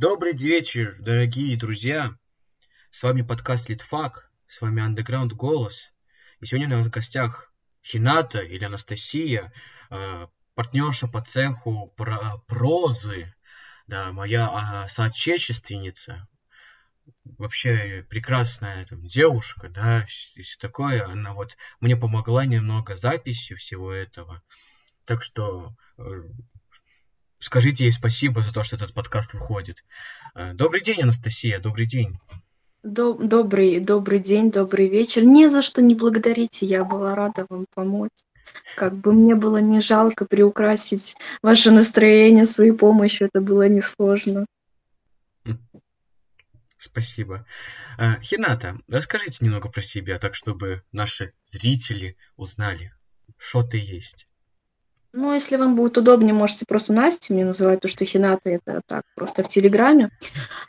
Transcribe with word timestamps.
Добрый 0.00 0.32
вечер, 0.32 0.96
дорогие 1.00 1.56
друзья! 1.56 2.16
С 2.90 3.02
вами 3.02 3.20
подкаст 3.20 3.68
Литфак, 3.68 4.30
с 4.48 4.62
вами 4.62 4.80
Underground 4.80 5.34
Голос. 5.34 5.92
И 6.40 6.46
сегодня 6.46 6.74
у 6.74 6.78
нас 6.78 6.86
в 6.86 6.90
гостях 6.90 7.52
Хината 7.84 8.40
или 8.40 8.64
Анастасия, 8.64 9.52
э, 9.90 10.26
партнерша 10.54 11.08
по 11.08 11.20
цеху 11.20 11.92
про 11.96 12.38
прозы, 12.46 13.34
да, 13.86 14.12
моя 14.12 14.84
э, 14.86 14.88
соотечественница, 14.88 16.26
вообще 17.24 18.06
прекрасная 18.08 18.86
там, 18.86 19.06
девушка, 19.06 19.68
да, 19.68 20.06
и 20.34 20.40
все 20.40 20.58
такое. 20.58 21.06
Она 21.06 21.34
вот 21.34 21.56
мне 21.80 21.96
помогла 21.96 22.46
немного 22.46 22.96
записью 22.96 23.58
всего 23.58 23.92
этого. 23.92 24.42
Так 25.04 25.22
что 25.22 25.76
э, 25.98 26.02
скажите 27.42 27.84
ей 27.84 27.90
спасибо 27.90 28.42
за 28.42 28.52
то, 28.52 28.62
что 28.62 28.76
этот 28.76 28.94
подкаст 28.94 29.34
выходит. 29.34 29.84
Э, 30.34 30.54
добрый 30.54 30.80
день, 30.80 31.02
Анастасия, 31.02 31.58
добрый 31.58 31.86
день. 31.86 32.18
Добрый, 32.82 33.80
добрый 33.80 34.18
день, 34.18 34.50
добрый 34.50 34.88
вечер. 34.88 35.24
Не 35.24 35.48
за 35.48 35.62
что 35.62 35.82
не 35.82 35.94
благодарите, 35.94 36.66
я 36.66 36.84
была 36.84 37.14
рада 37.14 37.46
вам 37.48 37.66
помочь. 37.74 38.10
Как 38.76 38.94
бы 38.96 39.12
мне 39.12 39.34
было 39.34 39.58
не 39.58 39.80
жалко 39.80 40.24
приукрасить 40.24 41.16
ваше 41.42 41.70
настроение 41.70 42.46
своей 42.46 42.72
помощью, 42.72 43.28
это 43.28 43.40
было 43.40 43.68
несложно. 43.68 44.46
Спасибо. 46.76 47.46
Э, 47.98 48.20
Хината, 48.20 48.78
расскажите 48.88 49.44
немного 49.44 49.68
про 49.68 49.82
себя, 49.82 50.18
так 50.18 50.34
чтобы 50.34 50.82
наши 50.90 51.32
зрители 51.44 52.16
узнали, 52.36 52.92
что 53.36 53.62
ты 53.62 53.78
есть. 53.78 54.26
Ну, 55.14 55.34
если 55.34 55.56
вам 55.56 55.76
будет 55.76 55.98
удобнее, 55.98 56.32
можете 56.32 56.64
просто 56.66 56.92
Настя 56.94 57.34
мне 57.34 57.44
называть, 57.44 57.80
потому 57.80 57.90
что 57.90 58.04
Хината 58.04 58.50
это 58.50 58.80
так, 58.86 59.02
просто 59.14 59.42
в 59.42 59.48
Телеграме. 59.48 60.10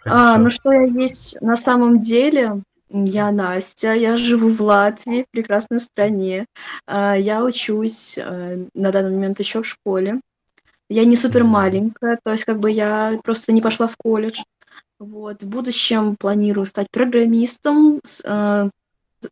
А, 0.06 0.38
ну, 0.38 0.50
что 0.50 0.72
я 0.72 0.84
есть 0.84 1.40
на 1.42 1.56
самом 1.56 2.02
деле? 2.02 2.62
Я 2.90 3.32
Настя, 3.32 3.94
я 3.94 4.18
живу 4.18 4.50
в 4.50 4.62
Латвии, 4.62 5.24
в 5.24 5.32
прекрасной 5.32 5.80
стране. 5.80 6.46
А, 6.86 7.18
я 7.18 7.44
учусь 7.44 8.20
а, 8.20 8.58
на 8.74 8.92
данный 8.92 9.12
момент 9.12 9.40
еще 9.40 9.62
в 9.62 9.68
школе. 9.68 10.20
Я 10.90 11.06
не 11.06 11.16
супер 11.16 11.44
маленькая, 11.44 12.20
то 12.22 12.32
есть 12.32 12.44
как 12.44 12.60
бы 12.60 12.70
я 12.70 13.20
просто 13.24 13.54
не 13.54 13.62
пошла 13.62 13.88
в 13.88 13.96
колледж. 13.98 14.42
Вот. 15.00 15.42
В 15.42 15.50
будущем 15.50 16.16
планирую 16.18 16.66
стать 16.66 16.88
программистом. 16.92 18.00
С, 18.04 18.22
э, 18.24 18.70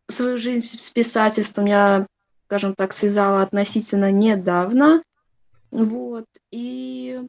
свою 0.08 0.38
жизнь 0.38 0.66
с 0.68 0.90
писательством 0.92 1.66
я 1.66 2.08
скажем 2.52 2.76
так, 2.76 2.92
связала 2.92 3.44
относительно 3.44 4.12
недавно. 4.12 5.04
Вот. 5.72 6.26
И 6.52 7.22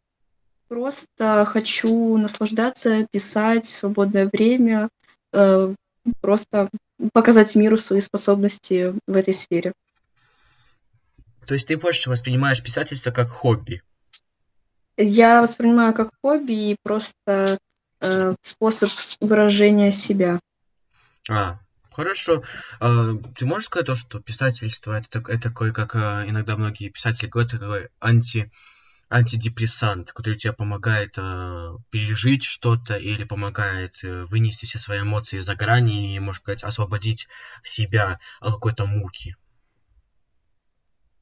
просто 0.66 1.44
хочу 1.46 2.16
наслаждаться, 2.16 3.06
писать 3.12 3.66
в 3.66 3.70
свободное 3.70 4.28
время, 4.28 4.88
э, 5.32 5.74
просто 6.20 6.68
показать 7.12 7.54
миру 7.54 7.76
свои 7.76 8.00
способности 8.00 8.96
в 9.06 9.14
этой 9.14 9.32
сфере. 9.32 9.74
То 11.46 11.54
есть 11.54 11.68
ты 11.68 11.76
больше 11.76 12.10
воспринимаешь 12.10 12.60
писательство 12.60 13.12
как 13.12 13.28
хобби? 13.28 13.80
Я 14.96 15.40
воспринимаю 15.40 15.94
как 15.94 16.10
хобби 16.20 16.70
и 16.70 16.76
просто 16.82 17.58
э, 18.00 18.34
способ 18.42 18.90
выражения 19.20 19.92
себя. 19.92 20.40
А, 21.30 21.60
Хорошо. 21.92 22.42
А, 22.80 23.14
ты 23.36 23.44
можешь 23.46 23.66
сказать 23.66 23.86
то, 23.86 23.94
что 23.94 24.20
писательство 24.20 24.98
это, 24.98 25.22
это 25.28 25.50
такой, 25.50 25.72
как 25.72 25.94
а, 25.94 26.24
иногда 26.26 26.56
многие 26.56 26.88
писатели 26.88 27.28
говорят, 27.28 27.52
такой 27.52 27.88
анти, 28.00 28.50
антидепрессант, 29.10 30.12
который 30.12 30.36
тебе 30.38 30.54
помогает 30.54 31.18
э, 31.18 31.74
пережить 31.90 32.44
что-то 32.44 32.96
или 32.96 33.24
помогает 33.24 33.92
э, 34.02 34.24
вынести 34.24 34.64
все 34.64 34.78
свои 34.78 35.02
эмоции 35.02 35.38
за 35.38 35.54
грани 35.54 36.14
и, 36.14 36.18
можно 36.18 36.40
сказать, 36.40 36.64
освободить 36.64 37.28
себя 37.62 38.20
от 38.40 38.54
какой-то 38.54 38.86
муки. 38.86 39.36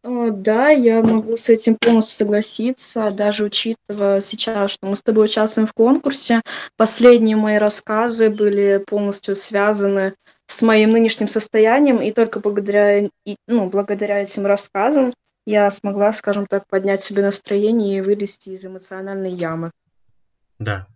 Да, 0.02 0.70
я 0.70 1.02
могу 1.02 1.36
с 1.36 1.50
этим 1.50 1.76
полностью 1.76 2.16
согласиться, 2.16 3.10
даже 3.10 3.44
учитывая 3.44 4.22
сейчас, 4.22 4.70
что 4.70 4.86
мы 4.86 4.96
с 4.96 5.02
тобой 5.02 5.26
участвуем 5.26 5.66
в 5.66 5.74
конкурсе. 5.74 6.40
Последние 6.78 7.36
мои 7.36 7.58
рассказы 7.58 8.30
были 8.30 8.82
полностью 8.86 9.36
связаны 9.36 10.14
с 10.50 10.62
моим 10.62 10.90
нынешним 10.90 11.28
состоянием, 11.28 12.02
и 12.02 12.10
только 12.10 12.40
благодаря, 12.40 13.08
ну, 13.46 13.70
благодаря 13.70 14.20
этим 14.20 14.46
рассказам 14.46 15.14
я 15.46 15.70
смогла, 15.70 16.12
скажем 16.12 16.46
так, 16.46 16.66
поднять 16.66 17.02
себе 17.02 17.22
настроение 17.22 17.98
и 17.98 18.00
вылезти 18.00 18.50
из 18.50 18.64
эмоциональной 18.64 19.30
ямы. 19.30 19.70
Да, 20.58 20.88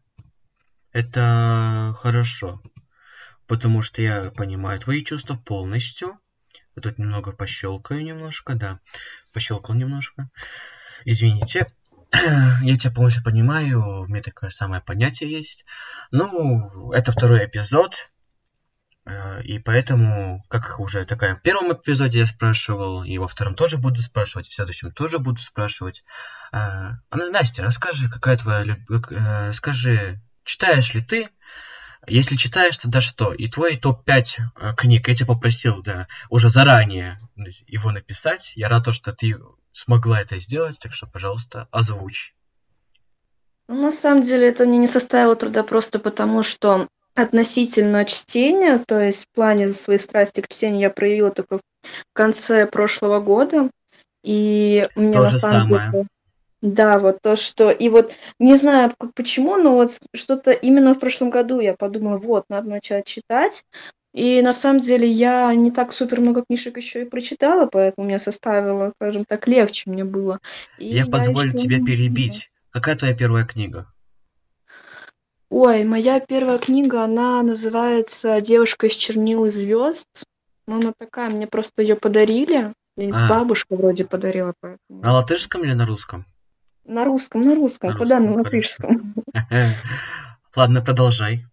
это 0.93 1.95
хорошо, 1.97 2.61
потому 3.47 3.83
что 3.83 4.03
я 4.03 4.33
понимаю 4.33 4.81
твои 4.81 5.05
чувства 5.05 5.37
полностью. 5.37 6.19
Я 6.75 6.83
тут 6.83 6.99
немного 6.99 7.31
пощелкаю 7.31 8.03
немножко, 8.03 8.55
да, 8.55 8.81
пощелкал 9.33 9.77
немножко. 9.77 10.31
Извините, 11.05 11.73
я 12.13 12.77
тебя 12.77 12.93
полностью 12.93 13.23
понимаю, 13.23 14.03
у 14.03 14.07
меня 14.07 14.21
такое 14.21 14.51
самое 14.51 14.83
понятие 14.83 15.31
есть. 15.31 15.65
Ну, 16.11 16.93
это 16.93 17.13
второй 17.13 17.47
эпизод, 17.47 18.11
и 19.45 19.59
поэтому, 19.59 20.45
как 20.49 20.81
уже 20.81 21.05
такая 21.05 21.37
в 21.37 21.43
первом 21.43 21.73
эпизоде 21.73 22.21
я 22.21 22.27
спрашивал, 22.27 23.05
и 23.05 23.19
во 23.19 23.29
втором 23.29 23.55
тоже 23.55 23.77
буду 23.77 24.01
спрашивать, 24.01 24.49
в 24.49 24.55
следующем 24.55 24.93
тоже 24.93 25.19
буду 25.19 25.41
спрашивать. 25.43 26.05
А, 26.53 26.95
Настя, 27.11 27.63
расскажи, 27.63 28.09
какая 28.09 28.39
твоя... 28.39 28.79
Э, 29.11 29.53
скажи, 29.53 30.21
читаешь 30.45 30.95
ли 30.95 31.03
ты? 31.03 31.29
Если 32.07 32.37
читаешь, 32.37 32.79
тогда 32.79 33.01
что? 33.01 33.33
И 33.33 33.47
твой 33.49 33.77
топ-5 33.77 34.75
книг, 34.77 35.09
я 35.09 35.15
тебя 35.15 35.27
попросил, 35.27 35.83
да, 35.83 36.07
уже 36.31 36.49
заранее 36.49 37.21
его 37.67 37.91
написать. 37.91 38.53
Я 38.57 38.69
рад, 38.69 38.93
что 38.95 39.13
ты 39.13 39.37
смогла 39.73 40.21
это 40.21 40.39
сделать, 40.39 40.79
так 40.79 40.95
что, 40.95 41.07
пожалуйста, 41.07 41.69
озвучь. 41.71 42.35
Ну, 43.69 43.83
на 43.83 43.91
самом 43.91 44.23
деле, 44.23 44.49
это 44.49 44.67
мне 44.67 44.79
не 44.79 44.87
составило 44.87 45.35
труда 45.37 45.63
просто 45.63 45.99
потому, 45.99 46.43
что 46.43 46.89
Относительно 47.15 48.05
чтения, 48.05 48.79
то 48.79 49.01
есть 49.01 49.25
в 49.25 49.29
плане 49.35 49.73
своей 49.73 50.01
страсти 50.01 50.41
к 50.41 50.49
чтению 50.49 50.81
я 50.81 50.91
проявила 50.91 51.31
только 51.31 51.59
в 51.59 51.63
конце 52.13 52.67
прошлого 52.67 53.21
года. 53.21 53.71
И 54.25 54.89
мне 54.97 55.13
То 55.13 55.21
на 55.21 55.27
же 55.27 55.39
самом 55.39 55.63
самое. 55.63 55.91
деле... 55.93 56.07
Да, 56.63 56.99
вот 56.99 57.19
то, 57.23 57.37
что... 57.37 57.71
И 57.71 57.89
вот 57.91 58.15
не 58.39 58.57
знаю, 58.57 58.91
почему, 59.15 59.57
но 59.57 59.75
вот 59.75 59.99
что-то 60.15 60.51
именно 60.51 60.95
в 60.95 60.99
прошлом 60.99 61.31
году 61.31 61.61
я 61.61 61.75
подумала, 61.75 62.17
вот, 62.17 62.47
надо 62.49 62.69
начать 62.71 63.07
читать. 63.07 63.65
И 64.15 64.41
на 64.43 64.53
самом 64.53 64.81
деле 64.81 65.09
я 65.11 65.53
не 65.55 65.71
так 65.71 65.93
супер 65.93 66.21
много 66.21 66.45
книжек 66.45 66.77
еще 66.77 67.03
и 67.03 67.09
прочитала, 67.09 67.67
поэтому 67.67 68.07
мне 68.07 68.19
составило, 68.19 68.93
скажем 68.97 69.25
так, 69.25 69.47
легче 69.49 69.91
мне 69.91 70.05
было. 70.05 70.39
И 70.79 70.87
я 70.87 71.05
позволю 71.07 71.51
еще... 71.51 71.59
тебе 71.59 71.85
перебить. 71.85 72.51
Какая 72.71 72.97
твоя 72.97 73.15
первая 73.15 73.45
книга? 73.45 73.87
Ой, 75.57 75.85
моя 75.85 76.19
первая 76.19 76.59
книга, 76.59 77.05
она 77.05 77.41
называется 77.45 78.41
«Девушка 78.41 78.89
из 78.89 78.95
чернил 78.95 79.45
и 79.45 79.51
звезд». 79.51 80.09
Ну, 80.67 80.81
она 80.81 80.93
такая, 80.99 81.31
мне 81.31 81.47
просто 81.47 81.83
ее 81.83 81.95
подарили. 81.95 82.75
А. 82.99 83.29
Бабушка 83.29 83.77
вроде 83.77 84.05
подарила. 84.05 84.53
Поэтому... 84.61 85.01
На 85.01 85.13
латышском 85.13 85.63
или 85.63 85.73
на 85.73 85.87
русском? 85.87 86.27
На 86.85 87.05
русском, 87.05 87.43
на 87.43 87.55
русском. 87.55 87.91
На 87.91 87.97
Куда 87.97 88.19
русском, 88.19 88.33
на 88.33 88.43
латышском? 88.43 89.15
Ладно, 90.57 90.83
продолжай. 90.83 91.45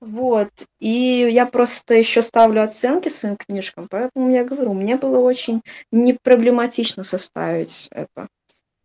Вот. 0.00 0.48
И 0.80 1.28
я 1.30 1.44
просто 1.44 1.92
еще 1.92 2.22
ставлю 2.22 2.62
оценки 2.62 3.10
своим 3.10 3.36
книжкам, 3.36 3.88
поэтому 3.90 4.30
я 4.30 4.42
говорю, 4.42 4.72
мне 4.72 4.96
было 4.96 5.18
очень 5.18 5.60
непроблематично 5.90 7.04
составить 7.04 7.88
это. 7.90 8.28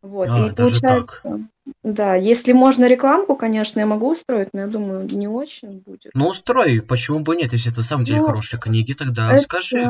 Вот. 0.02 0.30
А, 0.31 0.47
и 0.47 0.52
получается, 0.52 1.19
так. 1.24 1.40
да, 1.84 2.16
если 2.16 2.53
можно 2.53 2.85
рекламку, 2.85 3.35
конечно, 3.35 3.80
я 3.80 3.86
могу 3.86 4.12
устроить, 4.12 4.50
но 4.54 4.62
я 4.62 4.68
думаю, 4.68 5.06
не 5.06 5.27
очень 5.27 5.80
будет. 5.86 6.12
Ну, 6.13 6.30
устрой, 6.30 6.81
почему 6.81 7.19
бы 7.19 7.36
нет, 7.36 7.51
если 7.51 7.71
это 7.71 7.80
на 7.80 7.83
самом 7.83 8.04
деле 8.04 8.19
ну, 8.19 8.27
хорошие 8.27 8.60
книги, 8.60 8.94
тогда 8.94 9.33
это... 9.33 9.44
скажи. 9.44 9.89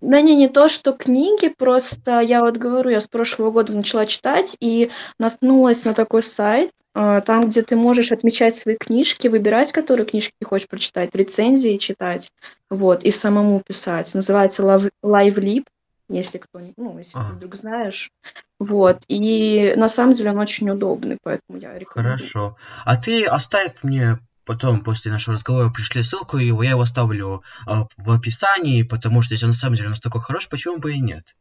Да 0.00 0.20
не, 0.20 0.36
не 0.36 0.48
то, 0.48 0.68
что 0.68 0.92
книги, 0.92 1.48
просто 1.48 2.20
я 2.20 2.42
вот 2.42 2.58
говорю, 2.58 2.90
я 2.90 3.00
с 3.00 3.08
прошлого 3.08 3.50
года 3.50 3.74
начала 3.74 4.04
читать 4.06 4.56
и 4.60 4.90
наткнулась 5.18 5.84
на 5.84 5.94
такой 5.94 6.22
сайт, 6.22 6.72
а, 6.94 7.20
там, 7.22 7.48
где 7.48 7.62
ты 7.62 7.74
можешь 7.74 8.12
отмечать 8.12 8.54
свои 8.54 8.76
книжки, 8.76 9.28
выбирать, 9.28 9.72
которые 9.72 10.06
книжки 10.06 10.32
ты 10.38 10.46
хочешь 10.46 10.68
прочитать, 10.68 11.14
рецензии 11.14 11.76
читать, 11.78 12.30
вот, 12.70 13.02
и 13.02 13.10
самому 13.10 13.60
писать. 13.60 14.14
Называется 14.14 14.62
LiveLib 14.62 15.64
если 16.08 16.38
кто 16.38 16.60
ну, 16.76 16.98
если 16.98 17.18
а. 17.18 17.24
ты 17.24 17.32
вдруг 17.32 17.54
знаешь. 17.54 18.10
Вот. 18.58 19.02
И 19.08 19.74
на 19.76 19.88
самом 19.88 20.14
деле 20.14 20.30
он 20.30 20.38
очень 20.38 20.70
удобный, 20.70 21.18
поэтому 21.22 21.58
я 21.58 21.78
рекомендую. 21.78 22.16
Хорошо. 22.16 22.56
А 22.84 22.96
ты 22.96 23.24
оставь 23.24 23.82
мне 23.82 24.18
потом, 24.44 24.82
после 24.84 25.10
нашего 25.10 25.34
разговора, 25.34 25.70
пришли 25.70 26.02
ссылку, 26.02 26.38
и 26.38 26.46
я 26.46 26.70
его 26.70 26.82
оставлю 26.82 27.42
э, 27.66 27.72
в 27.96 28.10
описании, 28.10 28.82
потому 28.82 29.22
что 29.22 29.34
если 29.34 29.46
он 29.46 29.52
на 29.52 29.56
самом 29.56 29.76
деле 29.76 29.88
настолько 29.88 30.20
хорош, 30.20 30.48
почему 30.48 30.78
бы 30.78 30.92
и 30.92 31.00
нет? 31.00 31.34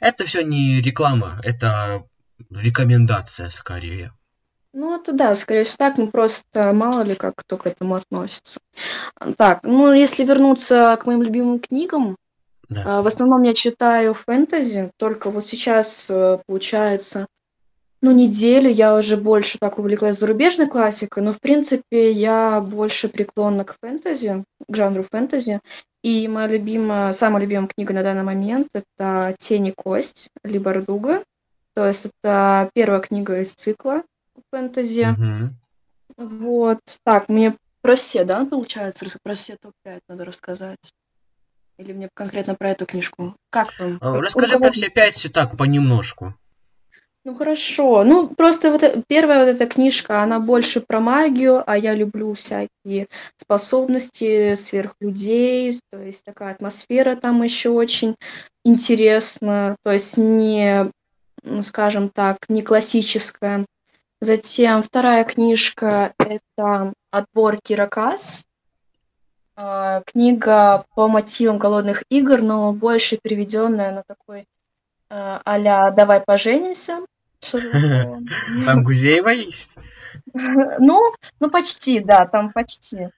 Это 0.00 0.26
все 0.26 0.42
не 0.42 0.80
реклама, 0.80 1.40
это 1.42 2.04
рекомендация 2.50 3.48
скорее. 3.48 4.12
Ну, 4.74 4.98
это 4.98 5.12
да, 5.12 5.34
скорее 5.34 5.64
всего 5.64 5.76
так, 5.78 5.98
ну 5.98 6.10
просто 6.10 6.72
мало 6.72 7.02
ли 7.02 7.14
как 7.14 7.34
кто 7.36 7.58
к 7.58 7.66
этому 7.66 7.94
относится. 7.94 8.58
Так, 9.36 9.64
ну 9.64 9.92
если 9.92 10.24
вернуться 10.24 10.98
к 11.00 11.06
моим 11.06 11.22
любимым 11.22 11.60
книгам, 11.60 12.16
Да. 12.72 12.82
а, 12.84 13.02
в 13.02 13.06
основном 13.06 13.42
я 13.42 13.54
читаю 13.54 14.14
фэнтези, 14.14 14.90
только 14.96 15.30
вот 15.30 15.46
сейчас, 15.46 16.08
э, 16.10 16.38
получается, 16.46 17.26
ну, 18.02 18.10
неделю 18.10 18.68
я 18.68 18.96
уже 18.96 19.16
больше 19.16 19.58
так 19.58 19.78
увлеклась 19.78 20.18
зарубежной 20.18 20.66
классикой, 20.66 21.22
но, 21.22 21.32
в 21.32 21.40
принципе, 21.40 22.10
я 22.10 22.60
больше 22.60 23.08
преклонна 23.08 23.64
к 23.64 23.76
фэнтези, 23.80 24.44
к 24.68 24.76
жанру 24.76 25.04
фэнтези. 25.04 25.60
И 26.02 26.26
моя 26.26 26.48
любимая, 26.48 27.12
самая 27.12 27.42
любимая 27.42 27.68
книга 27.68 27.94
на 27.94 28.02
данный 28.02 28.24
момент 28.24 28.68
это 28.74 29.36
«Тень 29.38 29.68
и 29.68 29.72
кость» 29.72 30.30
Ли 30.42 30.58
Бардуга. 30.58 31.22
То 31.74 31.86
есть 31.86 32.06
это 32.06 32.68
первая 32.74 33.00
книга 33.00 33.40
из 33.40 33.54
цикла 33.54 34.02
фэнтези. 34.50 35.04
Мгм. 35.04 35.56
Вот. 36.16 36.80
Так, 37.04 37.28
мне 37.28 37.56
про 37.82 37.94
все, 37.94 38.24
да, 38.24 38.44
получается? 38.44 39.06
Про 39.22 39.34
все 39.34 39.56
топ-5 39.56 40.00
надо 40.08 40.24
рассказать. 40.24 40.92
Или 41.78 41.92
мне 41.92 42.08
конкретно 42.14 42.54
про 42.54 42.70
эту 42.70 42.86
книжку? 42.86 43.34
Как 43.50 43.72
там? 43.72 43.98
А, 44.00 44.20
Расскажи 44.20 44.58
про 44.58 44.70
все 44.70 44.88
пять 44.88 45.26
так, 45.32 45.56
понемножку. 45.56 46.34
Ну 47.24 47.36
хорошо. 47.36 48.02
Ну 48.02 48.28
просто 48.28 48.72
вот 48.72 48.82
э- 48.82 49.00
первая 49.06 49.44
вот 49.44 49.48
эта 49.48 49.66
книжка, 49.66 50.22
она 50.22 50.40
больше 50.40 50.80
про 50.80 50.98
магию, 50.98 51.62
а 51.64 51.78
я 51.78 51.94
люблю 51.94 52.34
всякие 52.34 53.06
способности 53.36 54.56
сверхлюдей, 54.56 55.78
то 55.90 56.02
есть 56.02 56.24
такая 56.24 56.52
атмосфера 56.52 57.14
там 57.14 57.42
еще 57.42 57.68
очень 57.68 58.16
интересна, 58.64 59.76
то 59.84 59.92
есть 59.92 60.16
не, 60.16 60.90
ну, 61.44 61.62
скажем 61.62 62.08
так, 62.08 62.38
не 62.48 62.62
классическая. 62.62 63.66
Затем 64.20 64.82
вторая 64.82 65.24
книжка 65.24 66.12
это 66.18 66.92
«Отбор 67.12 67.58
Киракас». 67.62 68.42
А, 69.56 70.02
Книга 70.02 70.84
по 70.94 71.08
мотивам 71.08 71.58
голодных 71.58 72.04
игр, 72.08 72.40
но 72.42 72.72
больше 72.72 73.18
переведенная 73.22 73.92
на 73.92 74.02
такой 74.02 74.46
а-ля 75.08 75.90
«Давай 75.90 76.22
поженимся». 76.22 77.00
Там 77.52 78.82
Гузеева 78.82 79.28
есть? 79.28 79.72
Ну, 80.78 81.00
ну 81.40 81.50
почти, 81.50 82.00
да, 82.00 82.26
там 82.26 82.52
почти. 82.52 82.96
Не 82.96 83.10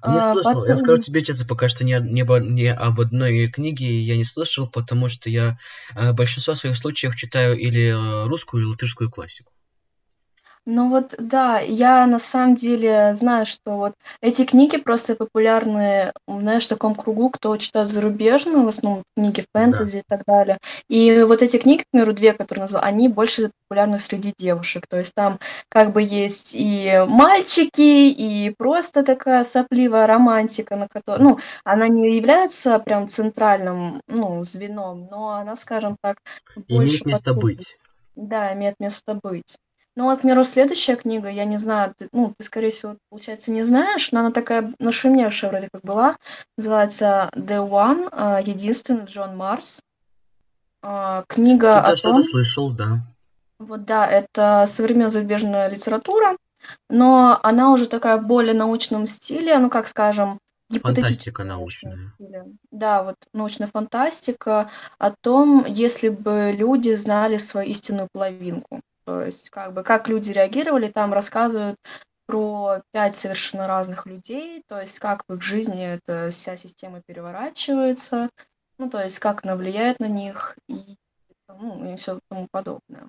А, 0.00 0.20
слышал. 0.20 0.64
Я 0.64 0.76
скажу 0.76 1.02
тебе 1.02 1.24
честно, 1.24 1.44
пока 1.44 1.68
что 1.68 1.84
ни, 1.84 1.92
ни 1.92 2.66
об 2.66 3.00
одной 3.00 3.48
книге 3.48 4.00
я 4.00 4.16
не 4.16 4.24
слышал, 4.24 4.68
потому 4.68 5.08
что 5.08 5.28
я 5.28 5.58
э, 5.96 6.12
большинство 6.12 6.54
своих 6.54 6.76
случаев 6.76 7.16
читаю 7.16 7.58
или 7.58 7.88
э, 7.88 8.28
русскую, 8.28 8.62
или 8.62 8.70
латышскую 8.70 9.10
классику. 9.10 9.52
Ну 10.66 10.90
вот, 10.90 11.14
да, 11.18 11.60
я 11.60 12.06
на 12.06 12.18
самом 12.18 12.54
деле 12.54 13.14
знаю, 13.14 13.46
что 13.46 13.76
вот 13.76 13.94
эти 14.20 14.44
книги 14.44 14.76
просто 14.76 15.14
популярны, 15.14 16.12
знаешь, 16.26 16.66
в 16.66 16.68
таком 16.68 16.94
кругу, 16.94 17.30
кто 17.30 17.56
читает 17.56 17.88
зарубежную, 17.88 18.64
в 18.64 18.68
основном 18.68 19.04
книги 19.16 19.44
фэнтези 19.54 19.98
и 19.98 20.02
так 20.06 20.24
далее. 20.26 20.58
И 20.88 21.22
вот 21.22 21.42
эти 21.42 21.56
книги, 21.56 21.82
к 21.82 21.84
примеру, 21.90 22.12
две, 22.12 22.32
которые 22.34 22.62
назвала, 22.62 22.84
они 22.84 23.08
больше 23.08 23.50
популярны 23.68 23.98
среди 23.98 24.34
девушек. 24.36 24.86
То 24.88 24.98
есть 24.98 25.14
там 25.14 25.38
как 25.70 25.92
бы 25.92 26.02
есть 26.02 26.54
и 26.54 27.02
мальчики, 27.06 28.10
и 28.10 28.50
просто 28.56 29.02
такая 29.02 29.44
сопливая 29.44 30.06
романтика, 30.06 30.76
на 30.76 30.88
которой, 30.88 31.22
ну, 31.22 31.38
она 31.64 31.88
не 31.88 32.16
является 32.16 32.78
прям 32.78 33.08
центральным, 33.08 34.02
ну, 34.06 34.44
звеном, 34.44 35.08
но 35.10 35.30
она, 35.30 35.56
скажем 35.56 35.96
так, 36.02 36.18
больше 36.68 37.04
Имеет 37.04 37.06
место 37.06 37.32
подходит. 37.32 37.58
быть. 37.58 37.76
Да, 38.16 38.52
имеет 38.54 38.74
место 38.80 39.14
быть. 39.14 39.56
Ну, 39.98 40.04
вот, 40.04 40.18
к 40.18 40.20
примеру, 40.20 40.44
следующая 40.44 40.94
книга, 40.94 41.28
я 41.28 41.44
не 41.44 41.56
знаю, 41.56 41.92
ты, 41.98 42.08
ну, 42.12 42.32
ты, 42.38 42.44
скорее 42.44 42.70
всего, 42.70 42.94
получается, 43.10 43.50
не 43.50 43.64
знаешь, 43.64 44.12
но 44.12 44.20
она 44.20 44.30
такая 44.30 44.72
нашумевшая 44.78 45.50
вроде 45.50 45.68
как 45.72 45.82
была. 45.82 46.18
Называется 46.56 47.30
The 47.34 47.68
One, 47.68 48.08
а, 48.12 48.40
единственный 48.40 49.06
Джон 49.06 49.36
Марс. 49.36 49.82
А, 50.82 51.24
Книга 51.26 51.72
Что-то 51.72 51.88
о 51.88 51.96
что-то 51.96 52.14
том, 52.14 52.22
слышал, 52.22 52.70
да. 52.70 53.00
вот 53.58 53.86
да, 53.86 54.06
это 54.06 54.66
современная 54.68 55.10
зарубежная 55.10 55.68
литература, 55.68 56.36
но 56.88 57.40
она 57.42 57.72
уже 57.72 57.88
такая 57.88 58.18
в 58.18 58.24
более 58.24 58.54
научном 58.54 59.08
стиле, 59.08 59.58
ну, 59.58 59.68
как 59.68 59.88
скажем, 59.88 60.38
Фантастика 60.80 61.42
научная. 61.42 62.12
Да, 62.70 63.02
вот 63.02 63.16
научная 63.32 63.66
фантастика 63.66 64.70
о 64.98 65.10
том, 65.10 65.64
если 65.66 66.08
бы 66.08 66.54
люди 66.56 66.92
знали 66.94 67.38
свою 67.38 67.68
истинную 67.68 68.06
половинку. 68.12 68.80
То 69.08 69.22
есть, 69.22 69.48
как 69.48 69.72
бы, 69.72 69.84
как 69.84 70.06
люди 70.06 70.32
реагировали, 70.32 70.90
там 70.90 71.14
рассказывают 71.14 71.76
про 72.26 72.82
пять 72.92 73.16
совершенно 73.16 73.66
разных 73.66 74.04
людей, 74.04 74.62
то 74.68 74.78
есть, 74.82 74.98
как 74.98 75.24
в 75.26 75.32
их 75.32 75.42
жизни 75.42 75.82
эта 75.82 76.30
вся 76.30 76.58
система 76.58 77.00
переворачивается, 77.06 78.28
ну, 78.76 78.90
то 78.90 79.02
есть, 79.02 79.18
как 79.18 79.46
она 79.46 79.56
влияет 79.56 79.98
на 79.98 80.08
них 80.08 80.58
и, 80.68 80.98
ну, 81.48 81.90
и 81.90 81.96
все 81.96 82.20
тому 82.28 82.48
подобное. 82.50 83.06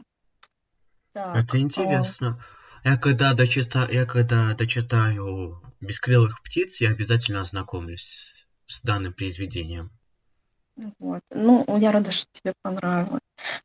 Так, 1.12 1.36
Это 1.36 1.58
а, 1.58 1.60
интересно. 1.60 2.42
Я 2.86 2.96
когда 2.96 3.34
дочитаю, 3.34 3.92
я 3.92 4.06
когда 4.06 4.54
дочитаю 4.54 5.62
«Бескрылых 5.82 6.42
птиц», 6.44 6.80
я 6.80 6.92
обязательно 6.92 7.42
ознакомлюсь 7.42 8.48
с 8.68 8.82
данным 8.84 9.12
произведением. 9.12 9.92
Вот. 11.00 11.22
Ну, 11.32 11.66
я 11.78 11.92
рада, 11.92 12.12
что 12.12 12.26
тебе 12.32 12.54
понравилось. 12.62 13.22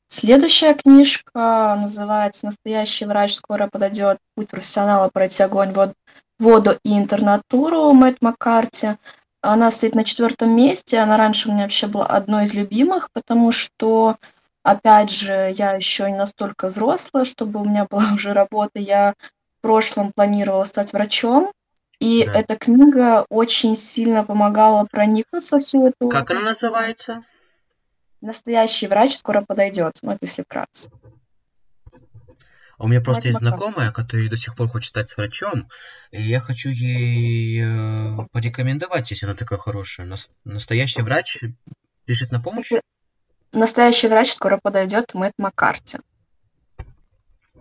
Следующая 0.08 0.74
книжка 0.74 1.76
называется 1.80 2.46
«Настоящий 2.46 3.04
врач 3.04 3.34
скоро 3.34 3.68
подойдет. 3.68 4.18
Путь 4.34 4.48
профессионала 4.48 5.08
пройти 5.08 5.42
огонь, 5.42 5.72
вод- 5.72 5.94
воду 6.38 6.78
и 6.84 6.98
интернатуру» 6.98 7.92
Мэтт 7.92 8.20
Маккарти. 8.20 8.96
Она 9.42 9.70
стоит 9.70 9.94
на 9.94 10.04
четвертом 10.04 10.56
месте. 10.56 10.98
Она 10.98 11.16
раньше 11.16 11.48
у 11.48 11.52
меня 11.52 11.64
вообще 11.64 11.86
была 11.86 12.06
одной 12.06 12.44
из 12.44 12.54
любимых, 12.54 13.10
потому 13.12 13.52
что, 13.52 14.16
опять 14.62 15.10
же, 15.10 15.54
я 15.56 15.72
еще 15.72 16.10
не 16.10 16.16
настолько 16.16 16.68
взрослая, 16.68 17.24
чтобы 17.24 17.60
у 17.60 17.64
меня 17.64 17.86
была 17.88 18.04
уже 18.14 18.32
работа. 18.32 18.80
Я 18.80 19.14
в 19.58 19.62
прошлом 19.62 20.12
планировала 20.14 20.64
стать 20.64 20.92
врачом. 20.92 21.52
И 22.00 22.24
Да. 22.24 22.40
эта 22.40 22.56
книга 22.56 23.24
очень 23.28 23.76
сильно 23.76 24.24
помогала 24.24 24.84
проникнуться 24.90 25.58
всю 25.58 25.86
эту 25.88 26.08
Как 26.08 26.30
она 26.30 26.40
называется? 26.40 27.22
Настоящий 28.20 28.86
врач 28.88 29.16
скоро 29.16 29.42
подойдет. 29.42 29.98
Ну, 30.02 30.10
это 30.12 30.20
если 30.22 30.42
вкратце. 30.42 30.90
У 32.76 32.88
меня 32.88 33.00
просто 33.00 33.20
Мэтт 33.20 33.26
есть 33.26 33.40
Маккарти. 33.40 33.62
знакомая, 33.64 33.92
которая 33.92 34.28
до 34.28 34.36
сих 34.36 34.56
пор 34.56 34.68
хочет 34.68 34.88
стать 34.88 35.16
врачом, 35.16 35.68
и 36.10 36.20
я 36.20 36.40
хочу 36.40 36.70
ей 36.70 37.62
э, 37.64 38.26
порекомендовать, 38.32 39.10
если 39.12 39.26
она 39.26 39.34
такая 39.36 39.58
хорошая. 39.58 40.06
Нас- 40.06 40.30
настоящий 40.44 41.02
врач 41.02 41.38
пишет 42.04 42.32
на 42.32 42.40
помощь? 42.40 42.72
Настоящий 43.52 44.08
врач 44.08 44.32
скоро 44.32 44.58
подойдет. 44.60 45.14
Мэтт 45.14 45.34
Маккарти. 45.38 45.98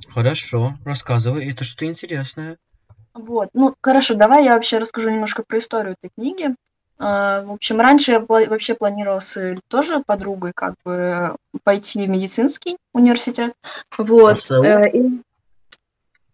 Хорошо, 0.09 0.77
рассказывай, 0.83 1.49
это 1.51 1.63
что-то 1.63 1.85
интересное. 1.85 2.57
Вот. 3.13 3.49
Ну, 3.53 3.75
хорошо, 3.81 4.15
давай 4.15 4.43
я 4.45 4.55
вообще 4.55 4.77
расскажу 4.79 5.09
немножко 5.09 5.43
про 5.47 5.59
историю 5.59 5.93
этой 5.99 6.11
книги. 6.17 6.55
А, 6.99 7.41
В 7.43 7.51
общем, 7.51 7.79
раньше 7.79 8.11
я 8.11 8.19
вообще 8.19 8.75
планировала 8.75 9.19
с 9.19 9.55
тоже 9.67 10.01
подругой 10.05 10.51
как 10.55 10.75
бы 10.85 11.35
пойти 11.63 12.05
в 12.05 12.09
медицинский 12.09 12.77
университет. 12.93 13.53
Вот. 13.97 14.37
РСУ? 14.37 14.63
э, 14.63 14.89
и- 14.91 15.21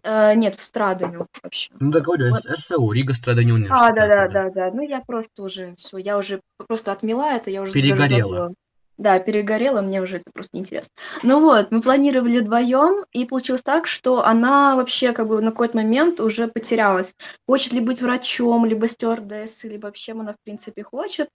э, 0.04 0.36
Нет, 0.36 0.56
в 0.58 0.62
Страдане 0.62 1.26
вообще. 1.44 1.72
Ну, 1.80 1.92
да 1.92 2.00
говорю, 2.02 2.30
Вот. 2.30 2.46
РСУ, 2.46 2.92
Рига 2.92 3.14
Страдания 3.14 3.52
А, 3.52 3.56
университета. 3.56 3.94
да, 3.96 4.08
да, 4.08 4.28
да, 4.28 4.50
да. 4.50 4.72
Ну, 4.72 4.82
я 4.82 5.02
просто 5.02 5.44
уже 5.44 5.76
все, 5.78 5.98
я 5.98 6.18
уже 6.18 6.42
просто 6.68 6.92
отмела 6.92 7.34
это, 7.34 7.50
я 7.52 7.62
уже 7.62 7.74
Перегорела. 7.74 8.08
забыла. 8.22 8.54
Да, 9.00 9.18
перегорела, 9.18 9.82
мне 9.82 10.02
уже 10.02 10.18
это 10.18 10.26
просто 10.34 10.58
неинтересно. 10.58 10.92
Ну 11.24 11.40
вот, 11.40 11.72
мы 11.72 11.82
планировали 11.82 12.40
вдвоем, 12.40 13.06
и 13.14 13.24
получилось 13.24 13.64
так, 13.64 13.88
что 13.88 14.26
она 14.26 14.76
вообще 14.76 15.14
как 15.14 15.30
бы 15.30 15.42
на 15.42 15.52
какой-то 15.52 15.78
момент 15.78 16.20
уже 16.20 16.50
потерялась. 16.50 17.16
Хочет 17.48 17.72
ли 17.72 17.80
быть 17.80 18.02
врачом, 18.02 18.66
либо 18.66 18.90
стюардессой, 18.90 19.70
либо 19.70 19.86
вообще 19.86 20.12
она 20.12 20.34
в 20.34 20.44
принципе 20.44 20.84
хочет. 20.84 21.30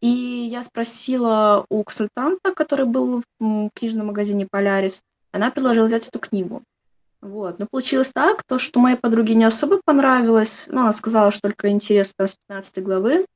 И 0.00 0.08
я 0.08 0.64
спросила 0.64 1.64
у 1.70 1.84
консультанта, 1.84 2.52
который 2.52 2.86
был 2.86 3.22
в 3.38 3.70
книжном 3.72 4.08
магазине 4.08 4.48
«Полярис», 4.50 5.00
она 5.30 5.52
предложила 5.52 5.86
взять 5.86 6.08
эту 6.08 6.18
книгу. 6.18 6.64
Вот. 7.20 7.60
Но 7.60 7.66
получилось 7.70 8.10
так, 8.12 8.42
то, 8.42 8.58
что 8.58 8.80
моей 8.80 8.96
подруге 8.96 9.36
не 9.36 9.44
особо 9.44 9.80
понравилось. 9.84 10.64
Ну, 10.66 10.80
она 10.80 10.92
сказала, 10.92 11.30
что 11.30 11.42
только 11.42 11.68
интересно 11.70 12.26
с 12.26 12.36
15 12.48 12.82
главы. 12.82 13.26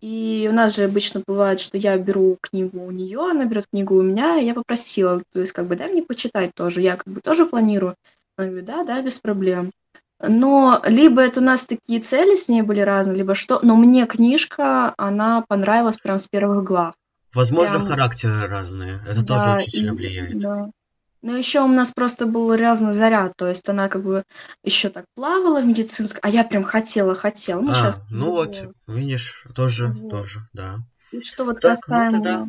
И 0.00 0.46
у 0.50 0.54
нас 0.54 0.76
же 0.76 0.84
обычно 0.84 1.22
бывает, 1.26 1.58
что 1.60 1.76
я 1.76 1.98
беру 1.98 2.38
книгу 2.40 2.80
у 2.84 2.90
нее, 2.90 3.18
она 3.30 3.44
берет 3.46 3.66
книгу 3.70 3.96
у 3.96 4.02
меня, 4.02 4.36
и 4.38 4.46
я 4.46 4.54
попросила, 4.54 5.20
то 5.32 5.40
есть 5.40 5.52
как 5.52 5.66
бы 5.66 5.74
дай 5.76 5.90
мне 5.90 6.02
почитать 6.02 6.52
тоже, 6.54 6.82
я 6.82 6.96
как 6.96 7.12
бы 7.12 7.20
тоже 7.20 7.46
планирую. 7.46 7.96
Она 8.36 8.46
говорит, 8.48 8.66
да, 8.66 8.84
да, 8.84 9.02
без 9.02 9.18
проблем. 9.18 9.72
Но 10.20 10.80
либо 10.86 11.20
это 11.22 11.40
у 11.40 11.44
нас 11.44 11.66
такие 11.66 12.00
цели 12.00 12.36
с 12.36 12.48
ней 12.48 12.62
были 12.62 12.80
разные, 12.80 13.16
либо 13.16 13.34
что, 13.34 13.58
но 13.62 13.74
мне 13.76 14.06
книжка, 14.06 14.94
она 14.96 15.44
понравилась 15.48 15.96
прям 15.96 16.18
с 16.18 16.28
первых 16.28 16.64
глав. 16.64 16.94
Возможно, 17.34 17.76
Прям- 17.76 17.86
характеры 17.86 18.46
разные. 18.46 19.00
Это 19.06 19.24
тоже 19.24 19.44
Да, 19.44 19.56
очень 19.56 19.70
сильно 19.70 19.90
и- 19.92 19.94
влияет. 19.94 20.38
Да. 20.38 20.70
Но 21.20 21.36
еще 21.36 21.60
у 21.60 21.66
нас 21.66 21.92
просто 21.92 22.26
был 22.26 22.54
разный 22.56 22.92
заряд, 22.92 23.32
то 23.36 23.48
есть 23.48 23.68
она 23.68 23.88
как 23.88 24.04
бы 24.04 24.24
еще 24.62 24.88
так 24.88 25.04
плавала 25.14 25.60
в 25.60 25.66
медицинской, 25.66 26.20
а 26.22 26.28
я 26.28 26.44
прям 26.44 26.62
хотела, 26.62 27.14
хотела. 27.14 27.60
Ну, 27.60 27.72
а, 27.72 27.74
сейчас 27.74 28.00
ну 28.10 28.30
вот, 28.30 28.56
видишь, 28.86 29.44
тоже, 29.54 29.88
вот. 29.88 30.10
тоже, 30.10 30.48
да. 30.52 30.78
И 31.10 31.22
что 31.22 31.44
вот 31.44 31.60
так, 31.60 31.80
касаемо... 31.80 32.10
ну 32.10 32.22
тогда 32.22 32.46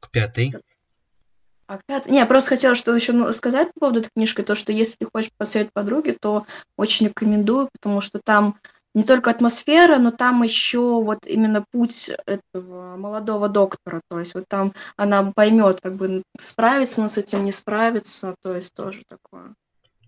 к 0.00 0.10
пятой. 0.10 0.54
А 1.66 1.78
пятый... 1.86 2.10
Не, 2.10 2.18
я 2.18 2.26
просто 2.26 2.50
хотела 2.50 2.74
что 2.74 2.94
еще 2.94 3.12
ну, 3.12 3.32
сказать 3.32 3.72
по 3.72 3.80
поводу 3.80 4.00
этой 4.00 4.10
книжки, 4.10 4.42
то, 4.42 4.54
что 4.54 4.72
если 4.72 4.96
ты 4.96 5.06
хочешь 5.10 5.30
посоветовать 5.38 5.72
подруге, 5.72 6.16
то 6.20 6.44
очень 6.76 7.06
рекомендую, 7.06 7.68
потому 7.72 8.00
что 8.00 8.18
там 8.18 8.58
не 8.94 9.04
только 9.04 9.30
атмосфера, 9.30 9.98
но 9.98 10.10
там 10.10 10.42
еще 10.42 11.02
вот 11.02 11.26
именно 11.26 11.64
путь 11.70 12.10
этого 12.26 12.96
молодого 12.96 13.48
доктора. 13.48 14.00
То 14.08 14.18
есть 14.18 14.34
вот 14.34 14.44
там 14.48 14.74
она 14.96 15.32
поймет, 15.32 15.80
как 15.80 15.96
бы 15.96 16.22
справиться 16.38 17.00
она 17.00 17.08
с 17.08 17.18
этим, 17.18 17.44
не 17.44 17.52
справиться, 17.52 18.34
то 18.42 18.54
есть 18.54 18.74
тоже 18.74 19.02
такое. 19.08 19.54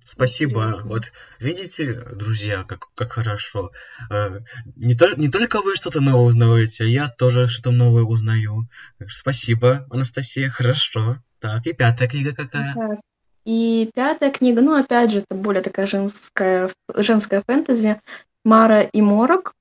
Спасибо. 0.05 0.83
Вот 0.85 1.13
видите, 1.39 1.95
друзья, 2.13 2.65
как, 2.65 2.89
как 2.95 3.13
хорошо. 3.13 3.71
Э, 4.11 4.41
не, 4.77 4.95
то, 4.95 5.15
не 5.15 5.29
только 5.29 5.63
вы 5.63 5.75
что-то 5.75 6.01
новое 6.01 6.27
узнаете, 6.27 6.85
а 6.85 6.87
я 6.87 7.09
тоже 7.09 7.47
что-то 7.47 7.71
новое 7.71 8.03
узнаю. 8.03 8.69
Спасибо, 9.09 9.87
Анастасия, 9.91 10.51
хорошо. 10.51 11.19
Так, 11.39 11.67
и 11.67 11.73
пятая 11.73 12.09
книга 12.09 12.35
какая? 12.35 12.75
Так. 12.75 13.01
И 13.45 13.91
пятая 13.95 14.31
книга, 14.31 14.61
ну, 14.61 14.75
опять 14.75 15.11
же, 15.11 15.19
это 15.21 15.35
более 15.35 15.63
такая 15.63 15.87
женская, 15.87 16.71
женская 16.95 17.43
фэнтези. 17.45 18.01
Мара 18.45 18.83
и 18.83 19.01
Морок. 19.01 19.55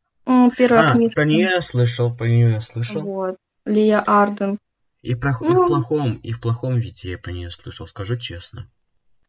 Первая 0.58 0.92
а, 0.92 0.94
книжка. 0.94 1.16
про 1.16 1.26
нее 1.26 1.50
я 1.56 1.62
слышал, 1.62 2.16
про 2.16 2.28
нее 2.28 2.52
я 2.52 2.62
слышал. 2.62 3.02
Вот. 3.02 3.38
Лия 3.66 4.00
Арден. 4.00 4.58
И, 5.02 5.16
про, 5.16 5.36
ну, 5.42 5.64
и 5.64 5.66
в 5.66 5.68
плохом, 5.68 6.16
и 6.18 6.32
в 6.32 6.40
плохом 6.40 6.78
виде 6.78 7.12
я 7.12 7.18
про 7.18 7.32
нее 7.32 7.50
слышал, 7.50 7.88
скажу 7.88 8.18
честно. 8.18 8.70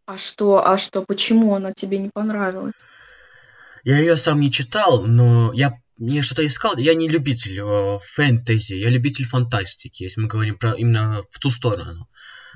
А 0.05 0.19
что, 0.19 0.67
а 0.67 0.77
что, 0.77 1.03
почему 1.03 1.55
она 1.55 1.73
тебе 1.73 1.99
не 1.99 2.11
понравилась? 2.13 2.75
Я 3.85 3.99
ее 3.99 4.17
сам 4.17 4.41
не 4.41 4.53
читал, 4.53 5.05
но 5.05 5.53
я 5.53 5.81
мне 5.97 6.23
что-то 6.23 6.47
искал. 6.47 6.77
Я 6.77 6.95
не 6.95 7.09
любитель 7.09 7.61
э, 7.61 7.99
фэнтези, 8.05 8.75
я 8.75 8.91
любитель 8.91 9.25
фантастики, 9.25 10.03
если 10.03 10.21
мы 10.21 10.29
говорим 10.29 10.59
про 10.59 10.75
именно 10.75 11.23
в 11.31 11.39
ту 11.39 11.51
сторону. 11.51 12.09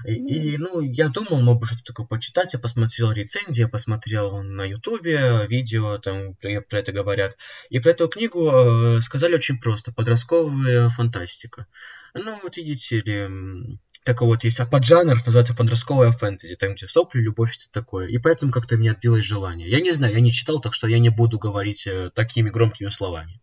И, 0.05 0.15
и, 0.15 0.59
ну, 0.59 0.81
я 0.81 1.09
думал, 1.09 1.41
мог 1.41 1.61
бы 1.61 1.67
что-то 1.67 1.85
такое 1.85 2.07
почитать, 2.07 2.53
я 2.53 2.59
посмотрел 2.59 3.12
рецензии, 3.12 3.62
я 3.62 3.69
посмотрел 3.69 4.43
на 4.43 4.65
ютубе 4.65 5.47
видео, 5.49 5.99
там 5.99 6.35
про, 6.35 6.61
про 6.61 6.79
это 6.79 6.93
говорят. 6.93 7.37
И 7.71 7.79
про 7.79 7.91
эту 7.91 8.09
книгу 8.09 8.50
э, 8.50 9.00
сказали 9.00 9.35
очень 9.37 9.59
просто, 9.59 9.93
подростковая 9.93 10.91
фантастика. 10.91 11.67
Ну, 12.15 12.38
вот 12.43 12.57
видите 12.57 13.00
ли, 13.00 13.79
такой 14.05 14.29
вот 14.29 14.45
есть 14.45 14.59
поджанр, 14.71 15.17
называется 15.25 15.55
подростковая 15.55 16.12
фэнтези, 16.12 16.55
там 16.55 16.75
где 16.75 16.87
сопли, 16.87 17.21
любовь, 17.21 17.53
что 17.53 17.71
такое. 17.71 18.07
И 18.07 18.19
поэтому 18.19 18.53
как-то 18.53 18.76
мне 18.76 18.93
отбилось 18.93 19.25
желание. 19.25 19.69
Я 19.69 19.81
не 19.81 19.93
знаю, 19.93 20.15
я 20.15 20.21
не 20.21 20.33
читал, 20.33 20.61
так 20.61 20.75
что 20.75 20.87
я 20.87 20.99
не 20.99 21.11
буду 21.11 21.38
говорить 21.38 21.87
э, 21.87 22.11
такими 22.15 22.49
громкими 22.50 22.88
словами. 22.88 23.41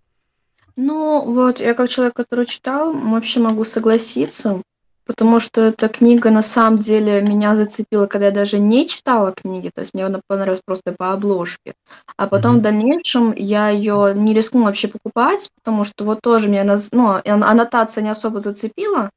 Ну, 0.75 1.31
вот, 1.33 1.59
я 1.59 1.75
как 1.75 1.89
человек, 1.89 2.15
который 2.15 2.45
читал, 2.45 2.93
вообще 2.93 3.39
могу 3.39 3.63
согласиться 3.63 4.61
потому 5.05 5.39
что 5.39 5.61
эта 5.61 5.87
книга 5.89 6.29
на 6.31 6.41
самом 6.41 6.79
деле 6.79 7.21
меня 7.21 7.55
зацепила, 7.55 8.07
когда 8.07 8.27
я 8.27 8.31
даже 8.31 8.59
не 8.59 8.87
читала 8.87 9.31
книги, 9.31 9.69
то 9.73 9.81
есть 9.81 9.93
мне 9.93 10.05
она 10.05 10.21
понравилась 10.27 10.61
просто 10.65 10.93
по 10.97 11.11
обложке. 11.11 11.73
А 12.17 12.27
потом 12.27 12.55
mm-hmm. 12.55 12.59
в 12.59 12.61
дальнейшем 12.61 13.33
я 13.35 13.69
ее 13.69 14.13
не 14.15 14.33
рискнула 14.33 14.67
вообще 14.67 14.87
покупать, 14.87 15.49
потому 15.55 15.83
что 15.83 16.05
вот 16.05 16.21
тоже 16.21 16.49
меня 16.49 16.65
ну, 16.91 17.21
аннотация 17.25 18.03
не 18.03 18.09
особо 18.09 18.39
зацепила, 18.39 19.09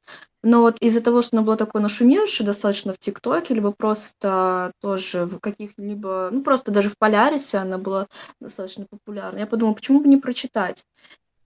но 0.43 0.61
вот 0.61 0.77
из-за 0.79 1.01
того, 1.01 1.21
что 1.21 1.37
она 1.37 1.45
была 1.45 1.57
такой 1.57 1.81
нашумевшей 1.81 2.45
достаточно 2.45 2.93
в 2.93 2.99
ТикТоке, 2.99 3.53
либо 3.53 3.71
просто 3.71 4.71
тоже 4.81 5.25
в 5.25 5.39
каких-либо, 5.39 6.29
ну 6.31 6.41
просто 6.41 6.71
даже 6.71 6.89
в 6.89 6.97
Полярисе 6.97 7.57
она 7.57 7.77
была 7.77 8.07
достаточно 8.39 8.85
популярна, 8.89 9.39
я 9.39 9.47
подумала, 9.47 9.75
почему 9.75 9.99
бы 9.99 10.07
не 10.07 10.17
прочитать. 10.17 10.85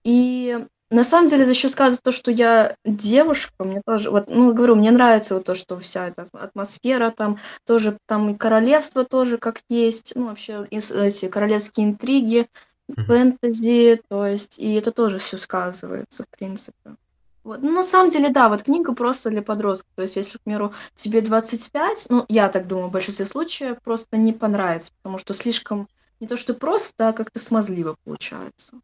И 0.04 0.66
на 0.92 1.04
самом 1.04 1.28
деле, 1.28 1.42
это 1.42 1.52
еще 1.52 1.68
сказывает 1.68 2.02
то, 2.02 2.12
что 2.12 2.30
я 2.30 2.76
девушка, 2.84 3.64
мне 3.64 3.82
тоже, 3.84 4.10
вот, 4.10 4.28
ну, 4.28 4.52
говорю, 4.52 4.76
мне 4.76 4.90
нравится 4.90 5.34
вот 5.34 5.44
то, 5.44 5.54
что 5.54 5.78
вся 5.78 6.08
эта 6.08 6.26
атмосфера 6.32 7.10
там, 7.10 7.38
тоже 7.64 7.98
там 8.06 8.30
и 8.30 8.36
королевство 8.36 9.04
тоже 9.04 9.38
как 9.38 9.60
есть, 9.68 10.12
ну, 10.14 10.26
вообще 10.26 10.66
эти 10.70 11.28
королевские 11.28 11.86
интриги, 11.86 12.48
mm-hmm. 12.90 13.04
фэнтези, 13.04 14.02
то 14.08 14.26
есть, 14.26 14.58
и 14.58 14.74
это 14.74 14.92
тоже 14.92 15.18
все 15.18 15.38
сказывается, 15.38 16.24
в 16.24 16.38
принципе. 16.38 16.96
Вот. 17.44 17.60
Ну, 17.62 17.72
на 17.72 17.82
самом 17.82 18.10
деле, 18.10 18.28
да, 18.28 18.48
вот 18.48 18.62
книга 18.62 18.94
просто 18.94 19.30
для 19.30 19.42
подростков. 19.42 19.90
То 19.96 20.02
есть, 20.02 20.16
если, 20.16 20.38
к 20.38 20.42
примеру, 20.42 20.72
тебе 20.94 21.22
25, 21.22 22.06
ну, 22.08 22.24
я 22.28 22.48
так 22.48 22.68
думаю, 22.68 22.88
в 22.88 22.92
большинстве 22.92 23.26
случаев 23.26 23.78
просто 23.82 24.16
не 24.16 24.32
понравится, 24.32 24.92
потому 25.02 25.18
что 25.18 25.34
слишком 25.34 25.88
не 26.20 26.28
то, 26.28 26.36
что 26.36 26.54
просто, 26.54 27.08
а 27.08 27.12
как-то 27.12 27.40
смазливо 27.40 27.96
получается. 28.04 28.80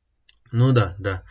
Ну 0.52 0.72
да, 0.72 0.94
да. 0.98 1.22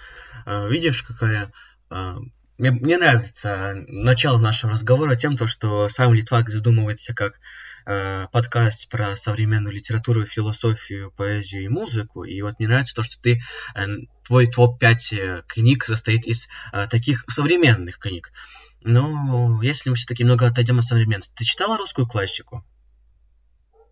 А, 0.45 0.67
видишь, 0.67 1.03
какая... 1.03 1.51
А, 1.89 2.17
мне, 2.57 2.71
мне 2.71 2.97
нравится 2.97 3.73
начало 3.87 4.39
нашего 4.39 4.73
разговора 4.73 5.15
тем, 5.15 5.37
то, 5.37 5.45
что 5.45 5.87
сам 5.89 6.13
Литвак 6.13 6.49
задумывается 6.49 7.13
как 7.13 7.39
э, 7.85 8.25
подкаст 8.31 8.89
про 8.89 9.15
современную 9.15 9.75
литературу, 9.75 10.25
философию, 10.25 11.11
поэзию 11.11 11.65
и 11.65 11.67
музыку. 11.67 12.23
И 12.23 12.41
вот 12.41 12.57
мне 12.57 12.67
нравится 12.67 12.95
то, 12.95 13.03
что 13.03 13.19
ты, 13.21 13.41
э, 13.75 13.85
твой 14.25 14.47
топ-5 14.47 15.43
книг 15.47 15.83
состоит 15.83 16.25
из 16.25 16.47
э, 16.73 16.87
таких 16.89 17.25
современных 17.27 17.99
книг. 17.99 18.31
Но 18.81 19.61
если 19.61 19.91
мы 19.91 19.95
все-таки 19.95 20.23
много 20.23 20.47
отойдем 20.47 20.79
от 20.79 20.85
современности, 20.85 21.33
ты 21.35 21.45
читала 21.45 21.77
русскую 21.77 22.07
классику? 22.07 22.65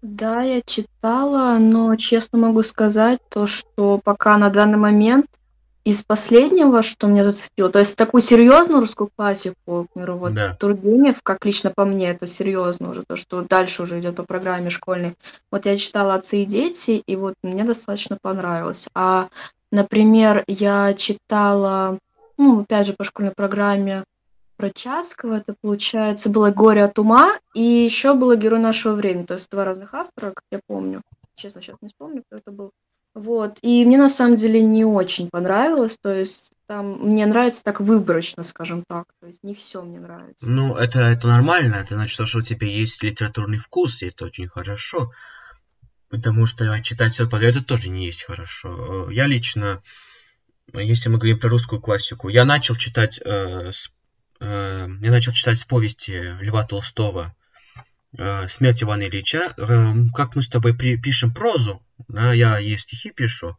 Да, 0.07 0.43
я 0.43 0.61
читала, 0.61 1.57
но 1.57 1.95
честно 1.95 2.37
могу 2.37 2.61
сказать 2.61 3.19
то, 3.27 3.47
что 3.47 3.99
пока 4.03 4.37
на 4.37 4.51
данный 4.51 4.77
момент 4.77 5.25
из 5.83 6.03
последнего, 6.03 6.83
что 6.83 7.07
меня 7.07 7.23
зацепило, 7.23 7.69
то 7.69 7.79
есть 7.79 7.95
такую 7.97 8.21
серьезную 8.21 8.81
русскую 8.81 9.09
классику, 9.15 9.87
к 9.89 9.93
примеру, 9.93 10.17
вот 10.17 10.35
Да. 10.35 10.55
Тургенев, 10.59 11.23
как 11.23 11.43
лично 11.43 11.71
по 11.75 11.85
мне, 11.85 12.11
это 12.11 12.27
серьезно 12.27 12.91
уже, 12.91 13.03
то, 13.07 13.15
что 13.15 13.41
дальше 13.41 13.81
уже 13.81 13.99
идет 13.99 14.15
по 14.15 14.23
программе 14.23 14.69
школьной. 14.69 15.15
Вот 15.51 15.65
я 15.65 15.75
читала 15.75 16.13
«Отцы 16.13 16.43
и 16.43 16.45
дети», 16.45 17.01
и 17.03 17.15
вот 17.15 17.33
мне 17.41 17.63
достаточно 17.63 18.19
понравилось. 18.21 18.87
А, 18.93 19.29
например, 19.71 20.43
я 20.47 20.93
читала, 20.93 21.97
ну, 22.37 22.61
опять 22.61 22.85
же, 22.85 22.93
по 22.93 23.03
школьной 23.03 23.33
программе 23.35 24.03
про 24.57 24.69
Часкова, 24.69 25.35
это, 25.37 25.55
получается, 25.61 26.29
было 26.29 26.51
«Горе 26.51 26.83
от 26.83 26.97
ума», 26.99 27.37
и 27.53 27.61
еще 27.61 28.13
было 28.13 28.35
«Герой 28.35 28.59
нашего 28.59 28.93
времени», 28.93 29.25
то 29.25 29.33
есть 29.35 29.49
два 29.49 29.65
разных 29.65 29.93
автора, 29.93 30.33
как 30.35 30.43
я 30.51 30.59
помню. 30.67 31.01
Честно, 31.35 31.61
сейчас 31.61 31.77
не 31.81 31.87
вспомню, 31.89 32.23
кто 32.27 32.37
это 32.37 32.51
был. 32.51 32.71
Вот, 33.13 33.59
и 33.61 33.85
мне 33.85 33.97
на 33.97 34.09
самом 34.09 34.35
деле 34.35 34.61
не 34.61 34.83
очень 34.83 35.29
понравилось, 35.29 35.97
то 36.01 36.13
есть 36.13 36.49
там 36.67 36.99
мне 36.99 37.25
нравится 37.25 37.63
так 37.63 37.79
выборочно, 37.79 38.43
скажем 38.43 38.83
так, 38.89 39.05
то 39.21 39.27
есть 39.27 39.41
не 39.41 39.53
все 39.53 39.81
мне 39.81 39.99
нравится. 39.99 40.51
Ну, 40.51 40.75
это, 40.75 40.99
это 40.99 41.27
нормально, 41.27 41.75
это 41.75 41.95
значит, 41.95 42.27
что 42.27 42.39
у 42.39 42.41
тебя 42.41 42.67
есть 42.67 43.03
литературный 43.03 43.57
вкус, 43.57 44.01
и 44.01 44.07
это 44.07 44.25
очень 44.25 44.49
хорошо. 44.49 45.11
Потому 46.09 46.45
что 46.45 46.81
читать 46.81 47.13
все 47.13 47.27
подряд 47.27 47.55
это 47.55 47.65
тоже 47.65 47.89
не 47.89 48.05
есть 48.05 48.23
хорошо. 48.23 49.09
Я 49.09 49.27
лично, 49.27 49.81
если 50.73 51.09
мы 51.09 51.17
говорим 51.17 51.39
про 51.39 51.49
русскую 51.49 51.81
классику, 51.81 52.29
я 52.29 52.45
начал 52.45 52.75
читать 52.75 53.19
э, 53.23 53.71
с 53.71 53.87
э, 53.87 53.89
я 54.39 54.87
начал 55.11 55.31
читать 55.31 55.65
повести 55.67 56.37
Льва 56.41 56.65
Толстого 56.65 57.35
э, 58.17 58.47
«Смерть 58.47 58.83
Ивана 58.83 59.03
Ильича». 59.03 59.53
Э, 59.57 59.93
как 60.13 60.35
мы 60.35 60.41
с 60.41 60.49
тобой 60.49 60.75
пишем 60.75 61.33
прозу, 61.33 61.81
да, 62.07 62.33
я 62.33 62.57
ей 62.57 62.77
стихи 62.77 63.11
пишу, 63.11 63.57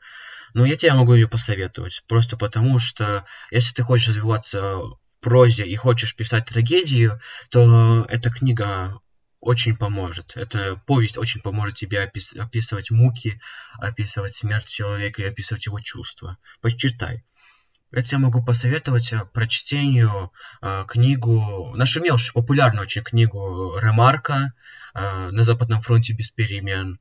но 0.54 0.64
я 0.64 0.76
тебе 0.76 0.92
могу 0.94 1.14
ее 1.14 1.28
посоветовать. 1.28 2.02
Просто 2.06 2.36
потому, 2.36 2.78
что 2.78 3.24
если 3.50 3.74
ты 3.74 3.82
хочешь 3.82 4.08
развиваться 4.08 4.78
в 4.78 4.98
прозе 5.20 5.66
и 5.66 5.74
хочешь 5.76 6.14
писать 6.14 6.46
трагедию, 6.46 7.20
то 7.50 8.04
эта 8.08 8.30
книга 8.30 9.00
очень 9.40 9.76
поможет. 9.76 10.32
Эта 10.36 10.80
повесть 10.86 11.18
очень 11.18 11.40
поможет 11.40 11.76
тебе 11.76 12.02
опис 12.02 12.32
описывать 12.32 12.90
муки, 12.90 13.40
описывать 13.74 14.34
смерть 14.34 14.66
человека 14.66 15.22
и 15.22 15.26
описывать 15.26 15.66
его 15.66 15.78
чувства. 15.78 16.38
Почитай. 16.60 17.24
Я 17.92 18.18
могу 18.18 18.44
посоветовать 18.44 19.12
э, 19.12 19.24
прочтению 19.32 20.32
э, 20.60 20.84
книгу, 20.88 21.72
нашумевшую, 21.76 22.34
популярную 22.34 22.82
очень 22.82 23.02
книгу 23.02 23.78
Ремарка 23.78 24.52
э, 24.94 25.30
«На 25.30 25.42
Западном 25.42 25.80
фронте 25.82 26.12
без 26.12 26.30
перемен». 26.30 26.98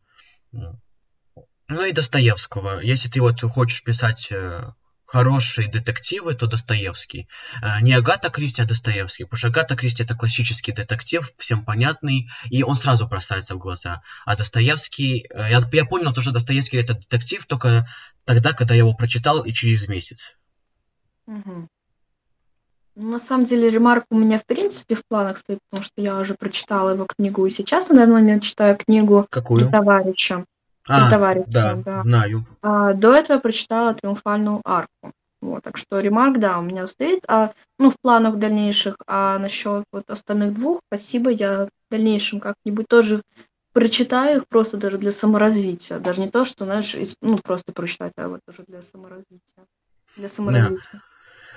Ну 1.68 1.84
и 1.84 1.92
Достоевского. 1.92 2.80
Если 2.82 3.10
ты 3.10 3.20
вот 3.20 3.42
хочешь 3.42 3.84
писать 3.84 4.28
э, 4.32 4.72
хорошие 5.08 5.72
детективы, 5.72 6.36
то 6.36 6.46
Достоевский. 6.46 7.28
Э, 7.64 7.82
не 7.82 7.94
Агата 7.94 8.30
Кристи, 8.30 8.62
а 8.62 8.66
Достоевский. 8.66 9.24
Потому 9.24 9.38
что 9.40 9.48
Агата 9.48 9.76
Кристи 9.76 10.04
это 10.04 10.14
классический 10.16 10.72
детектив, 10.72 11.32
всем 11.40 11.66
понятный, 11.66 12.30
и 12.52 12.62
он 12.62 12.76
сразу 12.76 13.08
бросается 13.08 13.56
в 13.56 13.58
глаза. 13.58 14.04
А 14.26 14.36
Достоевский... 14.36 15.26
Э, 15.34 15.50
я, 15.50 15.64
я 15.72 15.86
понял, 15.86 16.14
то, 16.14 16.22
что 16.22 16.32
Достоевский 16.32 16.78
это 16.78 16.94
детектив 16.94 17.44
только 17.48 17.88
тогда, 18.24 18.54
когда 18.54 18.76
я 18.76 18.80
его 18.80 18.94
прочитал 18.94 19.42
и 19.42 19.52
через 19.52 19.88
месяц. 19.88 20.36
Мгм. 21.28 21.68
Ну, 22.96 23.10
на 23.10 23.20
самом 23.20 23.44
деле, 23.44 23.70
ремарк 23.70 24.06
у 24.10 24.18
меня 24.18 24.40
в 24.40 24.46
принципе 24.46 24.96
в 24.96 25.06
планах 25.06 25.38
стоит, 25.38 25.60
потому 25.70 25.84
что 25.84 26.02
я 26.02 26.18
уже 26.18 26.36
прочитала 26.36 26.92
его 26.92 27.06
книгу, 27.06 27.46
и 27.46 27.50
сейчас 27.50 27.90
на 27.90 27.96
данный 27.96 28.14
момент 28.14 28.44
читаю 28.44 28.78
книгу 28.78 29.28
Какую? 29.30 29.70
товарища. 29.70 30.46
А, 30.88 31.10
товарища, 31.10 31.48
да, 31.48 31.76
да. 31.84 32.02
знаю. 32.04 32.46
А, 32.62 32.94
до 32.94 33.14
этого 33.14 33.40
прочитала 33.40 33.94
«Триумфальную 33.94 34.62
арку». 34.64 35.12
Вот, 35.42 35.64
так 35.64 35.78
что 35.78 36.00
ремарк, 36.00 36.40
да, 36.40 36.58
у 36.58 36.62
меня 36.62 36.88
стоит, 36.88 37.24
а, 37.28 37.54
ну, 37.78 37.90
в 37.90 37.96
планах 38.02 38.38
дальнейших, 38.38 38.96
а 39.08 39.38
насчет 39.40 39.84
вот 39.92 40.10
остальных 40.10 40.54
двух, 40.54 40.80
спасибо, 40.88 41.30
я 41.30 41.66
в 41.66 41.70
дальнейшем 41.92 42.40
как-нибудь 42.40 42.88
тоже 42.88 43.22
прочитаю 43.74 44.38
их 44.38 44.48
просто 44.48 44.78
даже 44.78 44.98
для 44.98 45.12
саморазвития, 45.12 46.00
даже 46.00 46.22
не 46.22 46.30
то, 46.30 46.46
что, 46.46 46.66
знаешь, 46.66 46.96
из, 46.96 47.16
ну, 47.22 47.38
просто 47.38 47.74
прочитать, 47.74 48.14
а 48.16 48.30
вот 48.30 48.40
уже 48.48 48.64
для 48.68 48.82
саморазвития, 48.82 49.66
для 50.16 50.30
саморазвития. 50.30 51.02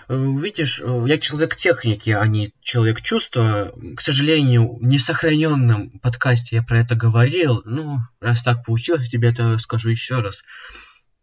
Видишь, 0.08 0.80
э, 0.80 1.04
я 1.06 1.18
человек 1.18 1.54
техники, 1.56 2.10
а 2.10 2.26
не 2.26 2.52
человек 2.62 3.02
чувства. 3.02 3.74
К 3.96 4.00
сожалению, 4.00 4.76
в 4.76 4.82
несохраненном 4.82 5.98
подкасте 6.00 6.56
я 6.56 6.62
про 6.62 6.80
это 6.80 6.94
говорил. 6.94 7.60
Ну, 7.66 7.98
раз 8.20 8.42
так 8.42 8.64
получилось, 8.64 9.08
тебе 9.08 9.30
это 9.30 9.58
скажу 9.58 9.90
еще 9.90 10.20
раз. 10.20 10.42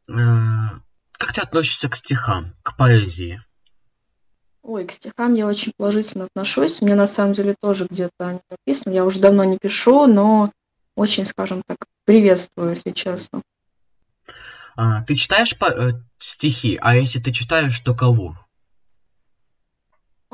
Э, 0.08 0.14
Как 1.14 1.34
ты 1.34 1.42
относишься 1.42 1.90
к 1.90 1.96
стихам, 1.96 2.54
к 2.62 2.78
поэзии? 2.78 3.42
Ой, 4.62 4.86
к 4.86 4.92
стихам 4.92 5.34
я 5.34 5.48
очень 5.48 5.72
положительно 5.78 6.26
отношусь. 6.26 6.82
Мне 6.82 6.96
на 6.96 7.08
самом 7.08 7.34
деле 7.34 7.56
тоже 7.60 7.88
где-то 7.90 8.28
они 8.28 8.40
написаны. 8.50 8.94
Я 8.94 9.06
уже 9.06 9.20
давно 9.20 9.44
не 9.46 9.58
пишу, 9.58 10.06
но 10.08 10.52
очень, 10.96 11.26
скажем 11.26 11.62
так, 11.66 11.78
приветствую, 12.06 12.70
если 12.70 12.92
честно. 12.92 13.42
А, 14.76 15.04
Ты 15.04 15.16
читаешь 15.16 15.58
по- 15.58 15.66
э, 15.72 15.94
стихи, 16.20 16.78
а 16.82 16.96
если 16.96 17.20
ты 17.20 17.32
читаешь, 17.32 17.80
то 17.80 17.96
кого? 17.96 18.38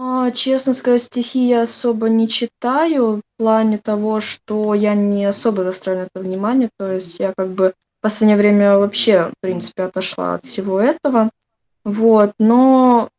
А, 0.03 0.31
честно 0.31 0.74
сказать, 0.74 1.03
стихи 1.03 1.48
я 1.48 1.62
особо 1.62 2.10
не 2.10 2.27
читаю 2.27 3.17
в 3.17 3.22
плане 3.38 3.77
того, 3.77 4.20
что 4.20 4.74
я 4.74 4.96
не 4.96 5.25
особо 5.25 5.63
заостряю 5.63 6.00
на 6.00 6.03
это 6.03 6.22
внимание. 6.22 6.72
То 6.79 6.91
есть 6.91 7.20
я 7.20 7.34
как 7.38 7.50
бы 7.50 7.74
в 8.00 8.01
последнее 8.01 8.36
время 8.36 8.79
вообще, 8.79 9.29
в 9.29 9.34
принципе, 9.41 9.84
отошла 9.84 10.34
от 10.34 10.46
всего 10.46 10.79
этого. 10.79 11.29
Вот, 11.84 12.34
но 12.39 13.10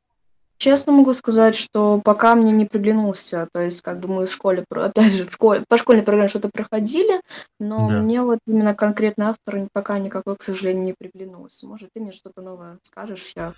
честно 0.58 0.92
могу 0.92 1.12
сказать, 1.14 1.54
что 1.54 2.00
пока 2.04 2.34
мне 2.34 2.50
не 2.50 2.66
приглянулся, 2.66 3.48
то 3.52 3.60
есть 3.60 3.80
как 3.82 4.00
бы 4.00 4.08
мы 4.08 4.26
в 4.26 4.32
школе, 4.32 4.64
опять 4.70 5.12
же, 5.12 5.26
в 5.26 5.32
школе, 5.32 5.64
по 5.68 5.76
школьной 5.76 6.02
программе 6.02 6.28
что-то 6.28 6.48
проходили, 6.52 7.20
но 7.60 7.88
Да. 7.88 8.00
мне 8.00 8.22
вот 8.22 8.40
именно 8.48 8.74
конкретно 8.74 9.30
автор 9.30 9.68
пока 9.72 10.00
никакой, 10.00 10.34
к 10.34 10.42
сожалению, 10.42 10.84
не 10.84 10.94
приглянулся. 10.98 11.64
Может, 11.64 11.90
ты 11.94 12.00
мне 12.00 12.10
что-то 12.10 12.42
новое 12.42 12.78
скажешь, 12.82 13.32
я... 13.36 13.54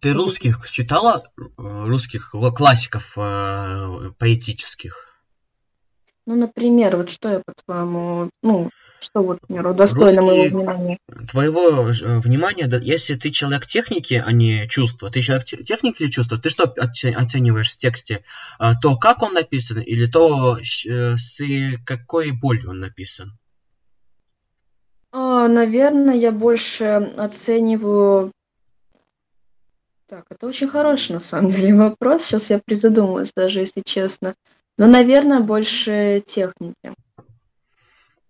Ты 0.00 0.12
русских 0.12 0.68
читала? 0.70 1.22
э, 1.36 1.42
Русских 1.58 2.34
классиков 2.54 3.12
э, 3.16 4.10
поэтических? 4.18 5.06
Ну, 6.26 6.34
например, 6.34 6.96
вот 6.96 7.10
что 7.10 7.30
я, 7.30 7.42
по-твоему, 7.44 8.30
ну, 8.42 8.70
что 9.00 9.22
вот, 9.22 9.38
к 9.40 9.46
примеру, 9.46 9.74
достойно 9.74 10.22
моего 10.22 10.44
внимания? 10.44 10.98
твоего 11.30 11.88
э, 11.88 12.18
внимания, 12.18 12.66
да, 12.66 12.78
если 12.78 13.14
ты 13.14 13.30
человек 13.30 13.66
техники, 13.66 14.22
а 14.24 14.32
не 14.32 14.66
чувства, 14.68 15.10
ты 15.10 15.20
человек 15.20 15.44
те- 15.44 15.62
техники 15.62 16.02
или 16.02 16.10
чувства, 16.10 16.38
ты 16.38 16.50
что 16.50 16.64
оце- 16.64 17.12
оцениваешь 17.12 17.70
в 17.70 17.76
тексте? 17.76 18.24
А, 18.58 18.74
То, 18.74 18.96
как 18.96 19.22
он 19.22 19.34
написан, 19.34 19.80
или 19.80 20.06
то, 20.06 20.58
э, 20.58 21.16
с 21.16 21.40
какой 21.84 22.32
болью 22.32 22.70
он 22.70 22.80
написан? 22.80 23.38
А, 25.12 25.48
наверное, 25.48 26.14
я 26.16 26.32
больше 26.32 26.84
оцениваю... 27.16 28.32
Так, 30.08 30.26
это 30.30 30.46
очень 30.46 30.68
хороший, 30.68 31.12
на 31.12 31.20
самом 31.20 31.48
деле, 31.48 31.74
вопрос. 31.74 32.22
Сейчас 32.22 32.50
я 32.50 32.60
призадумалась 32.60 33.32
даже, 33.34 33.60
если 33.60 33.82
честно. 33.84 34.34
Но, 34.78 34.86
наверное, 34.86 35.40
больше 35.40 36.22
техники. 36.24 36.94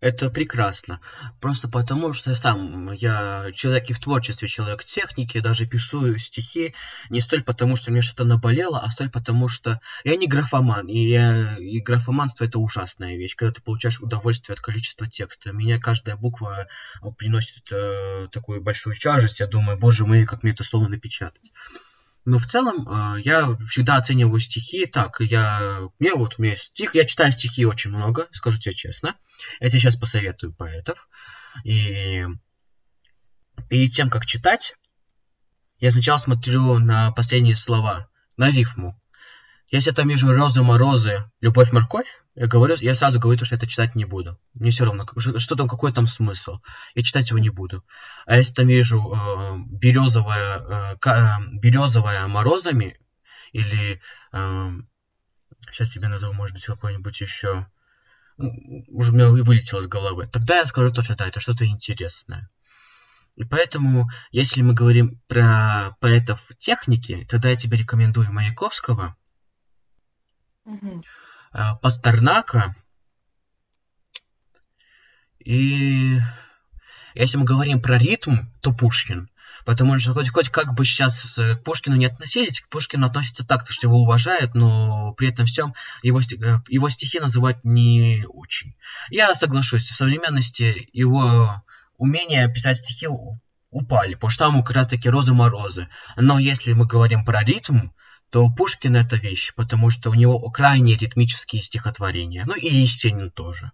Это 0.07 0.31
прекрасно. 0.31 1.01
Просто 1.41 1.67
потому, 1.67 2.13
что 2.13 2.31
я 2.31 2.37
сам, 2.37 2.93
я 2.93 3.51
человек 3.53 3.91
и 3.91 3.93
в 3.93 3.99
творчестве, 3.99 4.47
человек 4.47 4.85
техники, 4.85 5.41
даже 5.41 5.67
пишу 5.67 6.17
стихи 6.19 6.77
не 7.11 7.21
столь 7.21 7.42
потому, 7.42 7.75
что 7.75 7.90
мне 7.90 8.03
что-то 8.03 8.23
наболело, 8.23 8.79
а 8.79 8.88
столь 8.92 9.11
потому, 9.11 9.49
что 9.49 9.81
я 10.05 10.14
не 10.14 10.29
графоман. 10.29 10.87
И, 10.87 11.09
я, 11.09 11.57
и 11.59 11.81
графоманство 11.81 12.45
это 12.45 12.61
ужасная 12.61 13.16
вещь, 13.16 13.35
когда 13.35 13.55
ты 13.55 13.62
получаешь 13.62 13.99
удовольствие 13.99 14.55
от 14.55 14.61
количества 14.61 15.09
текста. 15.09 15.51
Меня 15.51 15.81
каждая 15.81 16.14
буква 16.14 16.69
э, 17.03 17.07
приносит 17.19 17.64
э, 17.73 18.29
такую 18.31 18.62
большую 18.62 18.95
тяжесть. 18.95 19.40
Я 19.40 19.49
думаю, 19.49 19.77
боже 19.77 20.07
мой, 20.07 20.25
как 20.25 20.45
мне 20.45 20.53
это 20.53 20.62
слово 20.62 20.87
напечатать. 20.87 21.51
Но 22.27 22.41
в 22.41 22.47
целом 22.47 22.89
э, 22.89 23.21
я 23.23 23.57
всегда 23.69 23.97
оцениваю 23.97 24.41
стихи 24.41 24.87
так. 24.87 25.21
Я, 25.21 25.89
мне 26.01 26.12
вот 26.12 26.35
у 26.37 26.43
меня 26.43 26.57
стих, 26.57 26.97
я 26.97 27.05
читаю 27.05 27.31
стихи 27.31 27.65
очень 27.65 27.91
много, 27.91 28.27
скажу 28.33 28.59
тебе 28.59 28.75
честно. 28.75 29.15
Я 29.61 29.69
тебе 29.69 29.79
сейчас 29.79 29.95
посоветую 29.97 30.53
поэтов. 30.53 31.09
И 31.62 32.25
перед 33.69 33.93
тем, 33.93 34.11
как 34.11 34.27
читать, 34.27 34.75
я 35.79 35.93
сначала 35.93 36.17
смотрю 36.17 36.81
на 36.81 37.12
последние 37.12 37.55
слова, 37.55 38.09
на 38.37 38.51
рифму. 38.51 39.01
Если 39.71 39.93
там 39.93 40.09
вижу 40.09 40.33
розы, 40.33 40.62
морозы, 40.65 41.31
любовь, 41.41 41.71
морковь, 41.71 42.25
я, 42.37 42.46
говорю, 42.46 42.77
я 42.81 42.94
сразу 42.94 43.18
говорю, 43.18 43.42
что 43.44 43.55
это 43.57 43.66
читать 43.66 43.94
не 43.94 44.05
буду. 44.05 44.38
Мне 44.53 44.70
все 44.70 44.85
равно, 44.85 45.07
что 45.16 45.57
там, 45.57 45.68
какой 45.68 45.92
там 45.92 46.07
смысл. 46.07 46.59
Я 46.94 47.03
читать 47.03 47.31
его 47.31 47.38
не 47.38 47.49
буду. 47.49 47.83
А 48.27 48.37
если 48.37 48.53
там 48.53 48.68
вижу 48.68 49.01
э, 49.01 49.57
березовая, 49.70 50.94
э, 50.94 50.96
э, 51.07 51.27
березовая 51.61 52.27
морозами, 52.27 52.99
или 53.53 54.01
сейчас 55.70 55.90
тебе 55.90 56.09
назову, 56.09 56.35
может 56.35 56.55
быть, 56.55 56.64
какой-нибудь 56.66 57.20
еще 57.20 57.66
уже 58.37 59.12
у 59.12 59.14
меня 59.14 59.29
вы- 59.29 59.42
вылетело 59.42 59.81
из 59.81 59.87
головы, 59.87 60.27
тогда 60.27 60.59
я 60.59 60.66
скажу 60.66 60.92
то, 60.92 61.03
что 61.03 61.16
да, 61.16 61.27
это 61.27 61.40
что-то 61.40 61.64
интересное. 61.64 62.51
И 63.37 63.44
поэтому, 63.44 64.11
если 64.31 64.61
мы 64.61 64.75
говорим 64.75 65.20
про 65.27 65.96
поэтов 66.01 66.40
техники, 66.59 67.27
тогда 67.31 67.49
я 67.49 67.57
тебе 67.57 67.79
рекомендую 67.79 68.31
Маяковского, 68.31 69.16
Мгм. 70.66 71.05
Э, 71.57 71.77
Пастернака 71.81 72.77
и 75.47 76.19
если 77.14 77.38
мы 77.38 77.45
говорим 77.45 77.81
про 77.81 77.99
ритм, 77.99 78.49
то 78.61 78.73
Пушкин. 78.73 79.31
Потому 79.64 79.99
что 79.99 80.12
хоть, 80.12 80.29
хоть 80.29 80.51
как 80.51 80.75
бы 80.75 80.85
сейчас 80.85 81.35
к 81.37 81.62
Пушкину 81.64 81.97
не 81.97 82.07
относились, 82.07 82.61
к 82.61 82.69
Пушкину 82.69 83.07
относятся 83.07 83.47
так, 83.47 83.64
что 83.71 83.87
его 83.87 84.03
уважают, 84.03 84.55
но 84.55 85.14
при 85.14 85.29
этом 85.29 85.47
всем 85.47 85.75
его, 86.03 86.21
э, 86.21 86.59
его 86.69 86.88
стихи 86.88 87.21
называть 87.21 87.64
не 87.64 88.25
очень. 88.29 88.75
Я 89.09 89.35
соглашусь, 89.35 89.90
в 89.90 89.97
современности 89.97 90.88
его 90.92 91.62
умение 91.97 92.53
писать 92.53 92.79
стихи 92.79 93.07
упали, 93.71 94.14
потому 94.14 94.31
что 94.31 94.45
там 94.45 94.62
как 94.62 94.77
раз 94.77 94.88
таки 94.88 95.09
розы-морозы. 95.09 95.88
Но 96.16 96.38
если 96.38 96.73
мы 96.73 96.87
говорим 96.87 97.25
про 97.25 97.42
ритм, 97.42 97.90
то 98.37 98.51
Пушкин 98.51 98.96
это 98.96 99.16
вещь, 99.16 99.55
потому 99.55 99.88
что 99.88 100.11
у 100.11 100.14
него 100.14 100.38
крайне 100.51 100.94
ритмические 100.94 101.62
стихотворения. 101.62 102.44
Ну 102.46 102.55
и 102.55 102.66
Есенин 102.66 103.31
тоже. 103.31 103.72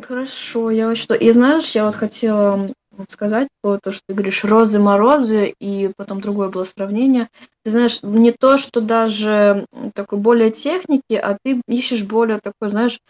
Хорошо, 0.00 0.70
я 0.70 0.88
вот 0.88 0.96
что... 0.96 1.12
И 1.12 1.30
знаешь, 1.32 1.72
я 1.72 1.84
вот 1.84 1.96
хотела 1.96 2.66
сказать 3.10 3.48
по 3.60 3.76
то, 3.76 3.92
что 3.92 4.00
ты 4.06 4.14
говоришь 4.14 4.42
розы-морозы, 4.42 5.54
и 5.60 5.92
потом 5.98 6.22
другое 6.22 6.48
было 6.48 6.64
сравнение. 6.64 7.28
Ты 7.62 7.72
знаешь, 7.72 8.02
не 8.02 8.32
то, 8.32 8.56
что 8.56 8.80
даже 8.80 9.66
такой 9.92 10.18
более 10.18 10.50
техники, 10.50 11.12
а 11.12 11.36
ты 11.42 11.60
ищешь 11.68 12.04
более 12.04 12.38
такой, 12.38 12.70
знаешь, 12.70 13.00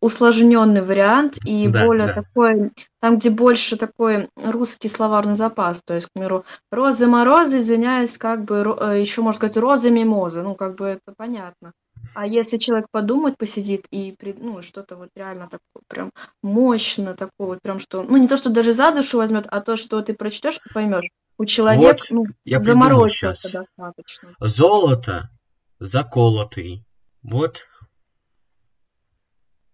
усложненный 0.00 0.82
вариант 0.82 1.38
и 1.44 1.68
Да, 1.68 1.84
более 1.86 2.08
да. 2.08 2.14
такой, 2.14 2.72
там, 3.00 3.18
где 3.18 3.30
больше 3.30 3.76
такой 3.76 4.28
русский 4.36 4.88
словарный 4.88 5.34
запас. 5.34 5.82
То 5.82 5.94
есть, 5.94 6.08
к 6.08 6.12
примеру, 6.12 6.44
розы-морозы, 6.70 7.58
извиняюсь, 7.58 8.18
как 8.18 8.44
бы 8.44 8.56
еще 8.96 9.22
можно 9.22 9.36
сказать 9.36 9.56
розы-мимозы. 9.56 10.42
Ну, 10.42 10.54
как 10.54 10.76
бы 10.76 10.86
это 10.86 11.14
понятно. 11.16 11.72
А 12.14 12.26
если 12.26 12.56
человек 12.56 12.86
подумать, 12.90 13.36
посидит 13.36 13.86
и 13.90 14.16
ну, 14.38 14.62
что-то 14.62 14.96
вот 14.96 15.10
реально 15.14 15.44
такое 15.44 15.82
прям 15.86 16.10
мощно 16.42 17.14
такое 17.14 17.48
вот 17.48 17.58
прям 17.62 17.78
что, 17.78 18.02
ну 18.02 18.16
не 18.16 18.26
то, 18.26 18.36
что 18.36 18.50
даже 18.50 18.72
за 18.72 18.90
душу 18.92 19.18
возьмет, 19.18 19.46
а 19.48 19.60
то, 19.60 19.76
что 19.76 20.00
ты 20.02 20.14
прочтешь 20.14 20.56
и 20.64 20.72
поймешь. 20.72 21.08
У 21.38 21.44
человека, 21.44 21.82
Вот, 21.82 22.06
ну, 22.10 22.24
я 22.44 22.60
заморочился 22.60 23.48
сейчас. 23.48 23.64
достаточно. 23.66 24.34
Золото 24.40 25.30
заколотый. 25.78 26.84
Вот. 27.22 27.66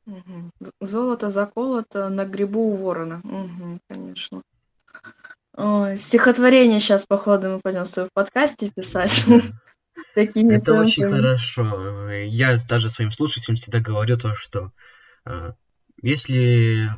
Мгм. 0.07 0.51
З- 0.61 0.71
Золото 0.81 1.31
заколото 1.31 2.11
на 2.11 2.25
грибу 2.25 2.61
у 2.61 2.77
ворона. 2.77 3.21
Мгм, 3.25 3.81
конечно. 3.91 4.43
Ой, 5.57 5.99
стихотворение 5.99 6.81
сейчас, 6.81 7.07
походу, 7.07 7.49
мы 7.49 7.61
пойдем 7.63 7.85
с 7.85 7.91
тобой 7.91 8.09
в 8.11 8.13
подкасте 8.15 8.71
писать. 8.71 9.25
Такими 10.15 10.55
Это 10.55 10.75
очень 10.75 11.05
темпами. 11.05 11.21
хорошо. 11.21 12.11
Я 12.11 12.57
даже 12.69 12.91
своим 12.91 13.13
слушателям 13.13 13.57
всегда 13.57 13.81
говорю 13.81 14.19
то, 14.19 14.35
что 14.35 14.71
э, 15.25 15.53
если 16.03 16.91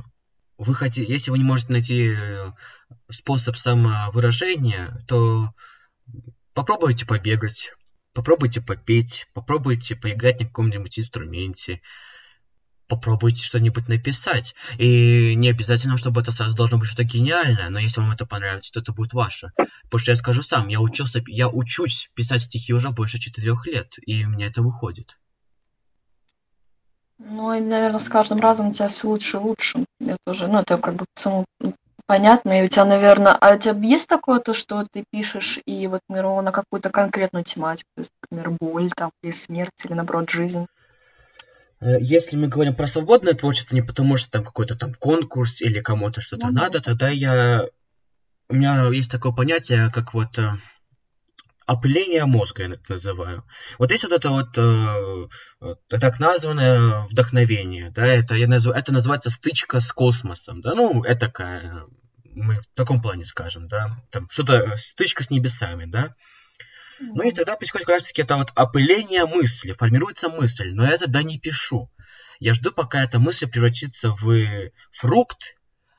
вы 0.58 0.74
хотите, 0.74 1.12
если 1.12 1.30
вы 1.30 1.38
не 1.38 1.44
можете 1.44 1.72
найти 1.72 2.12
э, 2.12 2.52
способ 3.10 3.56
самовыражения, 3.56 5.04
то 5.06 5.50
попробуйте 6.54 7.06
побегать, 7.06 7.72
попробуйте 8.12 8.60
попеть, 8.60 9.26
попробуйте 9.32 9.94
поиграть 9.94 10.40
на 10.40 10.46
каком-нибудь 10.46 10.98
инструменте, 10.98 11.80
попробуйте 12.88 13.44
что-нибудь 13.44 13.88
написать. 13.88 14.54
И 14.78 15.34
не 15.36 15.48
обязательно, 15.50 15.96
чтобы 15.96 16.22
это 16.22 16.32
сразу 16.32 16.56
должно 16.56 16.78
быть 16.78 16.88
что-то 16.88 17.04
гениальное, 17.04 17.70
но 17.70 17.78
если 17.78 18.00
вам 18.00 18.10
это 18.12 18.26
понравится, 18.26 18.72
то 18.72 18.80
это 18.80 18.92
будет 18.92 19.12
ваше. 19.12 19.52
Потому 19.84 20.00
что 20.00 20.10
я 20.12 20.16
скажу 20.16 20.42
сам, 20.42 20.68
я 20.68 20.80
учился, 20.80 21.22
я 21.26 21.48
учусь 21.48 22.10
писать 22.14 22.42
стихи 22.42 22.72
уже 22.72 22.90
больше 22.90 23.18
четырех 23.18 23.66
лет, 23.66 23.94
и 24.04 24.24
у 24.24 24.30
меня 24.30 24.46
это 24.46 24.62
выходит. 24.62 25.18
Ну, 27.18 27.52
и, 27.52 27.60
наверное, 27.60 27.98
с 27.98 28.08
каждым 28.08 28.38
разом 28.40 28.68
у 28.68 28.72
тебя 28.72 28.88
все 28.88 29.08
лучше 29.08 29.36
и 29.36 29.40
лучше. 29.40 29.84
Это 30.00 30.18
уже, 30.26 30.46
ну, 30.46 30.58
это 30.58 30.78
как 30.78 30.94
бы 30.94 31.04
само 31.14 31.44
понятно. 32.06 32.60
И 32.60 32.64
у 32.64 32.68
тебя, 32.68 32.84
наверное, 32.84 33.32
а 33.32 33.54
у 33.54 33.58
тебя 33.58 33.74
есть 33.86 34.08
такое 34.08 34.40
то, 34.40 34.52
что 34.52 34.86
ты 34.90 35.04
пишешь 35.10 35.60
и 35.66 35.86
вот, 35.88 36.00
например, 36.08 36.42
на 36.42 36.52
какую-то 36.52 36.90
конкретную 36.90 37.44
тематику, 37.44 37.88
то 37.96 38.00
есть, 38.00 38.12
например, 38.30 38.56
боль 38.60 38.90
там, 38.90 39.10
или 39.22 39.32
смерть, 39.32 39.72
или, 39.84 39.92
наоборот, 39.92 40.30
жизнь? 40.30 40.66
Э, 41.80 41.98
если 42.00 42.36
мы 42.36 42.48
говорим 42.48 42.74
про 42.74 42.86
свободное 42.86 43.34
творчество, 43.34 43.74
не 43.74 43.82
потому 43.82 44.16
что 44.16 44.30
там 44.30 44.44
какой-то 44.44 44.76
там 44.76 44.94
конкурс 44.94 45.62
или 45.62 45.80
кому-то 45.80 46.20
что-то 46.20 46.46
ну, 46.48 46.52
надо, 46.52 46.80
тогда 46.80 47.08
я... 47.08 47.68
У 48.48 48.54
меня 48.54 48.86
есть 48.88 49.10
такое 49.10 49.32
понятие, 49.32 49.90
как 49.92 50.14
вот 50.14 50.38
э, 50.38 50.52
опыление 51.66 52.24
мозга, 52.24 52.62
я 52.62 52.70
это 52.70 52.92
называю. 52.92 53.44
Вот 53.78 53.90
есть 53.90 54.04
вот 54.04 54.12
это 54.12 54.30
вот 54.30 54.56
э, 54.56 55.76
так 55.88 56.18
названное 56.18 57.02
вдохновение, 57.10 57.90
да, 57.90 58.06
это, 58.06 58.34
я 58.34 58.48
назов... 58.48 58.74
это 58.74 58.92
называется 58.92 59.28
стычка 59.28 59.80
с 59.80 59.92
космосом, 59.92 60.62
да, 60.62 60.74
ну, 60.74 61.04
это 61.04 61.26
такая, 61.26 61.84
мы 62.24 62.60
в 62.62 62.66
таком 62.74 63.02
плане 63.02 63.26
скажем, 63.26 63.68
да, 63.68 64.02
там 64.10 64.28
что-то, 64.30 64.78
стычка 64.78 65.22
с 65.24 65.30
небесами, 65.30 65.84
да, 65.84 66.14
ну 67.00 67.22
и 67.22 67.32
тогда 67.32 67.56
происходит 67.56 67.86
как 67.86 67.96
раз 67.96 68.04
таки 68.04 68.22
это 68.22 68.36
вот 68.36 68.52
опыление 68.54 69.26
мысли, 69.26 69.72
формируется 69.72 70.28
мысль, 70.28 70.72
но 70.72 70.84
я 70.84 70.98
тогда 70.98 71.22
не 71.22 71.38
пишу. 71.38 71.90
Я 72.40 72.54
жду, 72.54 72.70
пока 72.70 73.02
эта 73.02 73.18
мысль 73.18 73.48
превратится 73.48 74.10
в 74.10 74.70
фрукт, 74.92 75.56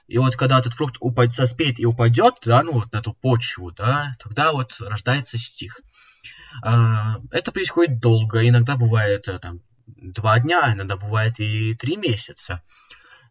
и 0.07 0.17
вот 0.17 0.35
когда 0.35 0.59
этот 0.59 0.73
фрукт 0.73 0.95
упадет, 0.99 1.33
соспеет 1.33 1.79
и 1.79 1.85
упадет, 1.85 2.35
да, 2.43 2.63
ну 2.63 2.73
вот 2.73 2.91
на 2.91 2.97
эту 2.97 3.13
почву, 3.13 3.71
да, 3.71 4.15
тогда 4.19 4.51
вот 4.51 4.75
рождается 4.79 5.37
стих. 5.37 5.81
А, 6.63 7.17
это 7.31 7.51
происходит 7.51 7.99
долго, 7.99 8.47
иногда 8.47 8.75
бывает 8.75 9.27
э, 9.27 9.37
там 9.39 9.61
два 9.85 10.39
дня, 10.39 10.73
иногда 10.73 10.97
бывает 10.97 11.39
и 11.39 11.75
три 11.75 11.95
месяца. 11.97 12.63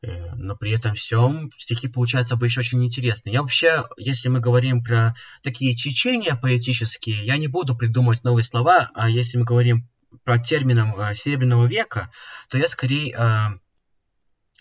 Э, 0.00 0.34
но 0.36 0.56
при 0.56 0.72
этом 0.72 0.94
всем 0.94 1.50
стихи 1.58 1.88
получаются 1.88 2.34
обычно 2.34 2.60
очень 2.60 2.84
интересные. 2.84 3.32
Я 3.32 3.42
вообще, 3.42 3.84
если 3.96 4.28
мы 4.28 4.40
говорим 4.40 4.82
про 4.82 5.14
такие 5.42 5.74
течения 5.74 6.36
поэтические, 6.36 7.24
я 7.24 7.36
не 7.36 7.48
буду 7.48 7.76
придумывать 7.76 8.22
новые 8.22 8.44
слова, 8.44 8.90
а 8.94 9.10
если 9.10 9.38
мы 9.38 9.44
говорим 9.44 9.88
про 10.24 10.38
термином 10.38 10.98
э, 10.98 11.14
Серебряного 11.14 11.66
века, 11.66 12.10
то 12.48 12.58
я 12.58 12.68
скорее 12.68 13.14
э, 13.14 13.48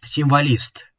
символист. 0.01 0.91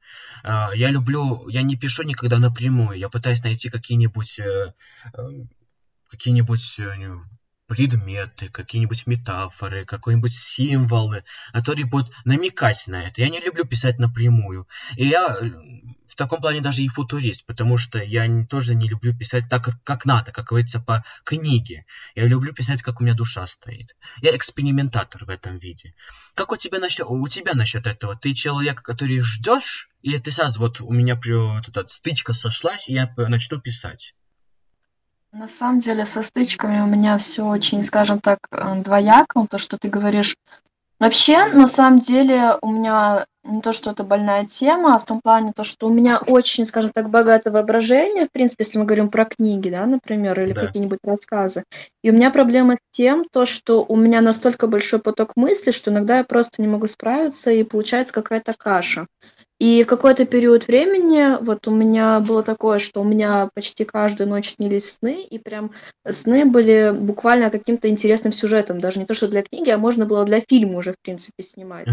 Я 0.44 0.90
люблю, 0.90 1.48
я 1.48 1.62
не 1.62 1.76
пишу 1.76 2.04
никогда 2.04 2.38
напрямую, 2.38 2.96
я 2.96 3.08
пытаюсь 3.08 3.42
найти 3.42 3.70
какие-нибудь 3.70 4.38
какие-нибудь 6.08 6.78
предметы, 7.68 8.48
какие-нибудь 8.48 9.06
метафоры, 9.06 9.84
какие-нибудь 9.84 10.32
символы, 10.32 11.22
которые 11.52 11.84
будут 11.84 12.12
намекать 12.24 12.88
на 12.88 13.02
это. 13.02 13.20
Я 13.20 13.28
не 13.28 13.40
люблю 13.40 13.64
писать 13.64 13.98
напрямую. 13.98 14.66
И 14.96 15.06
я 15.06 15.36
э, 15.38 15.50
в 16.08 16.16
таком 16.16 16.40
плане 16.40 16.62
даже 16.62 16.82
и 16.82 16.88
футурист, 16.88 17.44
потому 17.44 17.76
что 17.76 17.98
я 18.02 18.26
тоже 18.46 18.74
не 18.74 18.88
люблю 18.88 19.14
писать 19.16 19.44
так, 19.50 19.68
как, 19.84 20.06
надо, 20.06 20.32
как 20.32 20.46
говорится, 20.46 20.80
по 20.80 21.04
книге. 21.24 21.84
Я 22.14 22.26
люблю 22.26 22.54
писать, 22.54 22.82
как 22.82 23.00
у 23.00 23.04
меня 23.04 23.14
душа 23.14 23.46
стоит. 23.46 23.94
Я 24.22 24.34
экспериментатор 24.34 25.26
в 25.26 25.28
этом 25.28 25.58
виде. 25.58 25.94
Как 26.34 26.50
у 26.50 26.56
тебя 26.56 26.78
насчет, 26.78 27.06
у 27.06 27.28
тебя 27.28 27.52
насчет 27.52 27.86
этого? 27.86 28.16
Ты 28.16 28.32
человек, 28.32 28.82
который 28.82 29.20
ждешь, 29.20 29.90
или 30.00 30.16
ты 30.16 30.32
сразу 30.32 30.58
вот 30.58 30.80
у 30.80 30.90
меня 30.90 31.20
вот 31.22 31.68
эта 31.68 31.86
стычка 31.86 32.32
сошлась, 32.32 32.88
и 32.88 32.94
я 32.94 33.12
начну 33.16 33.60
писать? 33.60 34.14
На 35.32 35.46
самом 35.46 35.80
деле 35.80 36.06
со 36.06 36.22
стычками 36.22 36.80
у 36.80 36.86
меня 36.86 37.18
все 37.18 37.46
очень, 37.46 37.84
скажем 37.84 38.18
так, 38.18 38.38
э, 38.50 38.82
двояко, 38.82 39.46
то, 39.48 39.58
что 39.58 39.76
ты 39.76 39.88
говоришь. 39.88 40.36
Вообще, 40.98 41.44
на 41.46 41.66
самом 41.66 42.00
деле, 42.00 42.56
у 42.60 42.72
меня 42.72 43.26
не 43.44 43.60
то, 43.60 43.72
что 43.72 43.90
это 43.90 44.04
больная 44.04 44.46
тема, 44.46 44.94
а 44.94 44.98
в 44.98 45.04
том 45.04 45.20
плане 45.20 45.52
то, 45.54 45.64
что 45.64 45.86
у 45.86 45.92
меня 45.92 46.18
очень, 46.18 46.64
скажем 46.66 46.92
так, 46.92 47.08
богатое 47.08 47.52
воображение, 47.52 48.26
в 48.26 48.32
принципе, 48.32 48.64
если 48.64 48.78
мы 48.78 48.84
говорим 48.84 49.10
про 49.10 49.24
книги, 49.24 49.70
да, 49.70 49.86
например, 49.86 50.40
или 50.40 50.52
да. 50.52 50.66
какие-нибудь 50.66 50.98
рассказы. 51.04 51.64
И 52.02 52.10
у 52.10 52.12
меня 52.12 52.30
проблема 52.30 52.74
с 52.74 52.78
тем, 52.90 53.24
то, 53.30 53.46
что 53.46 53.84
у 53.84 53.96
меня 53.96 54.20
настолько 54.20 54.66
большой 54.66 54.98
поток 54.98 55.32
мыслей, 55.36 55.72
что 55.72 55.90
иногда 55.90 56.18
я 56.18 56.24
просто 56.24 56.60
не 56.60 56.68
могу 56.68 56.86
справиться, 56.88 57.50
и 57.50 57.62
получается 57.64 58.12
какая-то 58.12 58.54
каша. 58.54 59.06
И 59.58 59.82
в 59.82 59.86
какой-то 59.86 60.24
период 60.24 60.68
времени 60.68 61.42
вот 61.44 61.66
у 61.66 61.72
меня 61.72 62.20
было 62.20 62.44
такое, 62.44 62.78
что 62.78 63.00
у 63.00 63.04
меня 63.04 63.50
почти 63.54 63.84
каждую 63.84 64.28
ночь 64.28 64.50
снились 64.50 64.92
сны, 64.92 65.22
и 65.22 65.38
прям 65.38 65.72
сны 66.08 66.44
были 66.44 66.92
буквально 66.96 67.50
каким-то 67.50 67.88
интересным 67.88 68.32
сюжетом, 68.32 68.80
даже 68.80 69.00
не 69.00 69.04
то, 69.04 69.14
что 69.14 69.26
для 69.26 69.42
книги, 69.42 69.70
а 69.70 69.78
можно 69.78 70.06
было 70.06 70.24
для 70.24 70.40
фильма 70.40 70.78
уже, 70.78 70.92
в 70.92 71.00
принципе, 71.02 71.42
снимать. 71.42 71.88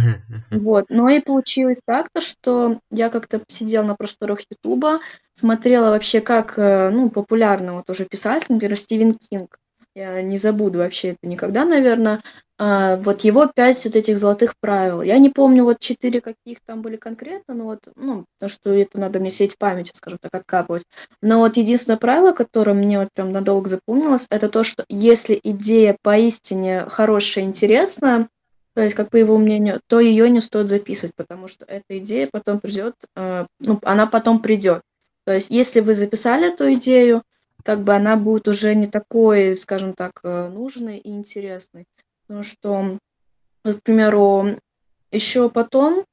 Вот. 0.52 0.86
Но 0.90 1.10
и 1.10 1.20
получилось 1.20 1.80
так-то, 1.86 2.22
что 2.22 2.80
я 2.92 3.10
как-то 3.10 3.42
сидела 3.48 3.84
на 3.84 3.96
просторах 3.96 4.42
Ютуба, 4.50 5.00
смотрела 5.34 5.90
вообще, 5.90 6.22
как, 6.22 6.54
э, 6.58 6.90
ну, 6.92 7.10
популярного 7.10 7.84
тоже 7.84 8.06
писатель, 8.06 8.48
например, 8.50 8.78
Стивен 8.78 9.18
Кинг. 9.18 9.58
Я 9.96 10.22
не 10.22 10.38
забуду 10.38 10.80
вообще 10.80 11.10
это 11.10 11.28
никогда, 11.28 11.66
наверное. 11.66 12.22
А, 12.58 12.96
вот 12.98 13.22
его 13.22 13.48
пять 13.48 13.84
вот 13.84 13.96
этих 13.96 14.18
золотых 14.18 14.54
правил. 14.60 15.02
Я 15.02 15.18
не 15.18 15.30
помню 15.30 15.66
вот 15.66 15.80
четыре 15.80 16.22
каких 16.22 16.60
там 16.66 16.82
были 16.82 16.96
конкретно, 16.96 17.54
но 17.54 17.66
вот, 17.66 17.80
ну, 17.96 18.26
потому 18.40 18.50
что 18.50 18.72
это 18.72 18.98
надо 18.98 19.20
мне 19.20 19.30
сеть 19.30 19.58
памяти, 19.58 19.92
скажем 19.94 20.20
так, 20.22 20.34
откапывать. 20.34 20.84
Но 21.22 21.40
вот 21.40 21.58
единственное 21.58 21.98
правило, 21.98 22.32
которое 22.32 22.74
мне 22.74 23.00
вот 23.00 23.10
прям 23.14 23.34
надолго 23.34 23.70
запомнилось, 23.70 24.28
это 24.30 24.48
то, 24.48 24.64
что 24.64 24.86
если 24.88 25.38
идея 25.44 25.98
поистине 26.02 26.86
хорошая, 26.88 27.44
интересная, 27.44 28.30
то 28.74 28.82
есть, 28.82 28.96
как 28.96 29.10
по 29.10 29.18
его 29.18 29.38
мнению, 29.38 29.82
то 29.88 30.00
ее 30.00 30.30
не 30.30 30.42
стоит 30.42 30.70
записывать, 30.70 31.16
потому 31.16 31.48
что 31.48 31.66
эта 31.66 31.98
идея 31.98 32.28
потом 32.32 32.60
придет, 32.60 32.96
э, 33.16 33.46
ну, 33.60 33.80
она 33.84 34.06
потом 34.06 34.42
придет. 34.42 34.82
То 35.26 35.34
есть, 35.34 35.50
если 35.50 35.80
вы 35.80 35.96
записали 35.96 36.54
эту 36.54 36.72
идею, 36.74 37.24
как 37.64 37.84
бы 37.84 37.94
она 37.96 38.16
будет 38.16 38.48
уже 38.48 38.76
не 38.76 38.88
такой, 38.88 39.56
скажем 39.56 39.94
так, 39.94 40.20
э, 40.24 40.50
нужной 40.50 40.98
и 40.98 41.10
интересной. 41.10 41.86
Потому 42.28 42.44
что, 42.44 42.98
к 43.64 43.82
примеру, 43.84 44.60
еще 45.12 45.50
потом 45.50 46.06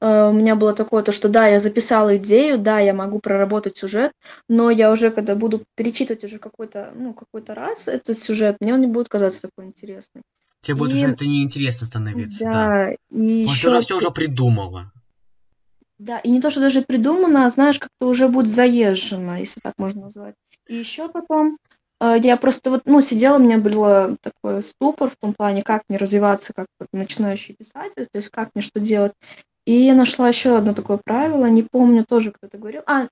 э, 0.00 0.28
у 0.28 0.32
меня 0.32 0.56
было 0.56 0.74
такое, 0.74 1.02
то, 1.02 1.12
что 1.12 1.28
да, 1.28 1.46
я 1.46 1.58
записала 1.58 2.16
идею, 2.16 2.58
да, 2.58 2.80
я 2.80 2.94
могу 2.94 3.20
проработать 3.20 3.76
сюжет, 3.76 4.12
но 4.48 4.70
я 4.70 4.90
уже, 4.92 5.10
когда 5.10 5.34
буду 5.34 5.64
перечитывать 5.74 6.24
уже 6.24 6.38
какой-то, 6.38 6.92
ну, 6.94 7.14
какой-то 7.14 7.54
раз 7.54 7.88
этот 7.88 8.18
сюжет, 8.18 8.56
мне 8.60 8.74
он 8.74 8.80
не 8.80 8.86
будет 8.86 9.08
казаться 9.08 9.42
такой 9.42 9.66
интересный. 9.66 10.22
Тебе 10.62 10.76
и... 10.76 10.78
будет 10.78 10.92
уже 10.94 11.08
это 11.08 11.24
неинтересно 11.24 11.86
становиться, 11.86 12.44
да. 12.44 12.52
да. 12.52 12.90
И 12.92 12.96
Может, 13.46 13.56
еще... 13.56 13.68
уже 13.68 13.80
все 13.82 13.96
уже 13.96 14.10
придумала. 14.10 14.92
Да, 15.98 16.18
и 16.18 16.28
не 16.28 16.42
то, 16.42 16.50
что 16.50 16.60
даже 16.60 16.82
придумано, 16.82 17.46
а 17.46 17.50
знаешь, 17.50 17.78
как-то 17.78 18.08
уже 18.08 18.28
будет 18.28 18.48
заезжено, 18.48 19.40
если 19.40 19.60
так 19.60 19.74
можно 19.78 20.02
назвать. 20.02 20.34
И 20.66 20.76
еще 20.76 21.08
потом 21.08 21.56
я 22.00 22.36
просто 22.36 22.70
вот, 22.70 22.82
ну, 22.84 23.00
сидела, 23.00 23.36
у 23.36 23.42
меня 23.42 23.58
был 23.58 24.16
такой 24.20 24.62
ступор 24.62 25.10
в 25.10 25.16
том 25.16 25.34
плане, 25.34 25.62
как 25.62 25.82
мне 25.88 25.98
развиваться 25.98 26.52
как 26.54 26.66
начинающий 26.92 27.54
писатель, 27.54 28.06
то 28.10 28.18
есть 28.18 28.28
как 28.30 28.50
мне 28.54 28.62
что 28.62 28.80
делать. 28.80 29.12
И 29.66 29.72
я 29.72 29.94
нашла 29.94 30.28
еще 30.28 30.56
одно 30.56 30.74
такое 30.74 30.98
правило, 31.02 31.46
не 31.46 31.62
помню, 31.62 32.04
тоже 32.04 32.32
кто-то 32.32 32.58
говорил. 32.58 32.82
А, 32.86 33.08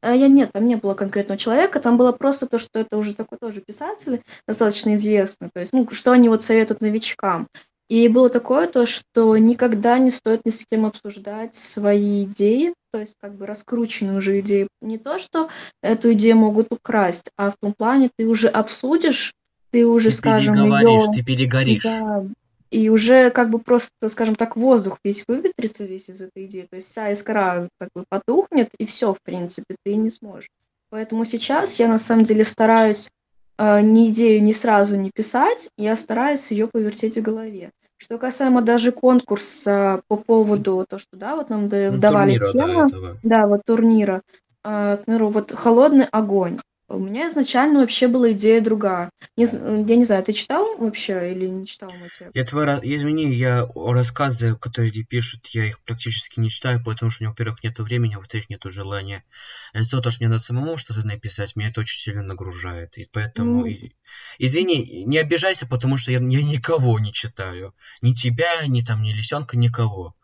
а 0.00 0.14
я 0.14 0.28
нет, 0.28 0.52
там 0.52 0.66
не 0.66 0.76
было 0.76 0.94
конкретного 0.94 1.38
человека, 1.38 1.80
там 1.80 1.98
было 1.98 2.12
просто 2.12 2.46
то, 2.46 2.58
что 2.58 2.78
это 2.78 2.96
уже 2.96 3.14
такой 3.14 3.38
тоже 3.38 3.60
писатель, 3.60 4.22
достаточно 4.48 4.94
известный, 4.94 5.50
то 5.52 5.60
есть, 5.60 5.72
ну, 5.72 5.86
что 5.90 6.12
они 6.12 6.28
вот 6.28 6.42
советуют 6.42 6.80
новичкам. 6.80 7.48
И 7.90 8.06
было 8.08 8.30
такое 8.30 8.68
то, 8.68 8.86
что 8.86 9.36
никогда 9.36 9.98
не 9.98 10.10
стоит 10.10 10.46
ни 10.46 10.50
с 10.50 10.64
кем 10.70 10.86
обсуждать 10.86 11.56
свои 11.56 12.24
идеи, 12.24 12.72
то 12.92 13.00
есть 13.00 13.16
как 13.20 13.34
бы 13.34 13.46
раскрученные 13.46 14.18
уже 14.18 14.40
идеи. 14.40 14.68
Не 14.80 14.98
то, 14.98 15.18
что 15.18 15.48
эту 15.82 16.12
идею 16.12 16.36
могут 16.36 16.72
украсть, 16.72 17.30
а 17.36 17.50
в 17.50 17.56
том 17.60 17.74
плане 17.74 18.10
ты 18.16 18.26
уже 18.26 18.48
обсудишь, 18.48 19.32
ты 19.70 19.86
уже, 19.86 20.10
ты 20.10 20.16
скажем, 20.16 20.54
ее... 20.54 21.12
Ты 21.14 21.22
перегоришь. 21.22 21.82
Да, 21.82 22.24
и 22.70 22.88
уже 22.88 23.30
как 23.30 23.50
бы 23.50 23.58
просто, 23.58 24.08
скажем 24.08 24.36
так, 24.36 24.56
воздух 24.56 24.98
весь 25.02 25.24
выветрится 25.26 25.84
весь 25.84 26.08
из 26.08 26.20
этой 26.20 26.46
идеи. 26.46 26.66
То 26.70 26.76
есть 26.76 26.88
вся 26.88 27.12
искра 27.12 27.68
как 27.78 27.88
бы 27.94 28.04
потухнет, 28.08 28.70
и 28.78 28.86
все, 28.86 29.12
в 29.12 29.20
принципе, 29.22 29.76
ты 29.82 29.96
не 29.96 30.10
сможешь. 30.10 30.48
Поэтому 30.90 31.24
сейчас 31.24 31.78
я 31.78 31.88
на 31.88 31.98
самом 31.98 32.24
деле 32.24 32.44
стараюсь 32.44 33.10
э, 33.58 33.80
ни 33.80 34.10
идею 34.10 34.42
ни 34.42 34.52
сразу 34.52 34.96
не 34.96 35.10
писать, 35.10 35.70
я 35.76 35.96
стараюсь 35.96 36.50
ее 36.50 36.68
повертеть 36.68 37.16
в 37.16 37.22
голове. 37.22 37.70
Что 38.02 38.16
касаемо 38.16 38.62
даже 38.62 38.92
конкурса 38.92 40.00
по 40.08 40.16
поводу 40.16 40.86
то, 40.88 40.98
что 40.98 41.18
да, 41.18 41.36
вот 41.36 41.50
нам 41.50 41.64
ну, 41.64 41.98
давали 41.98 42.38
турнира, 42.38 42.46
тему, 42.46 42.90
да, 42.90 43.16
да, 43.22 43.46
вот 43.46 43.60
турнира, 43.66 44.22
э, 44.64 44.96
к 44.96 45.04
примеру, 45.04 45.28
вот 45.28 45.52
холодный 45.52 46.06
огонь. 46.06 46.58
У 46.90 46.98
меня 46.98 47.28
изначально 47.28 47.80
вообще 47.80 48.08
была 48.08 48.32
идея 48.32 48.60
другая. 48.60 49.10
Не, 49.36 49.44
я 49.44 49.96
не 49.96 50.04
знаю, 50.04 50.24
ты 50.24 50.32
читал 50.32 50.76
вообще 50.76 51.30
или 51.30 51.46
не 51.46 51.64
читал 51.64 51.92
мотив? 51.92 52.30
Я 52.34 52.44
твоя, 52.44 52.80
извини, 52.82 53.32
я 53.32 53.64
рассказы, 53.76 54.56
которые 54.56 54.90
пишут, 55.04 55.46
я 55.52 55.68
их 55.68 55.80
практически 55.84 56.40
не 56.40 56.50
читаю, 56.50 56.82
потому 56.84 57.12
что 57.12 57.22
у 57.22 57.24
меня, 57.24 57.30
во-первых, 57.30 57.62
нет 57.62 57.78
времени, 57.78 58.14
а 58.14 58.18
во-вторых, 58.18 58.50
нет 58.50 58.62
желания. 58.64 59.24
Это 59.72 60.00
то, 60.00 60.10
что 60.10 60.24
мне 60.24 60.30
надо 60.30 60.42
самому 60.42 60.76
что-то 60.76 61.06
написать, 61.06 61.54
меня 61.54 61.68
это 61.68 61.82
очень 61.82 62.00
сильно 62.00 62.24
нагружает. 62.24 62.98
И 62.98 63.08
поэтому, 63.12 63.68
mm. 63.68 63.92
извини, 64.40 65.04
не 65.04 65.18
обижайся, 65.18 65.68
потому 65.68 65.96
что 65.96 66.10
я, 66.10 66.18
я 66.18 66.42
никого 66.42 66.98
не 66.98 67.12
читаю. 67.12 67.72
Ни 68.02 68.14
тебя, 68.14 68.66
ни 68.66 68.80
там, 68.80 69.02
ни 69.02 69.12
лисенка, 69.12 69.56
никого. 69.56 70.16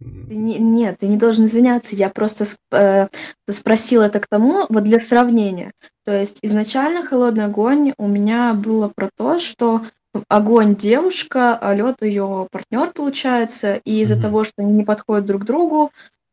Не, 0.00 0.58
нет, 0.58 0.98
ты 1.00 1.08
не 1.08 1.18
должен 1.18 1.44
извиняться. 1.44 1.94
Я 1.94 2.08
просто 2.08 2.46
э, 2.72 3.08
спросила 3.48 4.04
это 4.04 4.20
к 4.20 4.26
тому, 4.28 4.64
вот 4.68 4.84
для 4.84 5.00
сравнения. 5.00 5.72
То 6.04 6.18
есть 6.18 6.38
изначально 6.42 7.04
холодный 7.04 7.44
огонь 7.44 7.92
у 7.98 8.08
меня 8.08 8.54
было 8.54 8.88
про 8.88 9.10
то, 9.14 9.38
что 9.38 9.82
огонь 10.28 10.74
девушка, 10.74 11.56
а 11.56 11.74
лед 11.74 12.02
ее 12.02 12.48
партнер 12.50 12.92
получается, 12.92 13.74
и 13.84 14.00
из-за 14.00 14.14
mm-hmm. 14.14 14.22
того, 14.22 14.44
что 14.44 14.54
они 14.58 14.72
не 14.72 14.84
подходят 14.84 15.26
друг 15.26 15.44
другу, 15.44 15.92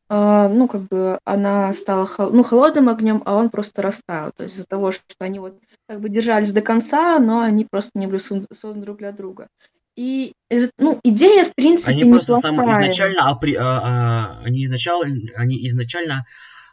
э, 0.10 0.48
ну 0.48 0.68
как 0.70 0.84
бы 0.84 1.20
она 1.26 1.74
стала 1.74 2.06
хол- 2.06 2.32
ну 2.32 2.44
холодным 2.44 2.88
огнем, 2.88 3.22
а 3.26 3.36
он 3.36 3.50
просто 3.50 3.82
растаял. 3.82 4.32
То 4.36 4.44
есть 4.44 4.56
из-за 4.56 4.66
того, 4.66 4.92
что 4.92 5.04
они 5.20 5.40
вот 5.40 5.60
как 5.90 6.00
бы 6.00 6.08
держались 6.08 6.54
до 6.54 6.62
конца, 6.62 7.20
но 7.20 7.42
они 7.42 7.66
просто 7.66 8.00
не 8.00 8.08
были 8.08 8.20
созданы 8.20 8.86
друг 8.86 8.98
для 8.98 9.12
друга. 9.12 9.50
И 9.98 10.36
ну, 10.78 11.00
идея, 11.04 11.44
в 11.44 11.56
принципе, 11.56 11.92
они 11.92 12.06
просто 12.06 12.36
сам 12.36 12.56
изначально, 12.72 13.30
апри, 13.30 13.56
а, 13.56 13.82
а, 13.84 14.42
они 14.46 14.64
изначально, 14.66 15.32
они 15.36 15.66
изначально 15.68 16.26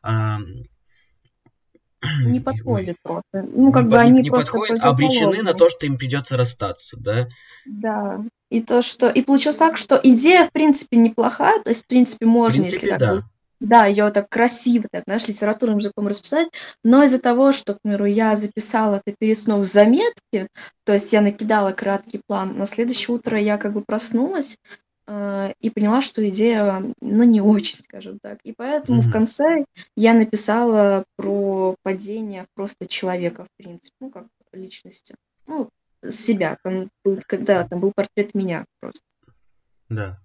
а, 0.02 0.40
не 2.22 2.40
подходят 2.40 2.98
просто. 3.02 3.42
Ну, 3.42 3.72
как 3.72 3.84
не, 3.84 3.90
бы 3.90 3.98
они 3.98 4.20
не 4.20 4.30
подходят, 4.30 4.78
обречены 4.80 5.42
на 5.42 5.54
то, 5.54 5.70
что 5.70 5.86
им 5.86 5.96
придется 5.96 6.36
расстаться, 6.36 6.98
да? 7.00 7.28
Да. 7.64 8.20
И 8.50 8.60
то, 8.60 8.82
что. 8.82 9.08
И 9.08 9.22
получилось 9.22 9.56
так, 9.56 9.78
что 9.78 9.98
идея, 10.02 10.46
в 10.46 10.52
принципе, 10.52 10.98
неплохая, 10.98 11.62
то 11.62 11.70
есть, 11.70 11.84
в 11.84 11.86
принципе, 11.86 12.26
можно, 12.26 12.62
в 12.62 12.66
принципе, 12.66 12.86
если 12.88 12.98
да. 12.98 13.16
так 13.16 13.24
да, 13.64 13.86
ее 13.86 14.10
так 14.10 14.28
красиво, 14.28 14.86
так, 14.90 15.04
знаешь, 15.06 15.26
литературным 15.26 15.78
языком 15.78 16.06
расписать, 16.06 16.48
но 16.82 17.02
из-за 17.04 17.18
того, 17.18 17.52
что, 17.52 17.74
к 17.74 17.78
примеру, 17.82 18.04
я 18.04 18.36
записала 18.36 19.00
это 19.04 19.16
перед 19.18 19.38
сном 19.38 19.60
в 19.60 19.64
заметке, 19.64 20.48
то 20.84 20.92
есть 20.92 21.12
я 21.12 21.20
накидала 21.20 21.72
краткий 21.72 22.20
план, 22.26 22.58
на 22.58 22.66
следующее 22.66 23.16
утро 23.16 23.38
я 23.38 23.56
как 23.56 23.72
бы 23.72 23.82
проснулась 23.82 24.58
э, 25.06 25.52
и 25.60 25.70
поняла, 25.70 26.02
что 26.02 26.26
идея, 26.28 26.84
ну, 27.00 27.24
не 27.24 27.40
очень, 27.40 27.82
скажем 27.82 28.18
так. 28.22 28.38
И 28.44 28.52
поэтому 28.52 29.00
mm-hmm. 29.00 29.08
в 29.08 29.12
конце 29.12 29.64
я 29.96 30.12
написала 30.12 31.04
про 31.16 31.74
падение 31.82 32.46
просто 32.54 32.86
человека, 32.86 33.44
в 33.44 33.48
принципе, 33.56 33.96
ну, 34.00 34.10
как 34.10 34.26
личности. 34.52 35.14
Ну, 35.46 35.70
себя, 36.10 36.58
там 36.62 36.90
был, 37.02 37.18
когда 37.26 37.66
там 37.66 37.80
был 37.80 37.92
портрет 37.94 38.34
меня 38.34 38.66
просто. 38.80 39.02
Да. 39.88 40.18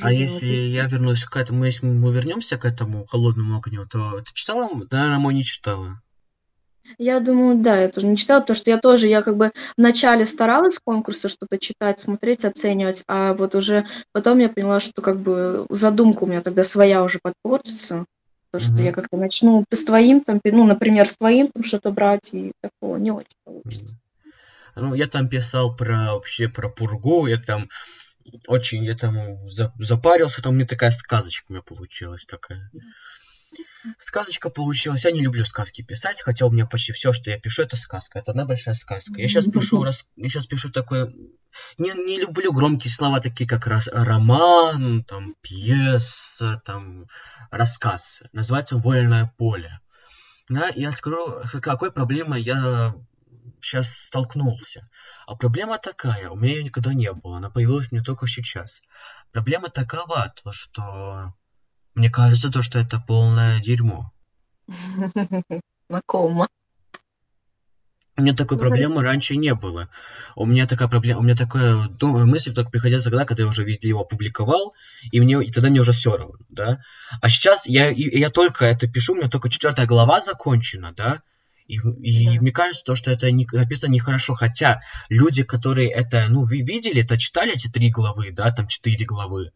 А 0.00 0.12
если 0.12 0.46
я 0.46 0.86
вернусь 0.86 1.24
к 1.24 1.36
этому, 1.36 1.64
если 1.64 1.86
мы 1.86 2.12
вернемся 2.12 2.56
к 2.56 2.64
этому 2.64 3.04
холодному 3.06 3.58
огню, 3.58 3.86
то 3.86 4.20
ты 4.20 4.32
читала? 4.32 4.68
Наверное, 4.90 5.18
мой 5.18 5.34
не 5.34 5.44
читала. 5.44 6.00
Я 6.98 7.20
думаю, 7.20 7.62
да, 7.62 7.78
я 7.78 7.88
тоже 7.88 8.06
не 8.06 8.16
читала, 8.16 8.40
потому 8.40 8.56
что 8.56 8.70
я 8.70 8.78
тоже, 8.78 9.06
я 9.06 9.22
как 9.22 9.36
бы 9.36 9.52
вначале 9.76 10.26
старалась 10.26 10.78
конкурса 10.78 11.28
что-то 11.28 11.58
читать, 11.58 12.00
смотреть, 12.00 12.44
оценивать, 12.44 13.04
а 13.06 13.34
вот 13.34 13.54
уже 13.54 13.86
потом 14.12 14.38
я 14.38 14.48
поняла, 14.48 14.80
что 14.80 15.00
как 15.00 15.20
бы 15.20 15.64
задумка 15.70 16.24
у 16.24 16.26
меня 16.26 16.42
тогда 16.42 16.64
своя 16.64 17.02
уже 17.02 17.18
подпортится, 17.22 18.04
то, 18.50 18.60
что 18.60 18.72
mm-hmm. 18.72 18.82
я 18.82 18.92
как-то 18.92 19.16
начну 19.16 19.64
с 19.70 19.84
твоим, 19.84 20.20
там, 20.20 20.40
ну, 20.44 20.66
например, 20.66 21.08
с 21.08 21.16
твоим 21.16 21.48
там 21.48 21.64
что-то 21.64 21.90
брать, 21.92 22.34
и 22.34 22.52
такого 22.60 22.96
не 22.98 23.10
очень 23.10 23.36
получится. 23.44 23.94
Mm-hmm. 23.94 24.00
Ну, 24.76 24.94
я 24.94 25.06
там 25.06 25.28
писал 25.28 25.74
про 25.74 26.14
вообще 26.14 26.48
про 26.48 26.68
пургу, 26.68 27.26
я 27.26 27.38
там 27.38 27.68
очень 28.46 28.84
я 28.84 28.96
там 28.96 29.48
запарился, 29.78 30.42
там 30.42 30.54
мне 30.54 30.66
такая 30.66 30.90
сказочка 30.90 31.46
у 31.48 31.52
меня 31.52 31.62
получилась 31.62 32.24
такая. 32.24 32.70
Сказочка 33.98 34.48
получилась. 34.48 35.04
Я 35.04 35.10
не 35.10 35.20
люблю 35.20 35.44
сказки 35.44 35.82
писать, 35.82 36.20
хотя 36.22 36.46
у 36.46 36.50
меня 36.50 36.66
почти 36.66 36.92
все, 36.92 37.12
что 37.12 37.30
я 37.30 37.38
пишу, 37.38 37.62
это 37.62 37.76
сказка. 37.76 38.18
Это 38.18 38.30
одна 38.30 38.44
большая 38.44 38.74
сказка. 38.74 39.20
Я 39.20 39.28
сейчас 39.28 39.46
пишу, 39.46 39.82
рас... 39.84 40.06
я 40.16 40.28
сейчас 40.28 40.46
пишу 40.46 40.70
такое. 40.70 41.12
Не, 41.76 41.90
не 41.90 42.18
люблю 42.18 42.52
громкие 42.52 42.92
слова, 42.92 43.20
такие 43.20 43.46
как 43.46 43.66
раз 43.66 43.88
роман, 43.92 45.04
там 45.04 45.34
пьеса, 45.42 46.62
там 46.64 47.06
рассказ. 47.50 48.22
Называется 48.32 48.76
"Вольное 48.76 49.32
поле". 49.36 49.80
Да, 50.48 50.70
я 50.74 50.92
скажу, 50.92 51.42
какой 51.60 51.92
проблемой 51.92 52.42
я 52.42 52.94
сейчас 53.60 53.92
столкнулся. 53.92 54.88
А 55.26 55.36
проблема 55.36 55.78
такая, 55.78 56.30
у 56.30 56.36
меня 56.36 56.54
ее 56.54 56.64
никогда 56.64 56.94
не 56.94 57.12
было, 57.12 57.38
она 57.38 57.50
появилась 57.50 57.92
мне 57.92 58.02
только 58.02 58.26
сейчас. 58.26 58.82
Проблема 59.32 59.68
такова, 59.68 60.32
то 60.42 60.52
что 60.52 61.34
мне 61.94 62.10
кажется, 62.10 62.50
то, 62.50 62.62
что 62.62 62.78
это 62.78 63.00
полное 63.00 63.60
дерьмо. 63.60 64.12
Знакомо. 65.88 66.48
У 68.14 68.22
меня 68.22 68.34
такой 68.34 68.58
проблемы 68.58 69.02
раньше 69.02 69.36
не 69.36 69.54
было. 69.54 69.88
У 70.36 70.44
меня 70.44 70.66
такая 70.66 70.86
проблема, 70.86 71.20
у 71.20 71.22
меня 71.22 71.34
такая 71.34 71.88
думаю, 71.88 72.26
мысль 72.26 72.52
только 72.52 72.70
приходила 72.70 73.02
тогда, 73.02 73.24
когда 73.24 73.44
я 73.44 73.48
уже 73.48 73.64
везде 73.64 73.88
его 73.88 74.02
опубликовал, 74.02 74.74
и 75.10 75.20
мне 75.20 75.42
и 75.42 75.50
тогда 75.50 75.70
мне 75.70 75.80
уже 75.80 75.92
все 75.92 76.16
равно, 76.16 76.36
да. 76.50 76.82
А 77.22 77.30
сейчас 77.30 77.66
я, 77.66 77.88
я 77.88 78.28
только 78.28 78.66
это 78.66 78.86
пишу, 78.86 79.14
у 79.14 79.16
меня 79.16 79.28
только 79.28 79.48
четвертая 79.48 79.86
глава 79.86 80.20
закончена, 80.20 80.92
да, 80.94 81.22
и, 81.72 81.76
и 82.02 82.26
да. 82.26 82.40
мне 82.42 82.52
кажется, 82.52 82.84
то, 82.84 82.94
что 82.94 83.10
это 83.10 83.30
не, 83.30 83.46
написано 83.50 83.92
нехорошо. 83.92 84.34
Хотя 84.34 84.82
люди, 85.08 85.42
которые 85.42 85.90
это, 85.90 86.26
ну, 86.28 86.42
вы 86.42 86.60
видели, 86.60 87.02
это 87.02 87.16
читали 87.16 87.54
эти 87.54 87.68
три 87.68 87.90
главы, 87.90 88.30
да, 88.30 88.52
там 88.52 88.66
четыре 88.66 89.06
главы. 89.06 89.52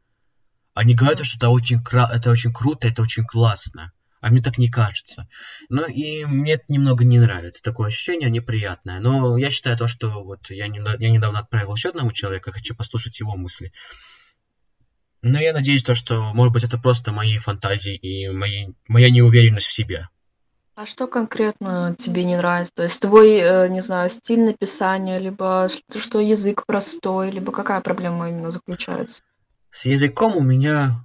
Они 0.73 0.95
говорят, 0.95 1.25
что 1.27 1.37
это 1.37 1.49
очень, 1.51 1.81
это 1.93 2.31
очень 2.31 2.53
круто, 2.53 2.89
это 2.89 3.03
очень 3.03 3.25
классно. 3.25 3.93
А 4.21 4.31
мне 4.31 4.41
так 4.41 4.57
не 4.57 4.69
кажется. 4.69 5.29
Ну 5.69 5.87
и 5.87 6.25
мне 6.25 6.55
это 6.55 6.65
немного 6.69 7.05
не 7.05 7.19
нравится. 7.19 7.63
Такое 7.63 7.89
ощущение 7.89 8.31
неприятное. 8.31 8.99
Но 8.99 9.37
я 9.37 9.51
считаю 9.51 9.77
то, 9.77 9.87
что 9.87 10.25
вот 10.25 10.51
я, 10.51 10.69
не, 10.69 10.79
я 10.79 11.11
недавно 11.11 11.41
отправил 11.41 11.75
еще 11.75 11.91
одному 11.91 12.13
человеку, 12.13 12.51
хочу 12.51 12.75
послушать 12.75 13.21
его 13.21 13.37
мысли. 13.37 13.73
Но 15.23 15.39
я 15.39 15.53
надеюсь, 15.53 15.83
то, 15.83 15.95
что, 15.95 16.33
может 16.33 16.53
быть, 16.53 16.65
это 16.65 16.79
просто 16.79 17.13
мои 17.13 17.39
фантазии 17.39 17.95
и 17.95 18.29
мои, 18.29 18.69
моя 18.89 19.11
неуверенность 19.11 19.67
в 19.67 19.73
себе. 19.73 20.09
А 20.77 20.85
что 20.85 21.07
конкретно 21.07 21.97
тебе 21.99 22.23
не 22.25 22.37
нравится? 22.37 22.71
То 22.75 22.83
есть 22.83 23.01
твой, 23.01 23.39
э, 23.39 23.69
не 23.71 23.81
знаю, 23.81 24.11
стиль 24.11 24.45
написания, 24.45 25.19
либо 25.19 25.71
что 25.71 26.21
язык 26.21 26.67
простой, 26.67 27.31
либо 27.31 27.51
какая 27.51 27.81
проблема 27.81 28.29
именно 28.29 28.51
заключается? 28.51 29.23
С 29.71 29.87
языком 29.87 30.37
у 30.37 30.43
меня, 30.43 31.03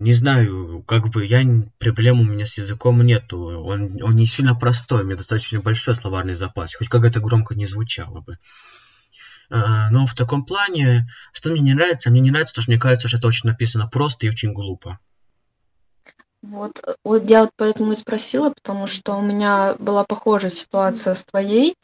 не 0.00 0.12
знаю, 0.14 0.82
как 0.82 1.10
бы 1.10 1.24
я 1.24 1.44
проблем 1.78 2.20
у 2.20 2.24
меня 2.24 2.44
с 2.44 2.58
языком 2.58 3.00
нету. 3.06 3.38
Он, 3.38 4.02
он 4.02 4.16
не 4.16 4.26
сильно 4.26 4.56
простой, 4.56 5.02
у 5.02 5.06
меня 5.06 5.16
достаточно 5.16 5.60
большой 5.60 5.94
словарный 5.94 6.34
запас, 6.34 6.74
хоть 6.74 6.88
как 6.88 7.04
это 7.04 7.20
громко 7.20 7.54
не 7.54 7.66
звучало 7.66 8.22
бы. 8.22 8.36
А, 9.48 9.90
но 9.90 10.06
в 10.06 10.14
таком 10.16 10.44
плане, 10.44 11.08
что 11.32 11.50
мне 11.50 11.60
не 11.60 11.74
нравится, 11.74 12.10
мне 12.10 12.20
не 12.20 12.32
нравится 12.32 12.56
то, 12.56 12.62
что 12.62 12.72
мне 12.72 12.80
кажется, 12.80 13.06
что 13.06 13.18
это 13.18 13.28
очень 13.28 13.48
написано 13.48 13.86
просто 13.86 14.26
и 14.26 14.28
очень 14.28 14.52
глупо. 14.52 14.98
Вот, 16.42 16.80
э, 16.86 16.94
вот 17.04 17.28
я 17.28 17.42
вот 17.42 17.50
поэтому 17.56 17.92
и 17.92 17.94
спросила, 17.94 18.50
потому 18.50 18.86
что 18.86 19.14
у 19.16 19.22
меня 19.22 19.74
была 19.78 20.04
похожая 20.04 20.50
ситуация 20.50 21.14
с 21.14 21.24
твоей. 21.24 21.74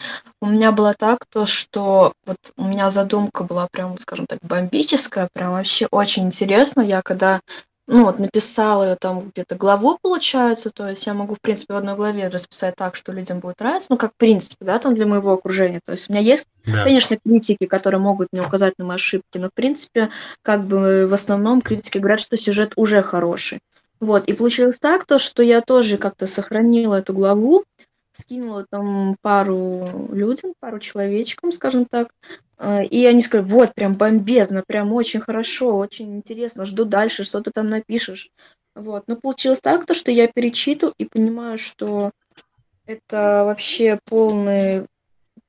У 0.41 0.47
меня 0.47 0.73
было 0.73 0.95
так, 0.95 1.27
то 1.27 1.47
что 1.47 2.13
вот 2.27 2.39
у 2.57 2.65
меня 2.65 2.91
задумка 2.91 3.45
была 3.45 3.69
прям, 3.71 3.99
скажем 3.99 4.27
так, 4.27 4.39
бомбическая, 4.43 5.29
прям 5.33 5.53
вообще 5.53 5.89
очень 5.91 6.25
интересно. 6.25 6.81
Я 6.81 7.03
когда 7.03 7.41
ну 7.89 8.05
вот 8.05 8.19
написала 8.19 8.91
ее 8.91 8.97
там 8.97 9.31
где-то 9.31 9.57
главу, 9.57 9.99
получается, 10.01 10.71
то 10.71 10.89
есть 10.89 11.07
я 11.07 11.15
могу, 11.15 11.35
в 11.35 11.41
принципе, 11.41 11.75
в 11.75 11.77
одной 11.77 11.97
главе 11.97 12.29
расписать 12.29 12.77
так, 12.77 12.95
что 12.95 13.13
людям 13.13 13.41
будет 13.41 13.61
нравиться, 13.61 13.89
ну, 13.91 13.97
как 13.97 14.13
в 14.13 14.17
принципе, 14.17 14.65
да, 14.65 14.79
там 14.79 14.95
для 14.95 15.07
моего 15.07 15.33
окружения. 15.33 15.81
То 15.85 15.93
есть 15.93 16.09
у 16.09 16.13
меня 16.13 16.23
есть, 16.23 16.47
да. 16.65 16.85
конечно, 16.85 17.19
критики, 17.23 17.67
которые 17.67 18.01
могут 18.01 18.29
мне 18.33 18.43
указать 18.43 18.75
на 18.79 18.85
мои 18.85 18.95
ошибки, 18.95 19.37
но, 19.37 19.49
в 19.49 19.55
принципе, 19.55 20.11
как 20.43 20.65
бы 20.67 21.07
в 21.09 21.13
основном 21.13 21.61
критики 21.61 21.99
говорят, 21.99 22.21
что 22.21 22.37
сюжет 22.37 22.73
уже 22.77 23.03
хороший. 23.03 23.61
Вот, 24.03 24.29
и 24.29 24.33
получилось 24.33 24.81
так, 24.81 25.05
то, 25.05 25.21
что 25.21 25.45
я 25.45 25.61
тоже 25.61 25.97
как-то 25.97 26.27
сохранила 26.27 26.97
эту 26.97 27.15
главу, 27.15 27.63
скинула 28.13 28.67
там 28.69 29.17
пару 29.23 30.09
людям, 30.13 30.55
пару 30.59 30.81
человечкам, 30.81 31.53
скажем 31.53 31.85
так, 31.85 32.09
а, 32.59 32.83
и 32.83 33.05
они 33.07 33.21
сказали, 33.21 33.49
вот, 33.49 33.75
прям 33.77 33.95
бомбезно, 33.95 34.65
прям 34.67 34.93
очень 34.93 35.21
хорошо, 35.21 35.77
очень 35.77 36.17
интересно, 36.17 36.65
жду 36.65 36.85
дальше, 36.85 37.23
что 37.23 37.43
ты 37.43 37.53
там 37.53 37.69
напишешь. 37.69 38.31
Вот, 38.75 39.05
но 39.07 39.15
получилось 39.15 39.61
так, 39.61 39.87
то, 39.87 39.95
что 39.95 40.11
я 40.11 40.27
перечитываю 40.27 40.95
и 40.99 41.05
понимаю, 41.05 41.57
что 41.57 42.11
это 42.87 43.45
вообще 43.47 44.01
полный 44.05 44.89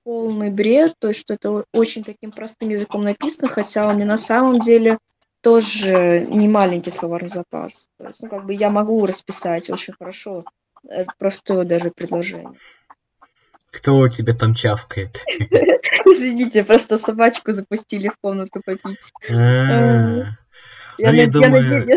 полный 0.03 0.51
бред, 0.51 0.93
то 0.99 1.07
есть 1.07 1.21
что 1.21 1.33
это 1.33 1.65
очень 1.73 2.03
таким 2.03 2.31
простым 2.31 2.69
языком 2.69 3.03
написано, 3.03 3.47
хотя 3.47 3.87
он 3.87 3.97
не 3.97 4.05
на 4.05 4.19
самом 4.19 4.59
деле 4.59 4.99
тоже 5.43 6.25
не 6.29 6.47
маленький 6.47 6.89
словарный 6.89 7.27
запас. 7.27 7.89
То 7.97 8.07
есть, 8.07 8.23
ну, 8.23 8.29
как 8.29 8.45
бы 8.45 8.53
я 8.53 8.69
могу 8.69 9.05
расписать 9.05 9.69
очень 9.69 9.93
хорошо 9.93 10.45
простое 11.19 11.65
даже 11.65 11.91
предложение. 11.91 12.57
Кто 13.71 13.97
у 13.97 14.07
тебя 14.07 14.33
там 14.33 14.53
чавкает? 14.53 15.21
Извините, 16.05 16.63
просто 16.63 16.97
собачку 16.97 17.51
запустили 17.51 18.07
в 18.07 18.15
комнату 18.21 18.61
попить. 18.63 19.11
А, 19.29 19.33
э, 19.33 20.25
ну, 20.99 21.11
я 21.11 21.27
думаю, 21.27 21.87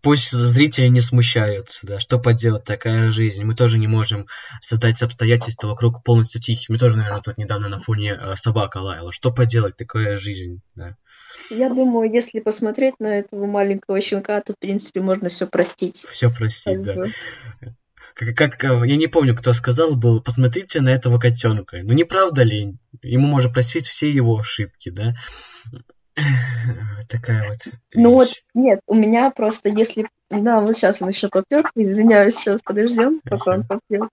пусть 0.00 0.32
зрители 0.32 0.88
не 0.88 1.00
смущаются, 1.00 1.80
да, 1.82 2.00
что 2.00 2.18
поделать, 2.18 2.64
такая 2.64 3.12
жизнь. 3.12 3.44
Мы 3.44 3.54
тоже 3.54 3.78
не 3.78 3.86
можем 3.86 4.26
создать 4.60 5.02
обстоятельства 5.02 5.68
вокруг 5.68 6.02
полностью 6.02 6.40
тихих. 6.40 6.70
Мы 6.70 6.78
тоже, 6.78 6.96
наверное, 6.96 7.22
тут 7.22 7.36
недавно 7.36 7.68
на 7.68 7.80
фоне 7.80 8.18
э, 8.18 8.34
собака 8.34 8.78
лаяла. 8.78 9.12
Что 9.12 9.30
поделать, 9.30 9.76
такая 9.76 10.16
жизнь, 10.16 10.60
да. 10.74 10.96
Я 11.50 11.68
думаю, 11.68 12.12
если 12.12 12.40
посмотреть 12.40 12.94
на 12.98 13.18
этого 13.18 13.46
маленького 13.46 14.00
щенка, 14.00 14.40
то, 14.40 14.52
в 14.52 14.58
принципе, 14.58 15.00
можно 15.00 15.28
все 15.28 15.46
простить. 15.46 16.06
Все 16.10 16.30
простить, 16.30 16.82
да. 16.82 17.04
Как, 18.14 18.58
как, 18.58 18.84
я 18.84 18.96
не 18.96 19.06
помню, 19.06 19.34
кто 19.34 19.52
сказал 19.52 19.94
был, 19.94 20.20
посмотрите 20.20 20.80
на 20.80 20.88
этого 20.88 21.18
котенка. 21.18 21.78
Ну 21.82 21.92
не 21.92 22.02
правда 22.02 22.42
ли? 22.42 22.74
Ему 23.02 23.28
можно 23.28 23.52
простить 23.52 23.86
все 23.86 24.10
его 24.10 24.38
ошибки, 24.38 24.90
да? 24.90 25.14
Такая 27.08 27.48
вот. 27.48 27.58
Ну 27.94 28.12
вот, 28.12 28.30
нет, 28.54 28.80
у 28.86 28.94
меня 28.94 29.30
просто, 29.30 29.68
если... 29.68 30.08
Да, 30.30 30.60
вот 30.60 30.76
сейчас 30.76 31.00
он 31.00 31.08
еще 31.08 31.28
попьет, 31.28 31.66
извиняюсь, 31.74 32.34
сейчас 32.34 32.60
подождем, 32.60 33.20
пока 33.24 33.52
он 33.54 33.64
попьет. 33.64 34.08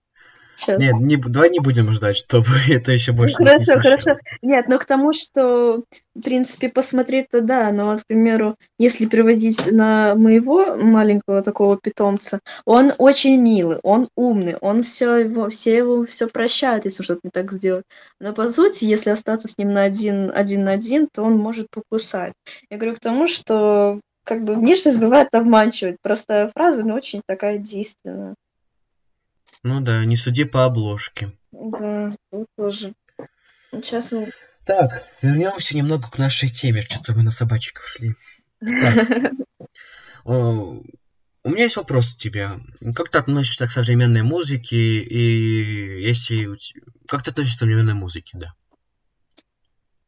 Нет, 0.67 0.95
не, 0.99 1.17
давай 1.17 1.49
не 1.49 1.59
будем 1.59 1.91
ждать, 1.91 2.17
чтобы 2.17 2.47
это 2.69 2.91
еще 2.91 3.11
больше 3.11 3.35
ну, 3.39 3.45
Хорошо, 3.45 3.75
не 3.75 3.81
хорошо. 3.81 4.17
Нет, 4.41 4.67
но 4.67 4.77
к 4.79 4.85
тому, 4.85 5.13
что, 5.13 5.83
в 6.15 6.21
принципе, 6.21 6.69
посмотреть-то 6.69 7.41
да, 7.41 7.71
но, 7.71 7.87
вот, 7.87 8.01
к 8.01 8.07
примеру, 8.07 8.55
если 8.79 9.05
переводить 9.05 9.71
на 9.71 10.15
моего 10.15 10.75
маленького 10.75 11.41
такого 11.41 11.77
питомца, 11.77 12.39
он 12.65 12.93
очень 12.97 13.39
милый, 13.39 13.79
он 13.83 14.09
умный, 14.15 14.55
он 14.57 14.83
все 14.83 15.17
его, 15.17 15.49
все 15.49 15.77
его 15.77 16.05
все 16.05 16.27
прощают, 16.27 16.85
если 16.85 17.03
что-то 17.03 17.21
не 17.23 17.31
так 17.31 17.51
сделать. 17.51 17.85
Но, 18.19 18.33
по 18.33 18.49
сути, 18.49 18.85
если 18.85 19.09
остаться 19.09 19.47
с 19.47 19.57
ним 19.57 19.73
на 19.73 19.83
один, 19.83 20.31
один 20.33 20.63
на 20.63 20.71
один, 20.71 21.07
то 21.11 21.23
он 21.23 21.37
может 21.37 21.67
покусать. 21.69 22.33
Я 22.69 22.77
говорю 22.77 22.95
к 22.95 23.01
тому, 23.01 23.27
что 23.27 23.99
как 24.25 24.43
бы 24.43 24.55
внешность 24.55 24.99
бывает 24.99 25.33
обманчивать. 25.33 25.97
Простая 26.01 26.51
фраза, 26.53 26.83
но 26.83 26.95
очень 26.95 27.21
такая 27.25 27.59
действенная. 27.59 28.35
Ну 29.63 29.81
да, 29.81 30.05
не 30.05 30.15
суди 30.15 30.43
по 30.43 30.65
обложке. 30.65 31.31
Да, 31.51 32.15
тоже. 32.57 32.93
Сейчас. 33.71 34.13
Так, 34.65 35.05
вернемся 35.21 35.75
немного 35.75 36.09
к 36.09 36.17
нашей 36.17 36.49
теме. 36.49 36.81
Что-то 36.81 37.13
мы 37.13 37.23
на 37.23 37.31
собачек 37.31 37.79
ушли. 37.79 38.15
Так. 38.59 39.31
у 40.25 41.49
меня 41.49 41.63
есть 41.63 41.77
вопрос 41.77 42.13
у 42.13 42.17
тебя. 42.17 42.59
Как 42.95 43.09
ты 43.09 43.19
относишься 43.19 43.67
к 43.67 43.71
современной 43.71 44.23
музыке 44.23 44.77
и 44.77 46.01
если 46.01 46.49
как 47.07 47.23
ты 47.23 47.31
относишься 47.31 47.57
к 47.57 47.59
современной 47.59 47.93
музыке, 47.93 48.37
да? 48.39 48.53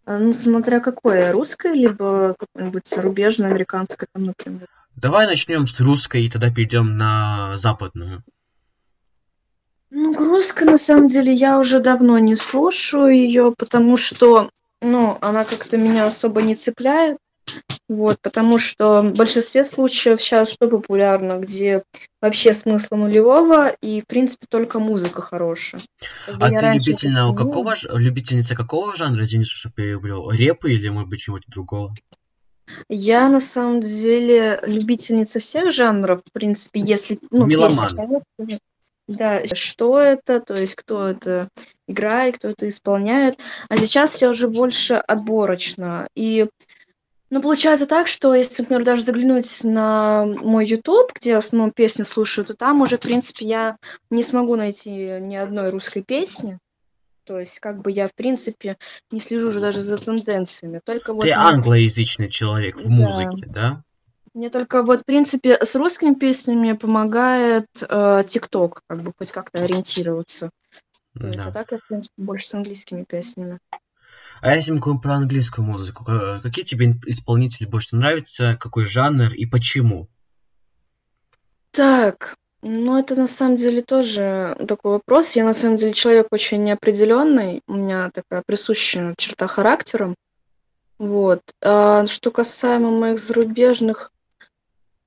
А, 0.06 0.20
ну, 0.20 0.32
смотря 0.32 0.80
какое, 0.80 1.32
русское, 1.34 1.74
либо 1.74 2.36
какое-нибудь 2.40 2.88
зарубежное, 2.88 3.50
американское, 3.50 4.08
там, 4.12 4.24
например. 4.24 4.68
Давай 4.96 5.28
начнем 5.28 5.68
с 5.68 5.80
русской 5.80 6.26
и 6.26 6.30
тогда 6.30 6.50
перейдем 6.50 6.98
на 6.98 7.58
западную. 7.58 8.24
Ну, 9.90 10.14
русская, 10.14 10.66
на 10.66 10.78
самом 10.78 11.08
деле, 11.08 11.34
я 11.34 11.60
уже 11.60 11.80
давно 11.80 12.20
не 12.20 12.36
слушаю 12.36 13.10
ее, 13.10 13.54
потому 13.58 13.96
что, 13.98 14.50
ну, 14.82 15.18
она 15.22 15.46
как-то 15.46 15.78
меня 15.78 16.06
особо 16.06 16.42
не 16.42 16.56
цепляет. 16.56 17.18
Вот, 17.88 18.18
потому 18.22 18.58
что 18.58 19.02
в 19.02 19.14
большинстве 19.14 19.64
случаев 19.64 20.22
сейчас 20.22 20.52
что 20.52 20.68
популярно, 20.68 21.38
где 21.38 21.84
вообще 22.22 22.54
смысла 22.54 22.98
нулевого 22.98 23.70
и, 23.70 24.02
в 24.02 24.08
принципе, 24.08 24.46
только 24.50 24.80
музыка 24.80 25.22
хорошая. 25.22 25.80
А 26.28 26.50
ты 26.50 26.74
любительна 26.74 27.34
какого, 27.34 27.76
любительница 27.94 28.56
какого 28.56 28.98
жанра, 28.98 29.24
извините, 29.24 29.52
что 29.52 29.70
перебрел? 29.70 30.30
Репы 30.30 30.74
или, 30.74 30.90
может 30.90 31.10
быть, 31.10 31.22
чего-то 31.22 31.46
другого? 31.48 31.96
Я 32.90 33.30
на 33.30 33.40
самом 33.40 33.80
деле 33.80 34.60
любительница 34.64 35.40
всех 35.40 35.72
жанров, 35.72 36.22
в 36.26 36.32
принципе, 36.34 36.82
если... 36.82 37.18
Ну, 37.32 37.46
Меломан. 37.46 38.22
Песня, 38.38 38.60
да, 39.08 39.42
что 39.54 40.00
это, 40.00 40.40
то 40.40 40.54
есть 40.54 40.76
кто 40.76 41.08
это 41.08 41.50
играет, 41.88 42.38
кто 42.38 42.50
это 42.50 42.68
исполняет. 42.68 43.40
А 43.70 43.78
сейчас 43.78 44.22
я 44.22 44.30
уже 44.30 44.48
больше 44.48 44.96
отборочно. 44.96 46.08
И 46.16 46.48
ну, 47.30 47.42
получается 47.42 47.88
так, 47.88 48.08
что 48.08 48.34
если, 48.34 48.62
например, 48.62 48.84
даже 48.86 49.02
заглянуть 49.02 49.64
на 49.64 50.26
мой 50.26 50.66
YouTube, 50.66 51.12
где 51.14 51.36
в 51.36 51.40
основном 51.40 51.72
песни 51.72 52.04
слушаю, 52.04 52.46
то 52.46 52.54
там 52.54 52.82
уже, 52.82 52.98
в 52.98 53.02
принципе, 53.02 53.46
я 53.46 53.78
не 54.10 54.24
смогу 54.24 54.56
найти 54.56 54.92
ни 54.92 55.36
одной 55.36 55.70
русской 55.70 56.02
песни. 56.02 56.58
То 57.26 57.40
есть, 57.40 57.60
как 57.60 57.82
бы 57.82 57.92
я, 57.92 58.08
в 58.08 58.14
принципе, 58.14 58.78
не 59.12 59.20
слежу 59.20 59.50
уже 59.50 59.60
даже 59.60 59.82
за 59.82 59.98
тенденциями. 59.98 60.80
Только 60.86 61.14
вот 61.14 61.24
Ты 61.24 61.32
англоязычный 61.32 62.30
человек 62.30 62.78
в 62.78 62.88
музыке, 62.90 63.46
да? 63.46 63.84
Мне 64.38 64.52
только 64.52 64.84
вот, 64.84 65.02
в 65.02 65.06
принципе, 65.06 65.58
с 65.60 65.74
русскими 65.74 66.14
песнями 66.14 66.74
помогает 66.74 67.66
э, 67.82 68.24
ТикТок, 68.28 68.84
как 68.86 69.02
бы 69.02 69.12
хоть 69.18 69.32
как-то 69.32 69.64
ориентироваться. 69.64 70.52
То 71.20 71.26
есть, 71.26 71.40
а 71.40 71.52
так 71.52 71.72
я, 71.72 71.80
в 71.80 71.88
принципе, 71.88 72.14
больше 72.18 72.46
с 72.46 72.54
английскими 72.54 73.04
песнями. 73.04 73.58
А 74.40 74.56
если 74.56 74.74
мы 74.74 74.78
говорим 74.78 75.02
про 75.02 75.16
английскую 75.16 75.66
музыку, 75.66 76.06
какие 76.06 76.64
тебе 76.64 77.00
исполнители 77.08 77.66
больше 77.66 77.96
нравятся, 77.96 78.56
какой 78.60 78.86
жанр 78.86 79.34
и 79.34 79.48
почему? 79.48 80.08
Так, 81.72 82.36
ну 82.62 83.00
это 83.00 83.16
на 83.16 83.26
самом 83.26 83.56
деле 83.56 83.82
тоже 83.82 84.56
такой 84.68 84.92
вопрос. 84.92 85.36
Я 85.36 85.46
на 85.46 85.56
самом 85.56 85.78
деле 85.78 85.94
человек 85.94 86.28
очень 86.30 86.64
неопределенный, 86.64 87.64
у 87.66 87.74
меня 87.74 88.12
такая 88.14 88.44
присущая 88.46 89.16
черта 89.18 89.48
характера. 89.48 90.14
Вот. 91.00 91.42
А 91.64 92.06
что 92.06 92.30
касаемо 92.30 92.92
моих 92.92 93.18
зарубежных 93.18 94.12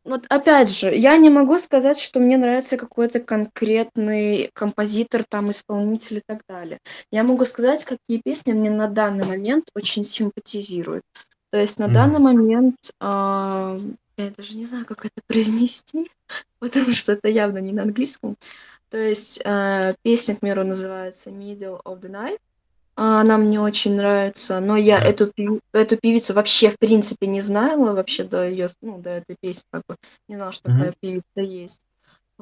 вот 0.04 0.24
опять 0.30 0.70
же, 0.70 0.94
я 0.94 1.16
не 1.18 1.28
могу 1.28 1.58
сказать, 1.58 1.98
что 1.98 2.20
мне 2.20 2.38
нравится 2.38 2.78
какой-то 2.78 3.20
конкретный 3.20 4.50
композитор, 4.54 5.24
там, 5.28 5.50
исполнитель 5.50 6.18
и 6.18 6.22
так 6.24 6.42
далее. 6.48 6.78
Я 7.10 7.22
могу 7.22 7.44
сказать, 7.44 7.84
какие 7.84 8.20
песни 8.24 8.52
мне 8.52 8.70
на 8.70 8.88
данный 8.88 9.26
момент 9.26 9.68
очень 9.74 10.04
симпатизируют. 10.04 11.04
То 11.50 11.60
есть 11.60 11.78
на 11.78 11.88
mm. 11.88 11.92
данный 11.92 12.20
момент, 12.20 12.76
а, 13.00 13.78
я 14.16 14.30
даже 14.30 14.56
не 14.56 14.64
знаю, 14.64 14.86
как 14.86 15.04
это 15.04 15.20
произнести, 15.26 16.10
потому 16.60 16.92
что 16.92 17.12
это 17.12 17.28
явно 17.28 17.58
не 17.58 17.72
на 17.72 17.82
английском. 17.82 18.36
То 18.88 18.98
есть 18.98 19.42
а, 19.44 19.92
песня, 20.02 20.36
к 20.36 20.40
примеру, 20.40 20.64
называется 20.64 21.30
Middle 21.30 21.82
of 21.84 22.00
the 22.00 22.10
Night. 22.10 22.38
А, 22.96 23.20
она 23.20 23.38
мне 23.38 23.60
очень 23.60 23.96
нравится, 23.96 24.60
но 24.60 24.76
я 24.76 24.98
эту 24.98 25.32
эту 25.72 25.96
певицу 25.96 26.34
вообще 26.34 26.70
в 26.70 26.78
принципе 26.78 27.26
не 27.26 27.40
знала 27.40 27.94
вообще 27.94 28.24
до 28.24 28.48
ее, 28.48 28.68
ну, 28.82 28.98
до 28.98 29.10
этой 29.10 29.36
песни, 29.40 29.64
как 29.70 29.82
бы 29.88 29.96
не 30.28 30.36
знала, 30.36 30.52
что 30.52 30.64
такая 30.64 30.94
певица 31.00 31.40
есть. 31.40 31.80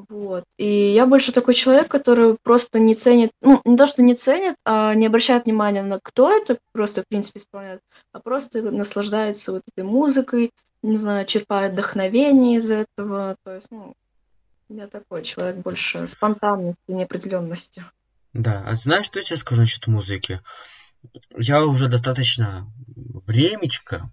Вот. 0.09 0.45
И 0.59 0.65
я 0.67 1.07
больше 1.07 1.33
такой 1.33 1.55
человек, 1.55 1.89
который 1.89 2.37
просто 2.43 2.79
не 2.79 2.95
ценит, 2.95 3.33
ну, 3.41 3.61
не 3.65 3.77
то, 3.77 3.87
что 3.87 4.03
не 4.03 4.15
ценит, 4.15 4.55
а 4.65 4.95
не 4.95 5.07
обращает 5.07 5.45
внимания 5.47 5.83
на 5.83 5.99
кто 6.01 6.31
это 6.31 6.59
просто, 6.73 7.03
в 7.03 7.09
принципе, 7.09 7.41
исполняет, 7.41 7.81
а 8.13 8.21
просто 8.21 8.63
наслаждается 8.63 9.53
вот 9.53 9.63
этой 9.67 9.85
музыкой, 9.85 10.53
не 10.83 10.99
знаю, 10.99 11.27
черпает 11.27 11.73
вдохновение 11.73 12.59
из 12.59 12.71
этого. 12.71 13.37
То 13.43 13.57
есть, 13.57 13.67
ну, 13.71 13.95
я 14.69 14.87
такой 14.87 15.23
человек 15.23 15.57
больше 15.57 16.07
спонтанности, 16.07 16.79
неопределенности. 16.87 17.85
Да, 18.39 18.63
а 18.65 18.77
знаешь, 18.77 19.07
что 19.07 19.19
я 19.19 19.25
тебе 19.25 19.37
скажу 19.37 19.63
насчет 19.63 19.89
музыки? 19.89 20.41
Я 21.37 21.65
уже 21.67 21.89
достаточно 21.89 22.73
времечко. 23.27 24.13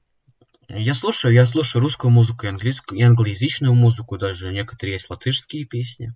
Я 0.67 0.95
слушаю, 0.95 1.31
я 1.31 1.45
слушаю 1.45 1.83
русскую 1.83 2.09
музыку 2.09 2.47
и 2.47 2.49
английскую, 2.49 2.99
и 2.99 3.03
англоязычную 3.03 3.75
музыку, 3.75 4.17
даже 4.17 4.51
некоторые 4.51 4.93
есть 4.93 5.11
латышские 5.11 5.65
песни. 5.65 6.15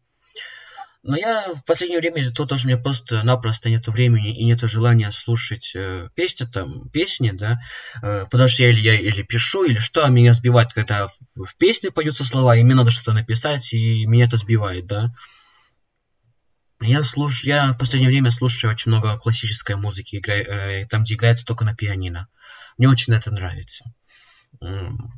Но 1.03 1.15
я 1.17 1.53
в 1.53 1.63
последнее 1.65 1.99
время 1.99 2.23
из-за 2.23 2.33
того, 2.33 2.57
что 2.57 2.65
у 2.65 2.71
меня 2.71 2.81
просто-напросто 2.81 3.69
нет 3.69 3.87
времени 3.87 4.35
и 4.35 4.43
нет 4.43 4.59
желания 4.61 5.11
слушать 5.11 5.73
э, 5.75 6.09
песни, 6.15 6.47
там, 6.51 6.89
песни, 6.89 7.29
да, 7.29 7.59
э, 8.01 8.25
потому 8.25 8.49
что 8.49 8.63
я 8.63 8.71
или, 8.71 8.79
я 8.79 8.99
или 8.99 9.21
пишу, 9.21 9.65
или 9.65 9.77
что, 9.77 10.03
а 10.03 10.09
меня 10.09 10.33
сбивает, 10.33 10.73
когда 10.73 11.07
в, 11.07 11.45
в 11.45 11.55
песне 11.57 11.91
поются 11.91 12.25
слова, 12.25 12.55
и 12.55 12.63
мне 12.63 12.73
надо 12.73 12.89
что-то 12.89 13.13
написать, 13.13 13.71
и 13.71 14.07
меня 14.07 14.25
это 14.25 14.35
сбивает, 14.35 14.87
да. 14.87 15.05
Э, 15.05 15.38
я 16.79 17.03
слушаю, 17.03 17.53
я 17.53 17.73
в 17.73 17.77
последнее 17.77 18.09
время 18.09 18.31
слушаю 18.31 18.71
очень 18.71 18.91
много 18.91 19.17
классической 19.17 19.75
музыки, 19.75 20.17
игра, 20.17 20.35
э, 20.35 20.85
там, 20.87 21.03
где 21.03 21.15
играется 21.15 21.45
только 21.45 21.65
на 21.65 21.75
пианино. 21.75 22.27
Мне 22.77 22.89
очень 22.89 23.13
это 23.13 23.31
нравится. 23.31 23.85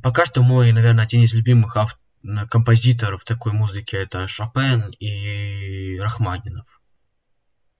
Пока 0.02 0.24
что 0.24 0.42
мой, 0.42 0.72
наверное, 0.72 1.04
один 1.04 1.22
из 1.22 1.32
любимых 1.32 1.76
ав... 1.76 1.98
композиторов 2.50 3.24
такой 3.24 3.52
музыки 3.52 3.96
это 3.96 4.26
Шопен 4.26 4.90
и 4.98 5.98
Рахманинов. 5.98 6.66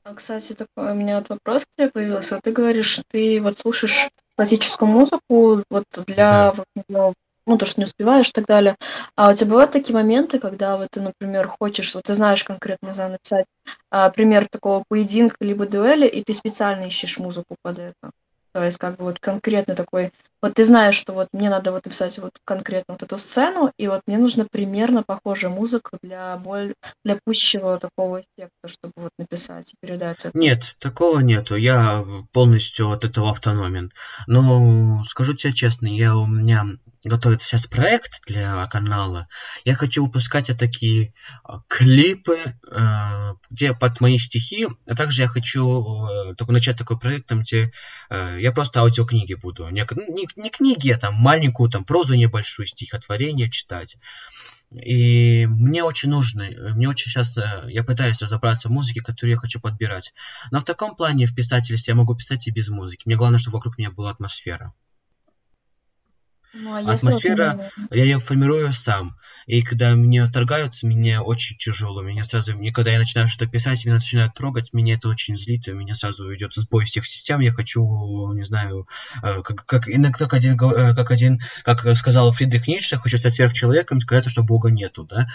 А, 0.04 0.14
кстати, 0.14 0.54
такой 0.54 0.92
у 0.92 0.94
меня 0.94 1.18
вот 1.18 1.28
вопрос 1.28 1.64
к 1.64 1.68
тебе 1.76 1.90
появился. 1.90 2.40
ты 2.42 2.52
говоришь, 2.52 3.00
ты 3.10 3.40
вот 3.40 3.58
слушаешь 3.58 4.08
классическую 4.36 4.90
музыку 4.90 5.62
вот 5.70 5.84
для 6.06 6.16
да. 6.16 6.52
вот, 6.52 6.66
ну, 6.88 7.14
то, 7.47 7.66
что 7.66 7.80
не 7.80 7.84
успеваешь 7.84 8.28
и 8.28 8.32
так 8.32 8.47
далее. 8.47 8.76
А 9.16 9.30
у 9.30 9.34
тебя 9.34 9.51
бывают 9.51 9.72
такие 9.72 9.95
моменты, 9.95 10.38
когда 10.38 10.76
вот 10.76 10.88
ты, 10.90 11.01
например, 11.01 11.49
хочешь, 11.49 11.95
вот 11.95 12.05
ты 12.05 12.14
знаешь 12.14 12.45
конкретно, 12.45 12.88
не 12.88 12.95
знаю, 12.95 13.12
написать 13.12 13.47
а, 13.90 14.11
пример 14.11 14.47
такого 14.49 14.84
поединка 14.88 15.36
либо 15.40 15.66
дуэли, 15.66 16.07
и 16.07 16.22
ты 16.22 16.34
специально 16.34 16.84
ищешь 16.84 17.18
музыку 17.18 17.57
под 17.62 17.78
это. 17.78 18.11
То 18.53 18.62
есть 18.62 18.78
как 18.78 18.97
бы 18.97 19.05
вот 19.05 19.18
конкретно 19.18 19.74
такой, 19.74 20.12
вот 20.43 20.55
ты 20.55 20.64
знаешь, 20.64 20.97
что 20.97 21.12
вот 21.12 21.28
мне 21.32 21.49
надо 21.49 21.70
вот 21.72 21.84
написать 21.84 22.18
вот 22.18 22.32
конкретно 22.45 22.95
вот 22.95 23.03
эту 23.03 23.16
сцену, 23.16 23.72
и 23.78 23.86
вот 23.86 24.03
мне 24.07 24.18
нужна 24.18 24.45
примерно 24.51 25.03
похожая 25.03 25.51
музыка 25.51 25.99
для 26.03 26.36
боль, 26.36 26.74
для 27.05 27.18
пущего 27.24 27.78
такого 27.78 28.22
эффекта, 28.22 28.66
чтобы 28.66 28.93
вот 28.97 29.11
написать 29.18 29.72
и 29.72 29.76
передать 29.80 30.24
это. 30.24 30.36
Нет, 30.36 30.76
такого 30.78 31.20
нету. 31.20 31.55
Я 31.55 32.05
полностью 32.32 32.90
от 32.90 33.05
этого 33.05 33.30
автономен. 33.30 33.93
Но 34.26 35.03
скажу 35.05 35.34
тебе 35.34 35.53
честно, 35.53 35.86
я 35.86 36.16
у 36.16 36.26
меня 36.26 36.64
готовится 37.05 37.47
сейчас 37.47 37.66
проект 37.66 38.20
для 38.26 38.66
канала. 38.66 39.28
Я 39.64 39.74
хочу 39.74 40.05
выпускать 40.05 40.51
такие 40.59 41.14
а, 41.45 41.61
клипы, 41.68 42.38
э, 42.38 43.34
где 43.51 43.74
под 43.74 44.01
мои 44.01 44.18
стихи, 44.18 44.68
а 44.86 44.95
также 44.95 45.22
я 45.22 45.28
хочу 45.28 46.07
э, 46.07 46.34
только 46.34 46.53
начать 46.53 46.78
такой 46.78 46.99
проект, 46.99 47.26
там, 47.26 47.40
где 47.40 47.72
э, 48.11 48.38
я 48.40 48.53
просто 48.53 48.80
аудиокниги 48.80 49.34
буду. 49.34 49.68
Не, 49.68 49.86
не, 50.09 50.28
не 50.36 50.50
книги, 50.50 50.90
а 50.90 50.98
там 50.98 51.14
маленькую 51.14 51.70
там 51.70 51.84
прозу 51.84 52.14
небольшую, 52.14 52.66
стихотворение 52.66 53.50
читать. 53.50 53.96
И 54.70 55.46
мне 55.46 55.84
очень 55.84 56.08
нужно, 56.08 56.44
мне 56.74 56.88
очень 56.88 57.10
сейчас, 57.10 57.36
я 57.66 57.84
пытаюсь 57.84 58.22
разобраться 58.22 58.68
в 58.68 58.72
музыке, 58.72 59.02
которую 59.02 59.32
я 59.32 59.38
хочу 59.38 59.60
подбирать. 59.60 60.14
Но 60.50 60.60
в 60.60 60.64
таком 60.64 60.96
плане 60.96 61.26
в 61.26 61.34
писательстве 61.34 61.92
я 61.92 61.96
могу 61.96 62.14
писать 62.14 62.46
и 62.46 62.50
без 62.50 62.68
музыки. 62.68 63.02
Мне 63.04 63.16
главное, 63.16 63.38
чтобы 63.38 63.58
вокруг 63.58 63.76
меня 63.76 63.90
была 63.90 64.10
атмосфера. 64.10 64.72
Ну, 66.55 66.74
а 66.74 66.80
Атмосфера, 66.80 67.70
я 67.90 68.05
ее 68.05 68.18
формирую 68.18 68.72
сам. 68.72 69.16
И 69.46 69.62
когда 69.62 69.94
мне 69.94 70.26
торгаются, 70.28 70.86
мне 70.86 71.20
очень 71.20 71.57
тяжело. 71.57 72.03
Меня 72.03 72.24
сразу, 72.24 72.55
мне, 72.55 72.72
когда 72.72 72.90
я 72.90 72.98
начинаю 72.98 73.26
что-то 73.26 73.50
писать, 73.50 73.84
меня 73.84 73.94
начинают 73.94 74.34
трогать, 74.34 74.72
меня 74.72 74.94
это 74.94 75.09
очень 75.09 75.34
злит, 75.34 75.66
и 75.66 75.72
меня 75.72 75.94
сразу 75.94 76.32
идет 76.34 76.53
сбой 76.55 76.84
всех 76.84 77.07
систем. 77.07 77.40
Я 77.40 77.53
хочу, 77.53 78.32
не 78.34 78.44
знаю, 78.44 78.86
э, 79.22 79.42
как, 79.42 79.64
как, 79.64 79.84
как, 79.84 80.34
один, 80.34 80.55
э, 80.61 80.94
как 80.94 81.11
один, 81.11 81.40
как 81.64 81.96
сказал 81.96 82.32
Фридрих 82.32 82.68
Ницше, 82.68 82.98
хочу 82.98 83.16
стать 83.16 83.34
сверхчеловеком, 83.34 84.00
сказать, 84.00 84.28
что 84.28 84.42
Бога 84.42 84.70
нету, 84.70 85.05
да? 85.05 85.26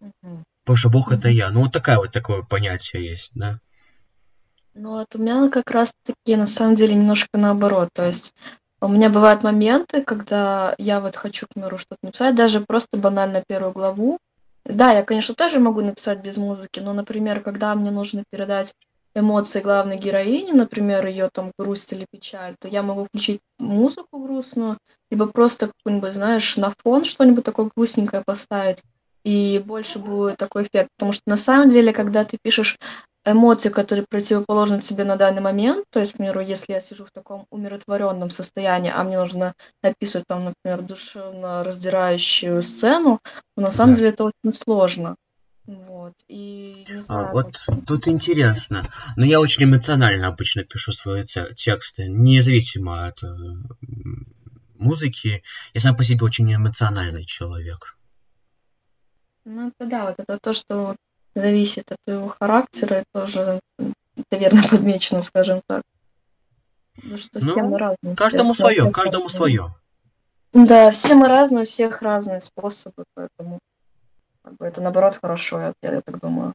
Угу. 0.00 0.44
Потому 0.64 0.76
что 0.76 0.90
Бог 0.90 1.06
угу. 1.06 1.16
это 1.16 1.28
я. 1.30 1.50
Ну, 1.50 1.62
вот 1.62 1.72
такая 1.72 1.96
вот 1.96 2.12
такое 2.12 2.42
понятие 2.42 3.06
есть, 3.06 3.32
да? 3.34 3.60
Ну, 4.74 4.90
вот 4.90 5.14
у 5.14 5.18
меня 5.18 5.48
как 5.50 5.70
раз-таки 5.70 6.36
на 6.36 6.46
самом 6.46 6.74
деле 6.74 6.94
немножко 6.94 7.38
наоборот. 7.38 7.90
То 7.92 8.06
есть 8.06 8.34
у 8.84 8.88
меня 8.88 9.10
бывают 9.10 9.42
моменты, 9.42 10.02
когда 10.02 10.74
я 10.78 11.00
вот 11.00 11.16
хочу, 11.16 11.46
к 11.46 11.54
примеру, 11.54 11.78
что-то 11.78 11.98
написать, 12.02 12.34
даже 12.34 12.60
просто 12.60 12.96
банально 12.98 13.42
первую 13.46 13.72
главу. 13.72 14.18
Да, 14.64 14.92
я, 14.92 15.02
конечно, 15.02 15.34
тоже 15.34 15.60
могу 15.60 15.80
написать 15.80 16.20
без 16.20 16.36
музыки, 16.36 16.80
но, 16.80 16.92
например, 16.92 17.40
когда 17.40 17.74
мне 17.74 17.90
нужно 17.90 18.24
передать 18.30 18.74
эмоции 19.14 19.60
главной 19.60 19.96
героини, 19.96 20.52
например, 20.52 21.06
ее 21.06 21.28
там 21.32 21.52
грусть 21.58 21.92
или 21.92 22.06
печаль, 22.10 22.56
то 22.58 22.68
я 22.68 22.82
могу 22.82 23.04
включить 23.04 23.40
музыку 23.58 24.18
грустную, 24.18 24.78
либо 25.10 25.26
просто 25.26 25.68
какую-нибудь, 25.68 26.14
знаешь, 26.14 26.56
на 26.56 26.74
фон 26.82 27.04
что-нибудь 27.04 27.44
такое 27.44 27.70
грустненькое 27.74 28.22
поставить, 28.24 28.82
и 29.24 29.62
больше 29.64 29.98
будет 29.98 30.36
такой 30.36 30.64
эффект. 30.64 30.90
Потому 30.96 31.12
что 31.12 31.22
на 31.26 31.36
самом 31.36 31.70
деле, 31.70 31.92
когда 31.92 32.24
ты 32.24 32.38
пишешь 32.40 32.78
эмоции, 33.24 33.70
которые 33.70 34.06
противоположны 34.08 34.80
тебе 34.80 35.04
на 35.04 35.16
данный 35.16 35.40
момент. 35.40 35.86
То 35.90 36.00
есть, 36.00 36.12
к 36.12 36.16
примеру, 36.16 36.40
если 36.40 36.72
я 36.72 36.80
сижу 36.80 37.06
в 37.06 37.10
таком 37.12 37.46
умиротворенном 37.50 38.30
состоянии, 38.30 38.92
а 38.94 39.02
мне 39.02 39.18
нужно 39.18 39.54
описывать 39.82 40.26
там, 40.28 40.44
например, 40.44 40.82
душевно 40.82 41.64
раздирающую 41.64 42.62
сцену, 42.62 43.20
то 43.56 43.62
на 43.62 43.70
самом 43.70 43.94
да. 43.94 43.98
деле 43.98 44.10
это 44.10 44.24
очень 44.24 44.54
сложно. 44.54 45.16
Вот. 45.66 46.12
И 46.28 46.84
не 46.86 46.98
а, 46.98 47.00
знаю, 47.00 47.28
а, 47.28 47.32
вот 47.32 47.56
как... 47.66 47.86
тут 47.86 48.08
интересно. 48.08 48.84
Но 49.16 49.24
я 49.24 49.40
очень 49.40 49.64
эмоционально 49.64 50.26
обычно 50.26 50.64
пишу 50.64 50.92
свои 50.92 51.24
тексты, 51.24 52.08
независимо 52.08 53.06
от 53.06 53.20
музыки. 54.74 55.42
Я 55.72 55.80
сам 55.80 55.96
по 55.96 56.04
себе 56.04 56.24
очень 56.26 56.54
эмоциональный 56.54 57.24
человек. 57.24 57.96
Ну, 59.44 59.68
это 59.68 59.88
да, 59.88 60.06
вот 60.06 60.14
это 60.18 60.38
то, 60.40 60.52
что 60.52 60.96
зависит 61.34 61.90
от 61.92 61.98
твоего 62.04 62.28
характера, 62.28 63.00
и 63.00 63.04
тоже 63.12 63.60
это 63.78 64.36
верно 64.36 64.62
подмечено, 64.70 65.22
скажем 65.22 65.60
так. 65.66 65.82
Потому 66.96 67.18
что 67.18 67.40
ну, 67.40 67.50
все 67.50 67.62
мы 67.62 67.78
разные. 67.78 68.16
Каждому 68.16 68.54
свое, 68.54 68.90
каждому 68.90 69.28
свое. 69.28 69.74
Да, 70.52 70.92
все 70.92 71.14
мы 71.14 71.28
разные, 71.28 71.62
у 71.62 71.64
всех 71.64 72.00
разные 72.02 72.40
способы, 72.40 73.04
поэтому 73.14 73.58
как 74.42 74.56
бы, 74.56 74.66
это 74.66 74.80
наоборот 74.80 75.18
хорошо, 75.20 75.60
я, 75.60 75.74
я 75.82 76.00
так 76.00 76.20
думаю. 76.20 76.54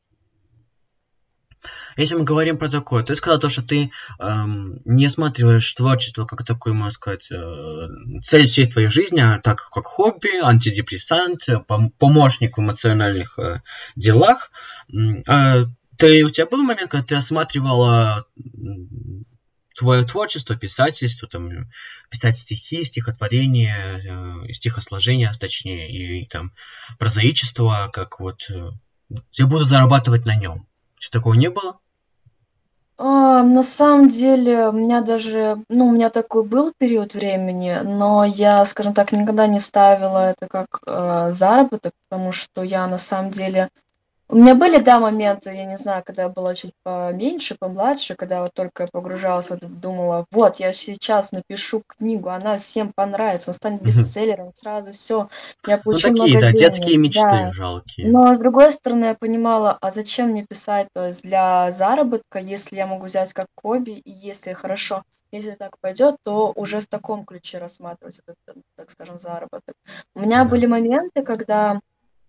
Если 1.99 2.15
мы 2.15 2.23
говорим 2.23 2.57
про 2.57 2.69
такое, 2.69 3.03
ты 3.03 3.13
сказал 3.13 3.41
то, 3.41 3.49
что 3.49 3.61
ты 3.61 3.91
эм, 4.19 4.79
не 4.85 5.07
осматриваешь 5.07 5.73
творчество 5.73 6.25
как 6.25 6.45
такой, 6.45 6.71
можно 6.71 6.91
сказать, 6.91 7.29
э, 7.29 7.87
цель 8.23 8.47
всей 8.47 8.71
твоей 8.71 8.87
жизни, 8.87 9.19
а 9.19 9.37
так 9.39 9.69
как 9.69 9.85
хобби, 9.85 10.41
антидепрессант, 10.41 11.49
пом- 11.67 11.89
помощник 11.97 12.57
в 12.57 12.61
эмоциональных 12.61 13.37
э, 13.37 13.61
делах. 13.97 14.49
Э, 15.27 15.65
ты, 15.97 16.23
у 16.23 16.29
тебя 16.29 16.45
был 16.45 16.63
момент, 16.63 16.89
когда 16.89 17.05
ты 17.05 17.15
осматривала 17.15 18.25
твое 19.75 20.05
творчество, 20.05 20.55
писательство, 20.55 21.27
там, 21.27 21.69
писать 22.09 22.37
стихи, 22.37 22.85
стихотворение, 22.85 24.45
э, 24.47 24.53
стихосложение, 24.53 25.33
точнее, 25.37 25.91
и, 25.91 26.21
и 26.21 26.25
там 26.27 26.53
прозаичество, 26.97 27.89
как 27.91 28.21
вот 28.21 28.49
э, 28.49 28.69
я 29.33 29.47
буду 29.47 29.65
зарабатывать 29.65 30.25
на 30.25 30.35
нем. 30.35 30.65
Что 30.97 31.19
такого 31.19 31.33
не 31.33 31.49
было? 31.49 31.79
А, 33.01 33.43
на 33.43 33.63
самом 33.63 34.09
деле, 34.09 34.67
у 34.67 34.71
меня 34.73 34.99
даже, 35.01 35.63
ну, 35.69 35.87
у 35.87 35.91
меня 35.91 36.09
такой 36.09 36.43
был 36.43 36.73
период 36.77 37.13
времени, 37.13 37.79
но 37.83 38.25
я, 38.25 38.65
скажем 38.65 38.93
так, 38.93 39.13
никогда 39.13 39.47
не 39.47 39.59
ставила 39.59 40.31
это 40.31 40.47
как 40.49 40.81
э, 40.85 41.29
заработок, 41.31 41.93
потому 42.09 42.33
что 42.33 42.61
я 42.61 42.85
на 42.87 42.97
самом 42.97 43.31
деле 43.31 43.69
у 44.29 44.35
меня 44.35 44.55
были, 44.55 44.79
да, 44.79 44.99
моменты, 44.99 45.53
я 45.55 45.65
не 45.65 45.77
знаю, 45.77 46.03
когда 46.05 46.23
я 46.23 46.29
была 46.29 46.53
чуть 46.55 46.73
поменьше, 46.83 47.55
помладше, 47.59 48.15
когда 48.15 48.41
вот 48.43 48.53
только 48.53 48.83
я 48.83 48.87
погружалась, 48.91 49.49
вот 49.49 49.59
думала, 49.81 50.25
вот, 50.31 50.57
я 50.57 50.71
сейчас 50.73 51.31
напишу 51.31 51.81
книгу, 51.87 52.29
она 52.29 52.57
всем 52.57 52.93
понравится, 52.93 53.49
она 53.51 53.55
станет 53.55 53.81
бестселлером, 53.81 54.51
сразу 54.55 54.91
все, 54.93 55.29
я 55.65 55.77
Ну, 55.77 55.83
получу 55.83 56.11
такие, 56.11 56.37
много 56.37 56.41
да, 56.41 56.51
детские 56.51 56.97
денег, 56.97 56.99
мечты 56.99 57.37
да. 57.37 57.51
жалкие. 57.51 58.07
Но 58.11 58.33
с 58.33 58.39
другой 58.39 58.71
стороны, 58.71 59.05
я 59.05 59.15
понимала, 59.15 59.77
а 59.81 59.91
зачем 59.91 60.29
мне 60.29 60.45
писать, 60.45 60.87
то 60.93 61.07
есть 61.07 61.23
для 61.23 61.71
заработка, 61.71 62.39
если 62.39 62.75
я 62.77 62.87
могу 62.87 63.05
взять 63.07 63.33
как 63.33 63.47
хобби, 63.61 63.91
и 63.91 64.11
если 64.11 64.53
хорошо, 64.53 65.03
если 65.31 65.51
так 65.51 65.77
пойдет, 65.81 66.15
то 66.23 66.51
уже 66.55 66.79
в 66.81 66.87
таком 66.87 67.25
ключе 67.25 67.57
рассматривать 67.57 68.19
этот, 68.25 68.37
так 68.75 68.89
скажем, 68.91 69.19
заработок. 69.19 69.75
У 70.15 70.21
меня 70.21 70.43
Да. 70.43 70.49
были 70.49 70.65
моменты, 70.65 71.23
когда 71.23 71.79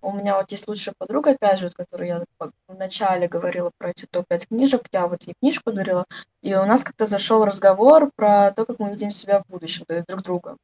у 0.03 0.13
меня 0.13 0.37
вот 0.37 0.51
есть 0.51 0.67
лучшая 0.69 0.95
подруга, 0.97 1.31
опять 1.31 1.59
же, 1.59 1.71
которую 1.71 2.09
я 2.09 2.25
в 2.39 2.75
начале 2.75 3.29
говорила 3.29 3.71
про 3.79 3.91
эти 3.91 4.07
топ-5 4.07 4.49
книжек, 4.49 4.83
я 4.93 5.07
вот 5.07 5.23
ей 5.25 5.35
книжку 5.41 5.73
дарила, 5.73 6.05
и 6.43 6.55
у 6.55 6.65
нас 6.65 6.85
как-то 6.85 7.07
зашел 7.07 7.45
разговор 7.45 8.11
про 8.17 8.51
то, 8.53 8.65
как 8.65 8.79
мы 8.79 8.91
видим 8.91 9.11
себя 9.11 9.43
в 9.43 9.51
будущем, 9.51 9.85
то 9.87 9.95
есть 9.95 10.07
друг 10.07 10.23
друга. 10.23 10.57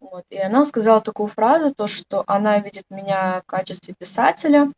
Вот. 0.00 0.24
И 0.30 0.38
она 0.38 0.64
сказала 0.64 1.00
такую 1.00 1.28
фразу, 1.28 1.74
то, 1.74 1.86
что 1.86 2.22
она 2.26 2.58
видит 2.58 2.84
меня 2.90 3.40
в 3.40 3.50
качестве 3.50 3.94
писателя, 3.98 4.70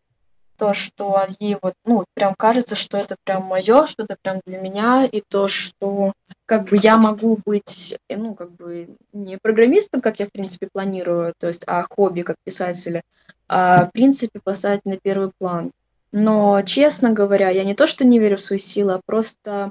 то, 0.56 0.74
что 0.74 1.20
ей 1.38 1.56
вот, 1.62 1.74
ну, 1.84 2.04
прям 2.14 2.34
кажется, 2.34 2.74
что 2.74 2.98
это 2.98 3.16
прям 3.24 3.44
мое, 3.44 3.86
что 3.86 4.02
это 4.02 4.16
прям 4.20 4.40
для 4.44 4.58
меня, 4.58 5.04
и 5.04 5.22
то, 5.26 5.46
что 5.46 6.12
как 6.46 6.64
бы 6.68 6.78
я 6.82 6.96
могу 6.96 7.38
быть, 7.44 7.96
ну, 8.08 8.34
как 8.34 8.50
бы 8.52 8.88
не 9.12 9.38
программистом, 9.38 10.00
как 10.00 10.18
я, 10.18 10.26
в 10.26 10.32
принципе, 10.32 10.68
планирую, 10.72 11.32
то 11.38 11.46
есть, 11.46 11.62
а 11.66 11.84
хобби 11.88 12.22
как 12.22 12.36
писателя, 12.44 13.02
а, 13.48 13.86
в 13.86 13.92
принципе, 13.92 14.40
поставить 14.40 14.84
на 14.84 14.96
первый 14.96 15.32
план. 15.38 15.72
Но, 16.12 16.62
честно 16.62 17.10
говоря, 17.10 17.50
я 17.50 17.64
не 17.64 17.74
то, 17.74 17.86
что 17.86 18.04
не 18.04 18.18
верю 18.18 18.36
в 18.36 18.40
свои 18.40 18.58
силы, 18.58 18.94
а 18.94 19.00
просто, 19.04 19.70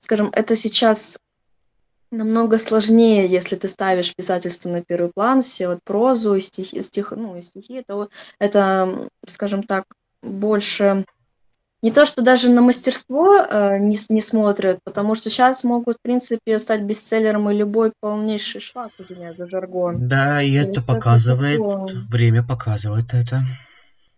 скажем, 0.00 0.30
это 0.32 0.56
сейчас 0.56 1.18
намного 2.10 2.58
сложнее, 2.58 3.26
если 3.26 3.56
ты 3.56 3.68
ставишь 3.68 4.14
писательство 4.14 4.70
на 4.70 4.82
первый 4.82 5.10
план, 5.12 5.42
все 5.42 5.68
вот 5.68 5.80
прозу 5.84 6.34
и 6.34 6.40
стихи, 6.40 6.80
стих, 6.82 7.12
ну, 7.16 7.36
и 7.36 7.42
стихи, 7.42 7.74
это, 7.74 8.08
это, 8.38 9.08
скажем 9.26 9.62
так, 9.64 9.84
больше 10.22 11.04
не 11.84 11.90
то, 11.90 12.06
что 12.06 12.22
даже 12.22 12.50
на 12.50 12.62
мастерство 12.62 13.36
э, 13.36 13.76
не, 13.78 13.98
не 14.08 14.22
смотрят, 14.22 14.78
потому 14.84 15.14
что 15.14 15.28
сейчас 15.28 15.64
могут, 15.64 15.98
в 15.98 16.02
принципе, 16.02 16.58
стать 16.58 16.80
бестселлером 16.80 17.50
и 17.50 17.54
любой 17.54 17.92
полнейший 18.00 18.62
шлак, 18.62 18.90
извиняюсь 18.98 19.36
за 19.36 19.46
жаргон. 19.46 20.08
Да, 20.08 20.40
и 20.40 20.54
это 20.54 20.80
показывает, 20.80 21.60
время 22.08 22.42
показывает 22.42 23.12
это. 23.12 23.44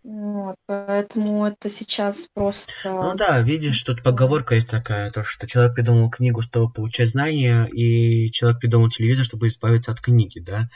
Вот, 0.05 0.55
поэтому 0.65 1.45
это 1.45 1.67
сейчас 1.67 2.29
просто... 2.33 2.71
Ну 2.85 3.15
да, 3.15 3.41
видишь, 3.41 3.83
тут 3.83 4.01
поговорка 4.01 4.55
есть 4.55 4.69
такая, 4.69 5.11
то, 5.11 5.23
что 5.23 5.45
человек 5.45 5.75
придумал 5.75 6.09
книгу, 6.09 6.41
чтобы 6.41 6.71
получать 6.71 7.09
знания, 7.09 7.65
и 7.65 8.31
человек 8.31 8.61
придумал 8.61 8.87
телевизор, 8.87 9.25
чтобы 9.25 9.49
избавиться 9.49 9.91
от 9.91 9.99
книги, 9.99 10.39
да. 10.39 10.69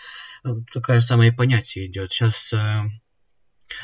Такое 0.73 0.99
самое 0.99 1.31
понятие 1.31 1.87
идет. 1.87 2.11
Сейчас, 2.11 2.51
э, 2.51 2.81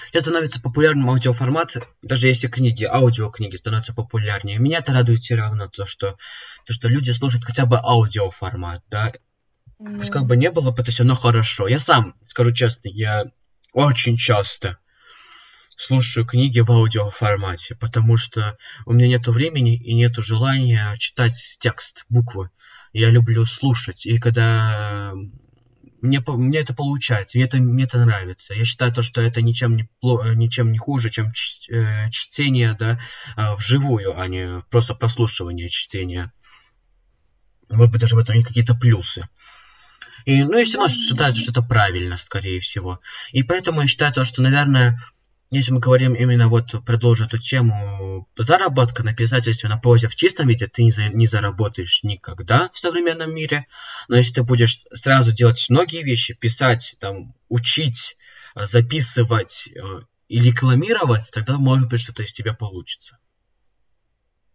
сейчас 0.08 0.24
становится 0.24 0.62
популярным 0.62 1.10
аудиоформат, 1.10 1.78
даже 2.02 2.28
если 2.28 2.48
книги, 2.48 2.84
аудиокниги 2.84 3.56
становятся 3.56 3.94
популярнее. 3.94 4.60
Меня 4.60 4.80
это 4.80 4.94
радует 4.94 5.22
все 5.22 5.36
равно, 5.36 5.68
то, 5.68 5.86
что, 5.86 6.18
то, 6.66 6.74
что 6.74 6.88
люди 6.88 7.12
слушают 7.12 7.46
хотя 7.46 7.66
бы 7.66 7.78
аудиоформат, 7.78 8.84
да. 8.90 9.14
Mm. 9.80 10.00
Пусть 10.00 10.12
как 10.12 10.26
бы 10.26 10.38
не 10.38 10.50
было 10.52 10.72
бы, 10.72 10.82
это 10.82 10.92
все 10.92 11.04
равно 11.04 11.16
хорошо. 11.16 11.68
Я 11.68 11.80
сам, 11.80 12.16
скажу 12.24 12.52
честно, 12.52 12.90
я 12.90 13.26
очень 13.74 14.18
часто 14.18 14.78
слушаю 15.78 16.26
книги 16.26 16.60
в 16.60 16.72
аудиоформате, 16.72 17.76
потому 17.76 18.18
что 18.18 18.58
у 18.86 18.94
меня 18.94 19.08
нет 19.08 19.28
времени 19.28 19.76
и 19.76 19.94
нет 19.94 20.16
желания 20.18 20.96
читать 20.98 21.58
текст, 21.60 22.06
буквы. 22.10 22.50
Я 22.94 23.12
люблю 23.12 23.46
слушать, 23.46 24.06
и 24.06 24.18
когда 24.18 25.14
мне, 26.08 26.24
мне 26.26 26.60
это 26.60 26.74
получается, 26.74 27.38
мне 27.38 27.46
это, 27.46 27.58
мне 27.58 27.84
это 27.84 28.04
нравится. 28.04 28.54
Я 28.54 28.66
считаю, 28.66 28.94
то, 28.94 29.02
что 29.02 29.22
это 29.22 29.42
ничем 29.42 29.76
не, 29.76 29.90
ничем 30.36 30.72
не 30.72 30.78
хуже, 30.78 31.10
чем 31.10 31.32
э, 31.70 32.10
чтение 32.10 32.74
да, 32.74 33.00
а, 33.36 33.56
вживую, 33.56 34.20
а 34.20 34.28
не 34.28 34.62
просто 34.70 34.96
прослушивание 34.96 35.70
чтения. 35.70 36.32
Может 37.70 37.92
быть, 37.92 38.02
даже 38.02 38.16
в 38.16 38.20
этом 38.20 38.36
есть 38.36 38.48
какие-то 38.48 38.76
плюсы. 38.76 39.28
И, 40.26 40.44
ну, 40.44 40.58
и 40.58 40.66
все 40.66 40.78
равно 40.78 40.94
считается, 40.94 41.42
что 41.42 41.52
это 41.52 41.62
правильно, 41.62 42.18
скорее 42.18 42.60
всего. 42.60 43.00
И 43.32 43.44
поэтому 43.44 43.82
я 43.82 43.88
считаю, 43.88 44.14
то, 44.14 44.24
что, 44.24 44.42
наверное, 44.42 45.00
если 45.50 45.72
мы 45.72 45.80
говорим 45.80 46.14
именно 46.14 46.50
вот, 46.50 46.72
предложу 46.86 47.26
эту 47.26 47.38
тему, 47.38 48.28
заработка 48.38 49.04
на 49.04 49.14
писательстве 49.16 49.70
на 49.70 49.78
прозе 49.78 50.08
в 50.08 50.16
чистом 50.16 50.48
виде 50.48 50.68
ты 50.68 50.84
не, 50.84 50.92
за, 50.92 51.08
не 51.10 51.26
заработаешь 51.26 52.04
никогда 52.04 52.70
в 52.74 52.80
современном 52.80 53.34
мире. 53.34 53.68
Но 54.10 54.18
если 54.18 54.34
ты 54.34 54.44
будешь 54.44 54.84
сразу 54.92 55.32
делать 55.32 55.66
многие 55.70 56.04
вещи, 56.04 56.34
писать, 56.34 56.96
там, 57.00 57.34
учить, 57.48 58.18
э, 58.56 58.68
записывать 58.68 59.70
э, 59.70 60.02
и 60.28 60.40
рекламировать, 60.40 61.32
тогда 61.32 61.58
может 61.58 61.90
быть 61.90 62.02
что-то 62.02 62.24
из 62.24 62.34
тебя 62.34 62.54
получится. 62.54 63.18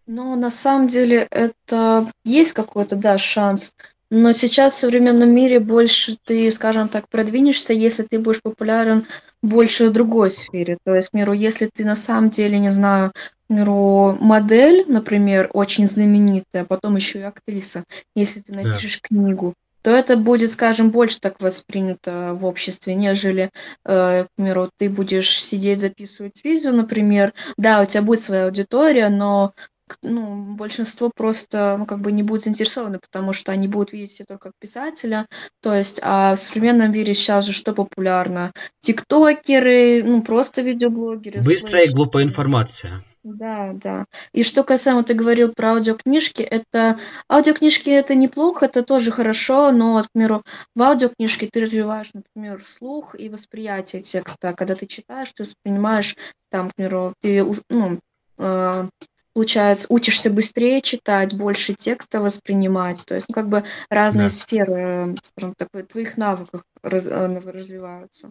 Но 0.06 0.36
на 0.36 0.50
самом 0.50 0.88
деле 0.88 1.26
это 1.30 2.12
есть 2.24 2.52
какой-то, 2.52 2.96
да, 2.96 3.16
шанс. 3.16 3.74
Но 4.10 4.32
сейчас 4.32 4.74
в 4.74 4.78
современном 4.78 5.30
мире 5.34 5.58
больше 5.58 6.18
ты, 6.22 6.50
скажем 6.50 6.90
так, 6.90 7.08
продвинешься, 7.08 7.72
если 7.72 8.02
ты 8.02 8.18
будешь 8.18 8.42
популярен 8.42 9.06
больше 9.42 9.88
в 9.88 9.92
другой 9.92 10.30
сфере. 10.30 10.78
То 10.84 10.94
есть, 10.94 11.10
к 11.10 11.12
миру, 11.12 11.32
если 11.32 11.68
ты 11.72 11.84
на 11.84 11.96
самом 11.96 12.30
деле, 12.30 12.58
не 12.58 12.70
знаю, 12.70 13.12
к 13.12 13.50
миру 13.50 14.16
модель, 14.20 14.84
например, 14.88 15.50
очень 15.52 15.88
знаменитая, 15.88 16.62
а 16.62 16.64
потом 16.64 16.96
еще 16.96 17.20
и 17.20 17.22
актриса, 17.22 17.84
если 18.14 18.40
ты 18.40 18.54
напишешь 18.54 19.00
да. 19.02 19.08
книгу, 19.08 19.54
то 19.82 19.90
это 19.90 20.16
будет, 20.16 20.52
скажем, 20.52 20.90
больше 20.90 21.18
так 21.20 21.40
воспринято 21.40 22.34
в 22.34 22.44
обществе, 22.44 22.94
нежели, 22.94 23.50
э, 23.84 24.24
к 24.24 24.28
примеру, 24.36 24.70
ты 24.76 24.88
будешь 24.88 25.42
сидеть, 25.42 25.80
записывать 25.80 26.44
видео, 26.44 26.70
например. 26.70 27.34
Да, 27.56 27.82
у 27.82 27.84
тебя 27.84 28.02
будет 28.02 28.20
своя 28.20 28.44
аудитория, 28.44 29.08
но 29.08 29.54
ну, 30.02 30.54
большинство 30.54 31.10
просто, 31.14 31.76
ну, 31.78 31.86
как 31.86 32.00
бы 32.00 32.12
не 32.12 32.22
будет 32.22 32.42
заинтересованы, 32.42 32.98
потому 32.98 33.32
что 33.32 33.52
они 33.52 33.68
будут 33.68 33.92
видеть 33.92 34.16
тебя 34.16 34.26
только 34.26 34.48
как 34.48 34.52
писателя. 34.58 35.26
То 35.60 35.74
есть, 35.74 36.00
а 36.02 36.34
в 36.34 36.40
современном 36.40 36.92
мире 36.92 37.14
сейчас 37.14 37.46
же 37.46 37.52
что 37.52 37.72
популярно? 37.72 38.52
Тиктокеры, 38.80 40.02
ну, 40.02 40.22
просто 40.22 40.62
видеоблогеры. 40.62 41.42
Быстрая 41.42 41.84
и 41.84 41.92
глупая 41.92 42.24
информация. 42.24 43.04
Да, 43.24 43.72
да. 43.74 44.06
И 44.32 44.42
что 44.42 44.64
касаемо, 44.64 45.04
ты 45.04 45.14
говорил 45.14 45.52
про 45.52 45.74
аудиокнижки, 45.74 46.42
это 46.42 46.98
аудиокнижки 47.30 47.88
это 47.88 48.16
неплохо, 48.16 48.66
это 48.66 48.82
тоже 48.82 49.12
хорошо, 49.12 49.70
но, 49.70 50.02
к 50.02 50.08
примеру, 50.12 50.42
в 50.74 50.82
аудиокнижке 50.82 51.48
ты 51.50 51.60
развиваешь, 51.60 52.10
например, 52.14 52.64
слух 52.66 53.14
и 53.16 53.28
восприятие 53.28 54.02
текста. 54.02 54.54
Когда 54.54 54.74
ты 54.74 54.86
читаешь, 54.86 55.32
ты 55.34 55.44
воспринимаешь, 55.44 56.16
там, 56.50 56.70
к 56.70 56.74
примеру, 56.74 57.14
ты 57.20 57.44
ну, 57.68 58.00
э, 58.38 58.88
получается, 59.34 59.86
учишься 59.88 60.30
быстрее 60.30 60.80
читать, 60.82 61.34
больше 61.34 61.74
текста 61.74 62.20
воспринимать. 62.20 63.04
То 63.06 63.14
есть, 63.14 63.28
ну, 63.28 63.34
как 63.34 63.48
бы 63.48 63.64
разные 63.88 64.28
да. 64.28 64.34
сферы, 64.34 65.16
скажем 65.22 65.54
так, 65.56 65.68
твоих 65.88 66.16
навыков 66.16 66.62
раз, 66.82 67.06
э, 67.06 67.38
развиваются. 67.38 68.30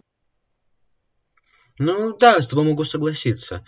Ну 1.78 2.16
да, 2.16 2.40
с 2.40 2.46
тобой 2.46 2.64
могу 2.64 2.84
согласиться. 2.84 3.64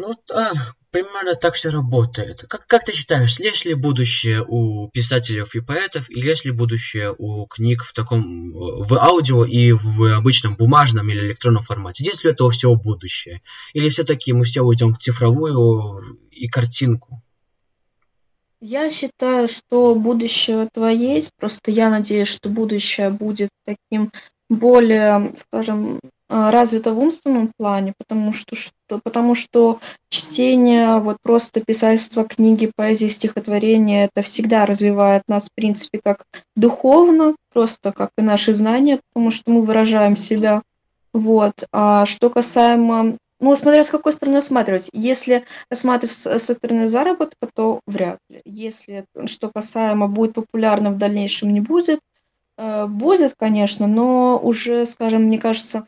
Ну 0.00 0.14
да, 0.28 0.52
примерно 0.90 1.34
так 1.34 1.54
все 1.54 1.68
работает. 1.68 2.46
Как, 2.48 2.66
как 2.66 2.86
ты 2.86 2.94
считаешь, 2.94 3.38
есть 3.38 3.66
ли 3.66 3.74
будущее 3.74 4.42
у 4.48 4.88
писателей 4.88 5.44
и 5.52 5.60
поэтов, 5.60 6.08
или 6.08 6.26
есть 6.26 6.46
ли 6.46 6.52
будущее 6.52 7.14
у 7.18 7.46
книг 7.46 7.82
в 7.84 7.92
таком 7.92 8.50
в 8.52 8.94
аудио 8.94 9.44
и 9.44 9.72
в 9.72 10.16
обычном 10.16 10.56
бумажном 10.56 11.10
или 11.10 11.20
электронном 11.20 11.62
формате? 11.62 12.02
Есть 12.04 12.24
ли 12.24 12.30
этого 12.30 12.50
всего 12.50 12.76
будущее? 12.76 13.42
Или 13.74 13.90
все-таки 13.90 14.32
мы 14.32 14.44
все 14.44 14.62
уйдем 14.62 14.94
в 14.94 14.98
цифровую 14.98 16.00
и 16.30 16.48
картинку? 16.48 17.22
Я 18.62 18.90
считаю, 18.90 19.48
что 19.48 19.94
будущее 19.94 20.64
этого 20.64 20.88
есть. 20.88 21.30
Просто 21.38 21.70
я 21.70 21.90
надеюсь, 21.90 22.28
что 22.28 22.48
будущее 22.48 23.10
будет 23.10 23.50
таким 23.66 24.12
более, 24.50 25.32
скажем, 25.36 26.00
а, 26.28 26.50
развито 26.50 26.92
в 26.92 26.98
умственном 26.98 27.52
плане, 27.56 27.94
потому 27.96 28.32
что, 28.32 28.56
что, 28.56 29.00
потому 29.02 29.34
что 29.34 29.80
чтение, 30.10 30.98
вот 30.98 31.16
просто 31.22 31.60
писательство 31.60 32.24
книги, 32.24 32.70
поэзии, 32.76 33.06
стихотворения, 33.06 34.04
это 34.04 34.22
всегда 34.22 34.66
развивает 34.66 35.22
нас, 35.28 35.46
в 35.46 35.54
принципе, 35.54 36.00
как 36.02 36.24
духовно, 36.56 37.36
просто 37.52 37.92
как 37.92 38.10
и 38.18 38.22
наши 38.22 38.52
знания, 38.52 39.00
потому 39.08 39.30
что 39.30 39.50
мы 39.52 39.62
выражаем 39.62 40.16
себя. 40.16 40.62
Вот. 41.12 41.64
А 41.72 42.04
что 42.06 42.28
касаемо 42.28 43.16
ну, 43.40 43.56
смотря 43.56 43.84
с 43.84 43.90
какой 43.90 44.12
стороны 44.12 44.36
рассматривать. 44.36 44.90
Если 44.92 45.44
рассматривать 45.70 46.12
со 46.12 46.38
стороны 46.38 46.88
заработка, 46.88 47.48
то 47.54 47.80
вряд 47.86 48.18
ли. 48.28 48.42
Если 48.44 49.06
что 49.24 49.50
касаемо 49.50 50.08
будет 50.08 50.34
популярно 50.34 50.90
в 50.90 50.98
дальнейшем 50.98 51.50
не 51.50 51.60
будет, 51.60 52.00
э, 52.00 52.09
будет, 52.88 53.34
конечно, 53.38 53.86
но 53.86 54.38
уже, 54.42 54.86
скажем, 54.86 55.24
мне 55.24 55.38
кажется, 55.38 55.86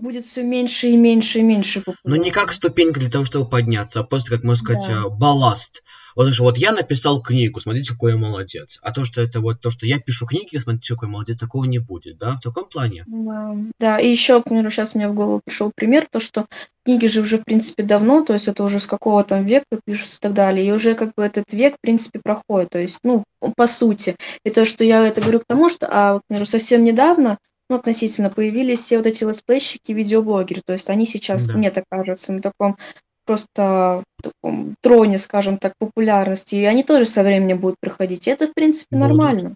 будет 0.00 0.24
все 0.24 0.42
меньше 0.42 0.88
и 0.88 0.96
меньше 0.96 1.40
и 1.40 1.42
меньше 1.42 1.82
Но 2.04 2.16
не 2.16 2.30
как 2.30 2.52
ступенька 2.52 3.00
для 3.00 3.10
того, 3.10 3.24
чтобы 3.24 3.48
подняться, 3.48 4.00
а 4.00 4.04
просто, 4.04 4.30
как 4.30 4.44
можно 4.44 4.64
сказать, 4.64 4.88
да. 4.88 5.02
Э, 5.06 5.08
балласт. 5.08 5.82
Вот 6.14 6.32
же 6.32 6.42
вот 6.42 6.58
я 6.58 6.72
написал 6.72 7.22
книгу, 7.22 7.60
смотрите, 7.60 7.92
какой 7.92 8.12
я 8.12 8.18
молодец. 8.18 8.80
А 8.82 8.92
то, 8.92 9.04
что 9.04 9.22
это 9.22 9.40
вот 9.40 9.60
то, 9.60 9.70
что 9.70 9.86
я 9.86 10.00
пишу 10.00 10.26
книги, 10.26 10.56
смотрите, 10.56 10.94
какой 10.94 11.08
я 11.08 11.12
молодец, 11.12 11.38
такого 11.38 11.64
не 11.64 11.78
будет, 11.78 12.18
да, 12.18 12.36
в 12.36 12.40
таком 12.40 12.68
плане. 12.68 13.04
Да, 13.06 13.56
да. 13.78 13.98
и 13.98 14.08
еще, 14.08 14.40
к 14.40 14.46
примеру, 14.46 14.70
сейчас 14.70 14.94
мне 14.94 15.08
в 15.08 15.14
голову 15.14 15.40
пришел 15.44 15.70
пример, 15.74 16.06
то, 16.10 16.18
что 16.18 16.46
книги 16.84 17.06
же 17.06 17.20
уже, 17.20 17.38
в 17.38 17.44
принципе, 17.44 17.82
давно, 17.82 18.24
то 18.24 18.32
есть 18.32 18.48
это 18.48 18.64
уже 18.64 18.80
с 18.80 18.86
какого 18.86 19.22
там 19.22 19.44
века 19.44 19.66
пишутся 19.84 20.16
и 20.16 20.20
так 20.20 20.32
далее, 20.32 20.66
и 20.66 20.72
уже 20.72 20.94
как 20.94 21.12
бы 21.16 21.22
этот 21.22 21.52
век, 21.52 21.74
в 21.76 21.80
принципе, 21.80 22.20
проходит, 22.20 22.70
то 22.70 22.80
есть, 22.80 22.98
ну, 23.04 23.24
по 23.56 23.66
сути. 23.66 24.16
И 24.44 24.50
то, 24.50 24.64
что 24.64 24.84
я 24.84 25.06
это 25.06 25.20
говорю 25.20 25.40
к 25.40 25.46
тому, 25.46 25.68
что, 25.68 25.86
а, 25.88 26.18
к 26.18 26.22
примеру, 26.26 26.46
совсем 26.46 26.82
недавно 26.82 27.38
ну, 27.68 27.76
относительно, 27.76 28.30
появились 28.30 28.80
все 28.80 28.96
вот 28.96 29.06
эти 29.06 29.24
летсплейщики, 29.24 29.92
видеоблогеры. 29.92 30.62
То 30.64 30.72
есть 30.72 30.88
они 30.90 31.06
сейчас, 31.06 31.46
да. 31.46 31.54
мне 31.54 31.70
так 31.70 31.84
кажется, 31.90 32.32
на 32.32 32.42
таком 32.42 32.76
просто 33.24 34.04
таком 34.22 34.74
троне, 34.80 35.18
скажем 35.18 35.58
так, 35.58 35.74
популярности. 35.78 36.54
И 36.54 36.64
они 36.64 36.82
тоже 36.82 37.04
со 37.04 37.22
временем 37.22 37.58
будут 37.58 37.76
приходить. 37.78 38.26
И 38.26 38.30
это, 38.30 38.46
в 38.46 38.54
принципе, 38.54 38.96
будут. 38.96 39.08
нормально. 39.08 39.54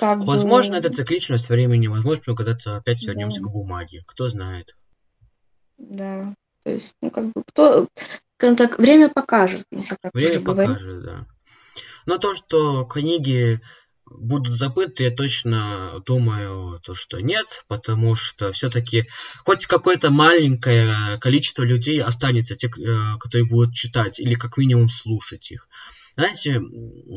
Как 0.00 0.20
возможно, 0.20 0.72
бы... 0.72 0.78
это 0.78 0.90
цикличность 0.90 1.50
времени, 1.50 1.86
возможно, 1.86 2.22
мы 2.28 2.34
когда-то 2.34 2.76
опять 2.76 3.02
вернемся 3.02 3.40
да. 3.40 3.46
к 3.46 3.52
бумаге. 3.52 4.02
Кто 4.06 4.28
знает. 4.28 4.74
Да. 5.76 6.34
То 6.62 6.70
есть, 6.70 6.94
ну, 7.02 7.10
как 7.10 7.26
бы, 7.26 7.42
кто, 7.46 7.88
скажем 8.38 8.56
так, 8.56 8.78
время 8.78 9.10
покажет, 9.10 9.66
если 9.70 9.96
так 10.00 10.14
Время 10.14 10.40
покажет, 10.40 10.82
говорить. 10.82 11.04
да. 11.04 11.26
Но 12.06 12.16
то, 12.16 12.34
что 12.34 12.84
книги 12.84 13.60
будут 14.06 14.52
забыты, 14.52 15.04
я 15.04 15.10
точно 15.10 16.02
думаю, 16.06 16.80
то, 16.80 16.94
что 16.94 17.20
нет, 17.20 17.64
потому 17.68 18.14
что 18.14 18.52
все-таки 18.52 19.08
хоть 19.44 19.66
какое-то 19.66 20.10
маленькое 20.10 21.18
количество 21.20 21.62
людей 21.62 22.02
останется, 22.02 22.56
те, 22.56 22.68
э, 22.68 23.18
которые 23.18 23.46
будут 23.46 23.74
читать 23.74 24.20
или 24.20 24.34
как 24.34 24.56
минимум 24.56 24.88
слушать 24.88 25.50
их. 25.50 25.68
Знаете, 26.16 26.60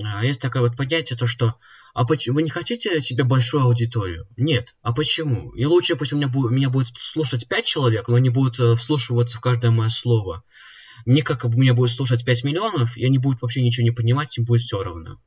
а, 0.06 0.26
есть 0.26 0.42
такое 0.42 0.64
вот 0.64 0.76
понятие, 0.76 1.18
то 1.18 1.28
что 1.28 1.56
а 1.94 2.06
почему 2.06 2.36
вы 2.36 2.44
не 2.44 2.52
хотите 2.52 3.02
себе 3.02 3.24
большую 3.24 3.64
аудиторию? 3.64 4.28
Нет. 4.38 4.76
А 4.84 4.94
почему? 4.94 5.52
И 5.54 5.66
лучше 5.66 5.96
пусть 5.96 6.14
у 6.14 6.18
меня, 6.18 6.28
будет, 6.28 6.52
меня 6.52 6.70
будет 6.70 6.90
слушать 7.00 7.48
5 7.48 7.66
человек, 7.66 8.08
но 8.08 8.16
они 8.16 8.30
будут 8.30 8.60
э, 8.60 8.76
вслушиваться 8.76 9.40
в 9.40 9.42
каждое 9.42 9.72
мое 9.72 9.90
слово. 9.90 10.44
Не 11.08 11.24
как 11.24 11.44
бы 11.48 11.58
меня 11.58 11.74
будет 11.74 11.90
слушать 11.90 12.24
5 12.24 12.44
миллионов, 12.44 12.96
и 12.98 13.04
они 13.04 13.18
будут 13.18 13.42
вообще 13.42 13.64
ничего 13.64 13.84
не 13.84 13.90
понимать, 13.90 14.38
им 14.38 14.46
будет 14.46 14.62
все 14.62 14.84
равно. 14.84 15.20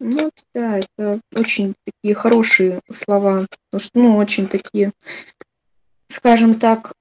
Ну 0.00 0.30
да, 0.54 0.78
это 0.78 1.20
очень 1.34 1.74
такие 1.84 2.14
хорошие 2.14 2.80
слова, 2.90 3.46
потому 3.68 3.80
что, 3.80 3.98
ну, 3.98 4.16
очень 4.16 4.48
такие 4.48 4.92
скажем 6.10 6.58
так, 6.58 6.92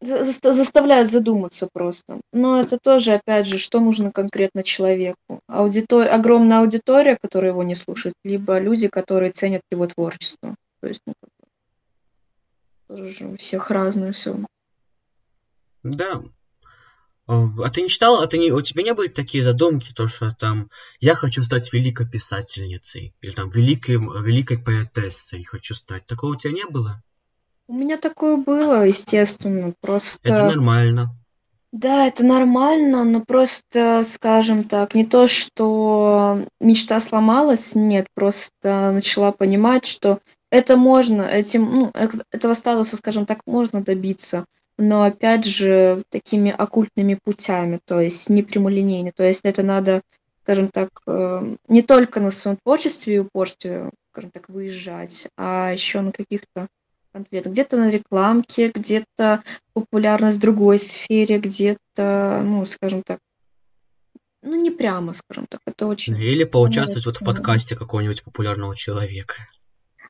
заставляют 0.00 1.10
задуматься 1.10 1.68
просто. 1.72 2.20
Но 2.32 2.60
это 2.60 2.78
тоже, 2.78 3.14
опять 3.14 3.46
же, 3.46 3.58
что 3.58 3.80
нужно 3.80 4.12
конкретно 4.12 4.62
человеку. 4.62 5.40
Аудитор... 5.48 6.08
Огромная 6.08 6.60
аудитория, 6.60 7.18
которая 7.20 7.50
его 7.50 7.62
не 7.62 7.74
слушает, 7.74 8.14
либо 8.24 8.58
люди, 8.58 8.88
которые 8.88 9.32
ценят 9.32 9.62
его 9.70 9.86
творчество. 9.86 10.54
То 10.80 10.88
есть, 10.88 11.02
ну, 11.06 11.14
тоже 12.88 13.26
у 13.26 13.36
всех 13.36 13.70
разное 13.70 14.12
все. 14.12 14.36
Да. 15.82 16.22
А 17.28 17.70
ты 17.70 17.82
не 17.82 17.88
читал, 17.88 18.22
а 18.22 18.26
ты 18.28 18.38
не, 18.38 18.52
у 18.52 18.60
тебя 18.60 18.84
не 18.84 18.94
были 18.94 19.08
такие 19.08 19.42
задумки, 19.42 19.92
то 19.92 20.06
что 20.06 20.30
там 20.30 20.70
я 21.00 21.16
хочу 21.16 21.42
стать 21.42 21.72
великой 21.72 22.08
писательницей 22.08 23.14
или 23.20 23.32
там 23.32 23.50
великой, 23.50 23.96
великой 23.96 24.58
поэтессой 24.58 25.42
хочу 25.42 25.74
стать. 25.74 26.06
Такого 26.06 26.32
у 26.32 26.36
тебя 26.36 26.52
не 26.52 26.64
было? 26.66 27.02
У 27.66 27.74
меня 27.74 27.96
такое 27.96 28.36
было, 28.36 28.86
естественно, 28.86 29.74
просто... 29.80 30.20
Это 30.22 30.44
нормально. 30.44 31.16
Да, 31.72 32.06
это 32.06 32.24
нормально, 32.24 33.02
но 33.02 33.20
просто, 33.20 34.02
скажем 34.04 34.64
так, 34.64 34.94
не 34.94 35.04
то, 35.04 35.26
что 35.26 36.46
мечта 36.60 37.00
сломалась, 37.00 37.74
нет, 37.74 38.06
просто 38.14 38.92
начала 38.92 39.32
понимать, 39.32 39.84
что 39.84 40.20
это 40.50 40.76
можно, 40.76 41.22
этим, 41.22 41.74
ну, 41.74 41.92
этого 42.30 42.54
статуса, 42.54 42.96
скажем 42.96 43.26
так, 43.26 43.40
можно 43.46 43.82
добиться, 43.82 44.46
но 44.78 45.02
опять 45.02 45.44
же 45.44 46.02
такими 46.10 46.50
оккультными 46.50 47.18
путями, 47.22 47.80
то 47.84 48.00
есть 48.00 48.28
не 48.28 48.42
прямолинейно, 48.42 49.12
то 49.12 49.24
есть 49.24 49.40
это 49.44 49.62
надо, 49.62 50.02
скажем 50.42 50.68
так, 50.68 50.90
э, 51.06 51.56
не 51.68 51.82
только 51.82 52.20
на 52.20 52.30
своем 52.30 52.58
творчестве 52.62 53.16
и 53.16 53.18
упорстве, 53.18 53.90
скажем 54.12 54.30
так, 54.30 54.48
выезжать, 54.48 55.28
а 55.36 55.72
еще 55.72 56.00
на 56.00 56.12
каких-то 56.12 56.68
конкретно. 57.12 57.50
Где-то 57.50 57.76
на 57.78 57.90
рекламке, 57.90 58.70
где-то 58.74 59.42
популярность 59.72 60.36
в 60.36 60.42
другой 60.42 60.78
сфере, 60.78 61.38
где-то, 61.38 62.42
ну, 62.44 62.66
скажем 62.66 63.02
так, 63.02 63.20
ну, 64.42 64.54
не 64.54 64.70
прямо, 64.70 65.14
скажем 65.14 65.46
так, 65.46 65.60
это 65.66 65.86
очень... 65.86 66.16
Или 66.16 66.44
поучаствовать 66.44 67.06
вот 67.06 67.16
в 67.16 67.24
подкасте 67.24 67.74
какого-нибудь 67.74 68.22
популярного 68.22 68.76
человека. 68.76 69.34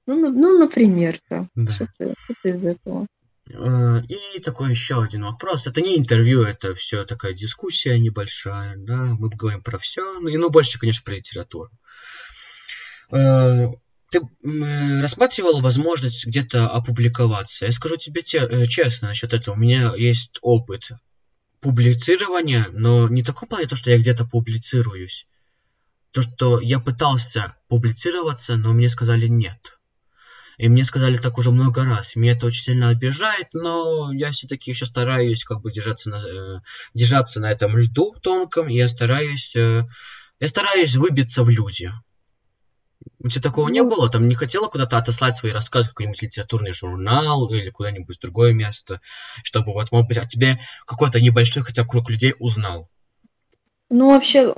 Ну, 0.06 0.30
ну 0.30 0.58
например, 0.58 1.18
да. 1.30 1.48
да. 1.54 1.72
Что-то, 1.72 2.14
что 2.22 2.48
из 2.48 2.62
этого. 2.64 3.06
Э, 3.52 4.02
и 4.08 4.40
такой 4.40 4.70
еще 4.70 5.02
один 5.02 5.24
вопрос. 5.24 5.66
Это 5.66 5.80
не 5.80 5.96
интервью, 5.96 6.42
это 6.42 6.74
все 6.74 7.04
такая 7.04 7.32
дискуссия 7.32 7.98
небольшая, 7.98 8.76
да. 8.76 8.96
Мы 8.96 9.28
говорим 9.28 9.62
про 9.62 9.78
все, 9.78 10.18
ну 10.20 10.28
и 10.28 10.36
ну 10.36 10.50
больше, 10.50 10.78
конечно, 10.78 11.02
про 11.04 11.14
литературу. 11.14 11.70
Э, 13.12 13.68
ты 14.10 14.18
э, 14.20 15.00
рассматривал 15.00 15.60
возможность 15.60 16.26
где-то 16.26 16.68
опубликоваться? 16.68 17.66
Я 17.66 17.72
скажу 17.72 17.96
тебе 17.96 18.22
те, 18.22 18.66
честно 18.66 19.08
насчет 19.08 19.32
этого. 19.32 19.54
У 19.54 19.58
меня 19.58 19.94
есть 19.94 20.38
опыт 20.42 20.90
публицирования, 21.60 22.66
но 22.72 23.08
не 23.08 23.22
такой 23.22 23.48
плане, 23.48 23.66
то, 23.66 23.76
что 23.76 23.90
я 23.90 23.98
где-то 23.98 24.24
публицируюсь. 24.24 25.26
То, 26.12 26.22
что 26.22 26.60
я 26.60 26.80
пытался 26.80 27.56
публицироваться, 27.68 28.56
но 28.56 28.72
мне 28.72 28.88
сказали 28.88 29.26
нет. 29.26 29.78
И 30.58 30.68
мне 30.68 30.84
сказали 30.84 31.18
так 31.18 31.38
уже 31.38 31.50
много 31.50 31.84
раз. 31.84 32.16
Меня 32.16 32.32
это 32.32 32.46
очень 32.46 32.62
сильно 32.62 32.88
обижает, 32.88 33.48
но 33.52 34.12
я 34.12 34.30
все-таки 34.30 34.70
еще 34.70 34.86
стараюсь 34.86 35.44
как 35.44 35.60
бы 35.60 35.70
держаться 35.70 36.10
на, 36.10 36.16
э, 36.16 36.60
держаться 36.94 37.40
на 37.40 37.50
этом 37.50 37.76
льду 37.76 38.14
тонком, 38.22 38.68
и 38.68 38.74
я 38.74 38.88
стараюсь, 38.88 39.54
э, 39.54 39.86
я 40.40 40.48
стараюсь 40.48 40.96
выбиться 40.96 41.44
в 41.44 41.50
люди. 41.50 41.90
У 43.18 43.28
тебя 43.28 43.42
такого 43.42 43.68
не 43.68 43.82
ну. 43.82 43.90
было? 43.90 44.08
Там 44.10 44.28
не 44.28 44.34
хотела 44.34 44.68
куда-то 44.68 44.98
отослать 44.98 45.36
свои 45.36 45.52
рассказы 45.52 45.88
в 45.88 45.90
какой-нибудь 45.90 46.22
литературный 46.22 46.72
журнал 46.72 47.48
или 47.52 47.70
куда-нибудь 47.70 48.16
в 48.16 48.20
другое 48.20 48.52
место, 48.52 49.00
чтобы 49.42 49.72
вот, 49.72 49.92
может 49.92 50.08
быть, 50.08 50.16
о 50.16 50.26
тебе 50.26 50.58
какой-то 50.86 51.20
небольшой 51.20 51.62
хотя 51.62 51.82
бы 51.82 51.90
круг 51.90 52.10
людей 52.10 52.34
узнал? 52.38 52.88
Ну, 53.88 54.10
вообще, 54.10 54.52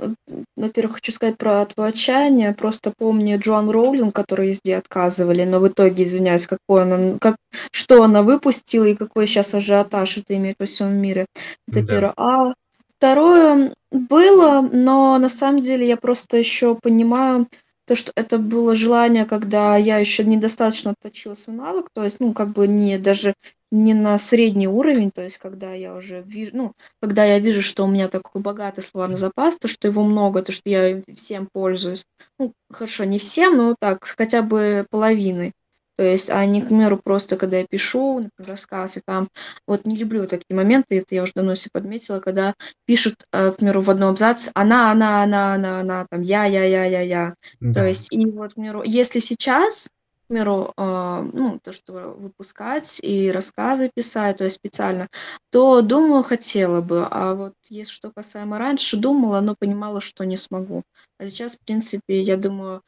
во-первых, 0.55 0.95
хочу 0.95 1.11
сказать 1.11 1.37
про 1.37 1.65
твое 1.67 1.89
отчаяние. 1.89 2.53
Просто 2.53 2.91
помни 2.97 3.37
Джоан 3.37 3.69
Роулинг, 3.69 4.15
которой 4.15 4.49
везде 4.49 4.77
отказывали, 4.77 5.43
но 5.43 5.59
в 5.59 5.67
итоге, 5.67 6.03
извиняюсь, 6.03 6.47
какой 6.47 6.81
она, 6.81 7.17
как, 7.19 7.35
что 7.71 8.01
она 8.03 8.23
выпустила 8.23 8.85
и 8.85 8.95
какой 8.95 9.27
сейчас 9.27 9.53
ажиотаж 9.53 10.17
это 10.17 10.35
имеет 10.35 10.55
во 10.59 10.65
всем 10.65 10.93
мире. 10.93 11.27
Это 11.67 11.81
да. 11.81 11.87
первое. 11.87 12.13
А 12.17 12.53
второе, 12.97 13.75
было, 13.91 14.61
но 14.61 15.17
на 15.19 15.29
самом 15.29 15.61
деле 15.61 15.87
я 15.87 15.97
просто 15.97 16.37
еще 16.37 16.75
понимаю, 16.75 17.47
то, 17.85 17.95
что 17.95 18.11
это 18.15 18.37
было 18.37 18.75
желание, 18.75 19.25
когда 19.25 19.75
я 19.75 19.97
еще 19.97 20.23
недостаточно 20.23 20.91
отточила 20.91 21.33
свой 21.33 21.55
навык, 21.55 21.87
то 21.91 22.03
есть, 22.03 22.19
ну, 22.19 22.33
как 22.33 22.49
бы 22.49 22.67
не 22.67 22.99
даже 22.99 23.33
не 23.71 23.93
на 23.93 24.17
средний 24.17 24.67
уровень, 24.67 25.11
то 25.11 25.23
есть, 25.23 25.37
когда 25.37 25.73
я 25.73 25.95
уже 25.95 26.21
вижу, 26.21 26.51
ну, 26.53 26.73
когда 27.01 27.23
я 27.25 27.39
вижу, 27.39 27.61
что 27.61 27.85
у 27.85 27.87
меня 27.87 28.07
такой 28.07 28.41
богатый 28.41 28.81
словарный 28.81 29.17
запас, 29.17 29.57
то, 29.57 29.67
что 29.67 29.87
его 29.87 30.03
много, 30.03 30.41
то, 30.41 30.51
что 30.51 30.69
я 30.69 31.01
всем 31.15 31.47
пользуюсь, 31.51 32.05
ну, 32.39 32.53
хорошо, 32.71 33.03
не 33.03 33.19
всем, 33.19 33.57
но 33.57 33.75
так, 33.79 34.05
хотя 34.05 34.41
бы 34.41 34.85
половиной. 34.89 35.53
То 35.99 36.03
есть, 36.05 36.29
а 36.29 36.45
не, 36.45 36.61
к 36.61 36.67
примеру, 36.67 36.97
просто 37.03 37.35
когда 37.35 37.57
я 37.57 37.67
пишу, 37.67 38.19
например, 38.19 38.51
рассказ, 38.51 38.95
и 38.95 39.01
там, 39.05 39.27
вот 39.67 39.83
не 39.83 39.97
люблю 39.97 40.27
такие 40.27 40.55
моменты, 40.55 40.99
это 40.99 41.13
я 41.13 41.23
уже 41.23 41.33
давно 41.35 41.55
себе 41.55 41.71
подметила, 41.73 42.21
когда 42.21 42.53
пишут, 42.85 43.25
э, 43.33 43.51
к 43.51 43.57
примеру, 43.57 43.81
в 43.81 43.89
одном 43.89 44.11
абзаце, 44.11 44.49
она, 44.55 44.91
она, 44.91 45.23
она, 45.23 45.55
она, 45.55 45.79
она, 45.81 46.07
там, 46.09 46.21
я, 46.21 46.45
я, 46.45 46.63
я, 46.63 46.85
я, 46.85 47.01
я. 47.01 47.35
Да. 47.59 47.81
То 47.81 47.87
есть, 47.89 48.13
и 48.13 48.25
вот, 48.27 48.51
к 48.51 48.55
примеру, 48.55 48.81
если 48.85 49.19
сейчас, 49.19 49.89
примеру, 50.29 50.73
э, 50.77 51.29
ну, 51.33 51.59
то, 51.59 51.73
что 51.73 52.15
выпускать 52.17 52.99
и 53.01 53.31
рассказы 53.31 53.91
писать, 53.93 54.37
то 54.37 54.43
есть 54.45 54.57
специально, 54.57 55.07
то, 55.51 55.81
думаю, 55.81 56.23
хотела 56.23 56.81
бы. 56.81 57.05
А 57.09 57.33
вот 57.33 57.53
если 57.67 57.91
что 57.91 58.11
касаемо 58.11 58.57
раньше, 58.57 58.97
думала, 58.97 59.41
но 59.41 59.55
понимала, 59.59 59.99
что 60.01 60.23
не 60.25 60.37
смогу. 60.37 60.83
А 61.17 61.27
сейчас, 61.27 61.55
в 61.55 61.61
принципе, 61.65 62.21
я 62.21 62.37
думаю, 62.37 62.81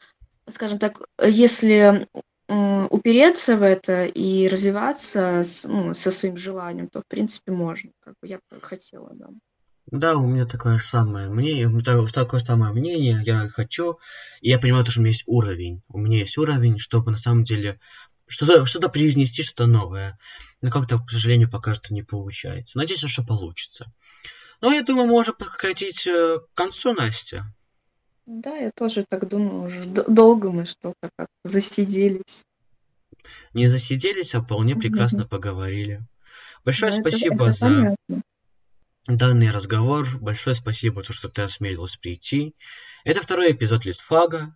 скажем 0.48 0.80
так, 0.80 1.02
если 1.22 2.08
упереться 2.48 3.56
в 3.56 3.64
это 3.64 4.06
и 4.06 4.48
развиваться 4.48 5.44
с, 5.44 5.66
ну, 5.66 5.94
со 5.94 6.12
своим 6.12 6.38
желанием, 6.38 6.90
то, 6.90 7.02
в 7.02 7.08
принципе, 7.08 7.52
можно. 7.52 7.92
Как 8.02 8.14
бы 8.22 8.28
я 8.28 8.40
хотела, 8.62 9.10
да. 9.14 9.30
Да, 9.92 10.16
у 10.16 10.26
меня 10.26 10.46
такое 10.46 10.78
же 10.78 10.86
самое 10.86 11.30
мнение, 11.30 11.68
у 11.68 11.72
меня 11.72 12.08
такое 12.08 12.40
самое 12.40 12.72
мнение, 12.72 13.22
я 13.26 13.50
хочу, 13.50 14.00
и 14.40 14.50
я 14.50 14.58
понимаю, 14.58 14.86
что 14.86 15.02
у 15.02 15.04
меня 15.04 15.12
есть 15.12 15.24
уровень. 15.26 15.84
У 15.90 15.98
меня 15.98 16.20
есть 16.20 16.38
уровень, 16.38 16.78
чтобы 16.78 17.12
на 17.12 17.18
самом 17.18 17.44
деле 17.44 17.78
что-то 18.26 18.66
что 18.66 18.88
привнести, 18.88 19.44
что-то 19.44 19.68
новое. 19.68 20.18
Но 20.62 20.72
как-то, 20.72 20.98
к 20.98 21.10
сожалению, 21.10 21.52
пока 21.52 21.74
что 21.74 21.94
не 21.94 22.04
получается. 22.04 22.78
Надеюсь, 22.78 23.02
что 23.02 23.24
получится. 23.24 23.92
Ну, 24.62 24.72
я 24.72 24.84
думаю, 24.84 25.08
можно 25.08 25.34
подкатить 25.34 26.08
э, 26.08 26.40
к 26.40 26.56
концу, 26.56 26.94
Настя. 26.94 27.54
Да, 28.26 28.56
я 28.56 28.72
тоже 28.72 29.04
так 29.10 29.28
думаю, 29.28 29.64
уже 29.64 29.86
долго 29.86 30.52
мы 30.52 30.66
что-то 30.66 31.10
как 31.18 31.28
засиделись. 31.44 32.46
Не 33.54 33.68
засиделись, 33.68 34.36
а 34.36 34.42
вполне 34.42 34.78
прекрасно 34.78 35.28
поговорили. 35.28 36.02
Большое 36.64 36.94
ну, 36.94 37.02
спасибо 37.02 37.36
это, 37.36 37.44
это 37.44 37.54
за 37.54 37.68
понятно. 37.68 38.22
Данный 39.08 39.52
разговор. 39.52 40.08
Большое 40.20 40.56
спасибо, 40.56 41.04
то, 41.04 41.14
что 41.14 41.30
ты 41.30 41.42
осмелилась 41.42 41.98
прийти. 41.98 42.56
Это 43.04 43.22
второй 43.22 43.52
эпизод 43.52 43.86
Листфага. 43.86 44.56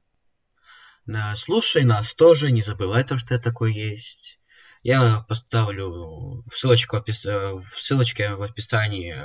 Слушай 1.36 1.84
нас 1.84 2.14
тоже, 2.14 2.52
не 2.52 2.62
забывай 2.62 3.04
то, 3.04 3.18
что 3.18 3.36
я 3.36 3.40
такой 3.40 3.74
есть. 3.74 4.40
Я 4.82 5.26
поставлю 5.28 6.44
ссылочку, 6.54 6.98
в 6.98 7.64
ссылочке 7.78 8.36
в 8.36 8.42
описании 8.42 9.16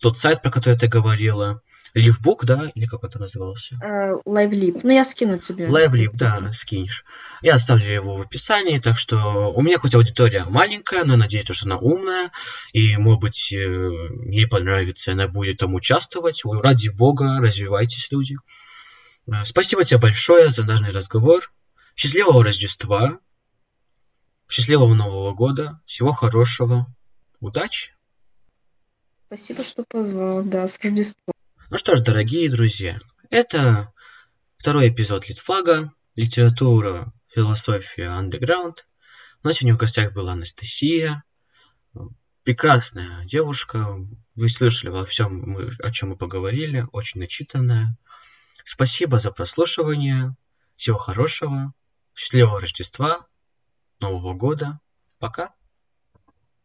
тот 0.00 0.18
сайт, 0.18 0.42
про 0.42 0.50
который 0.50 0.78
ты 0.78 0.88
говорила. 0.88 1.62
LiveBook, 1.96 2.44
да? 2.44 2.70
Или 2.74 2.84
как 2.84 3.04
это 3.04 3.18
назывался? 3.18 3.80
LiveLib. 4.26 4.76
Uh, 4.76 4.80
ну, 4.82 4.90
я 4.90 5.02
скину 5.02 5.38
тебе. 5.38 5.66
LiveLib, 5.66 6.12
да, 6.12 6.52
скинешь. 6.52 7.06
Я 7.40 7.54
оставлю 7.54 7.90
его 7.90 8.16
в 8.18 8.20
описании, 8.20 8.78
так 8.78 8.98
что 8.98 9.50
у 9.50 9.62
меня 9.62 9.78
хоть 9.78 9.94
аудитория 9.94 10.44
маленькая, 10.44 11.04
но 11.04 11.16
надеюсь, 11.16 11.46
что 11.50 11.64
она 11.64 11.78
умная, 11.78 12.32
и, 12.74 12.98
может 12.98 13.20
быть, 13.20 13.50
э, 13.50 13.56
ей 14.26 14.46
понравится, 14.46 15.12
она 15.12 15.26
будет 15.26 15.56
там 15.56 15.74
участвовать. 15.74 16.42
Ради 16.44 16.88
бога, 16.88 17.38
развивайтесь, 17.40 18.08
люди. 18.10 18.36
Э, 19.26 19.44
спасибо 19.46 19.82
тебе 19.84 19.98
большое 19.98 20.50
за 20.50 20.64
данный 20.64 20.92
разговор. 20.92 21.50
Счастливого 21.94 22.44
Рождества. 22.44 23.20
Счастливого 24.50 24.92
Нового 24.92 25.32
года. 25.32 25.80
Всего 25.86 26.12
хорошего. 26.12 26.86
Удачи. 27.40 27.95
Спасибо, 29.26 29.64
что 29.64 29.84
позвал. 29.88 30.44
Да, 30.44 30.68
с 30.68 30.78
Рождеством. 30.80 31.34
Ну 31.68 31.76
что 31.76 31.96
ж, 31.96 32.00
дорогие 32.00 32.48
друзья, 32.48 33.00
это 33.28 33.92
второй 34.56 34.88
эпизод 34.88 35.28
Литфага, 35.28 35.92
литература, 36.14 37.12
философия, 37.26 38.06
андеграунд. 38.06 38.86
У 39.42 39.48
нас 39.48 39.56
сегодня 39.56 39.74
в 39.74 39.80
гостях 39.80 40.12
была 40.12 40.34
Анастасия, 40.34 41.24
прекрасная 42.44 43.24
девушка. 43.24 43.96
Вы 44.36 44.48
слышали 44.48 44.90
во 44.90 45.04
всем, 45.04 45.58
о 45.82 45.90
чем 45.90 46.10
мы 46.10 46.16
поговорили, 46.16 46.86
очень 46.92 47.18
начитанная. 47.18 47.98
Спасибо 48.64 49.18
за 49.18 49.32
прослушивание. 49.32 50.36
Всего 50.76 50.98
хорошего. 50.98 51.72
Счастливого 52.14 52.60
Рождества, 52.60 53.26
Нового 53.98 54.34
года. 54.34 54.78
Пока. 55.18 55.52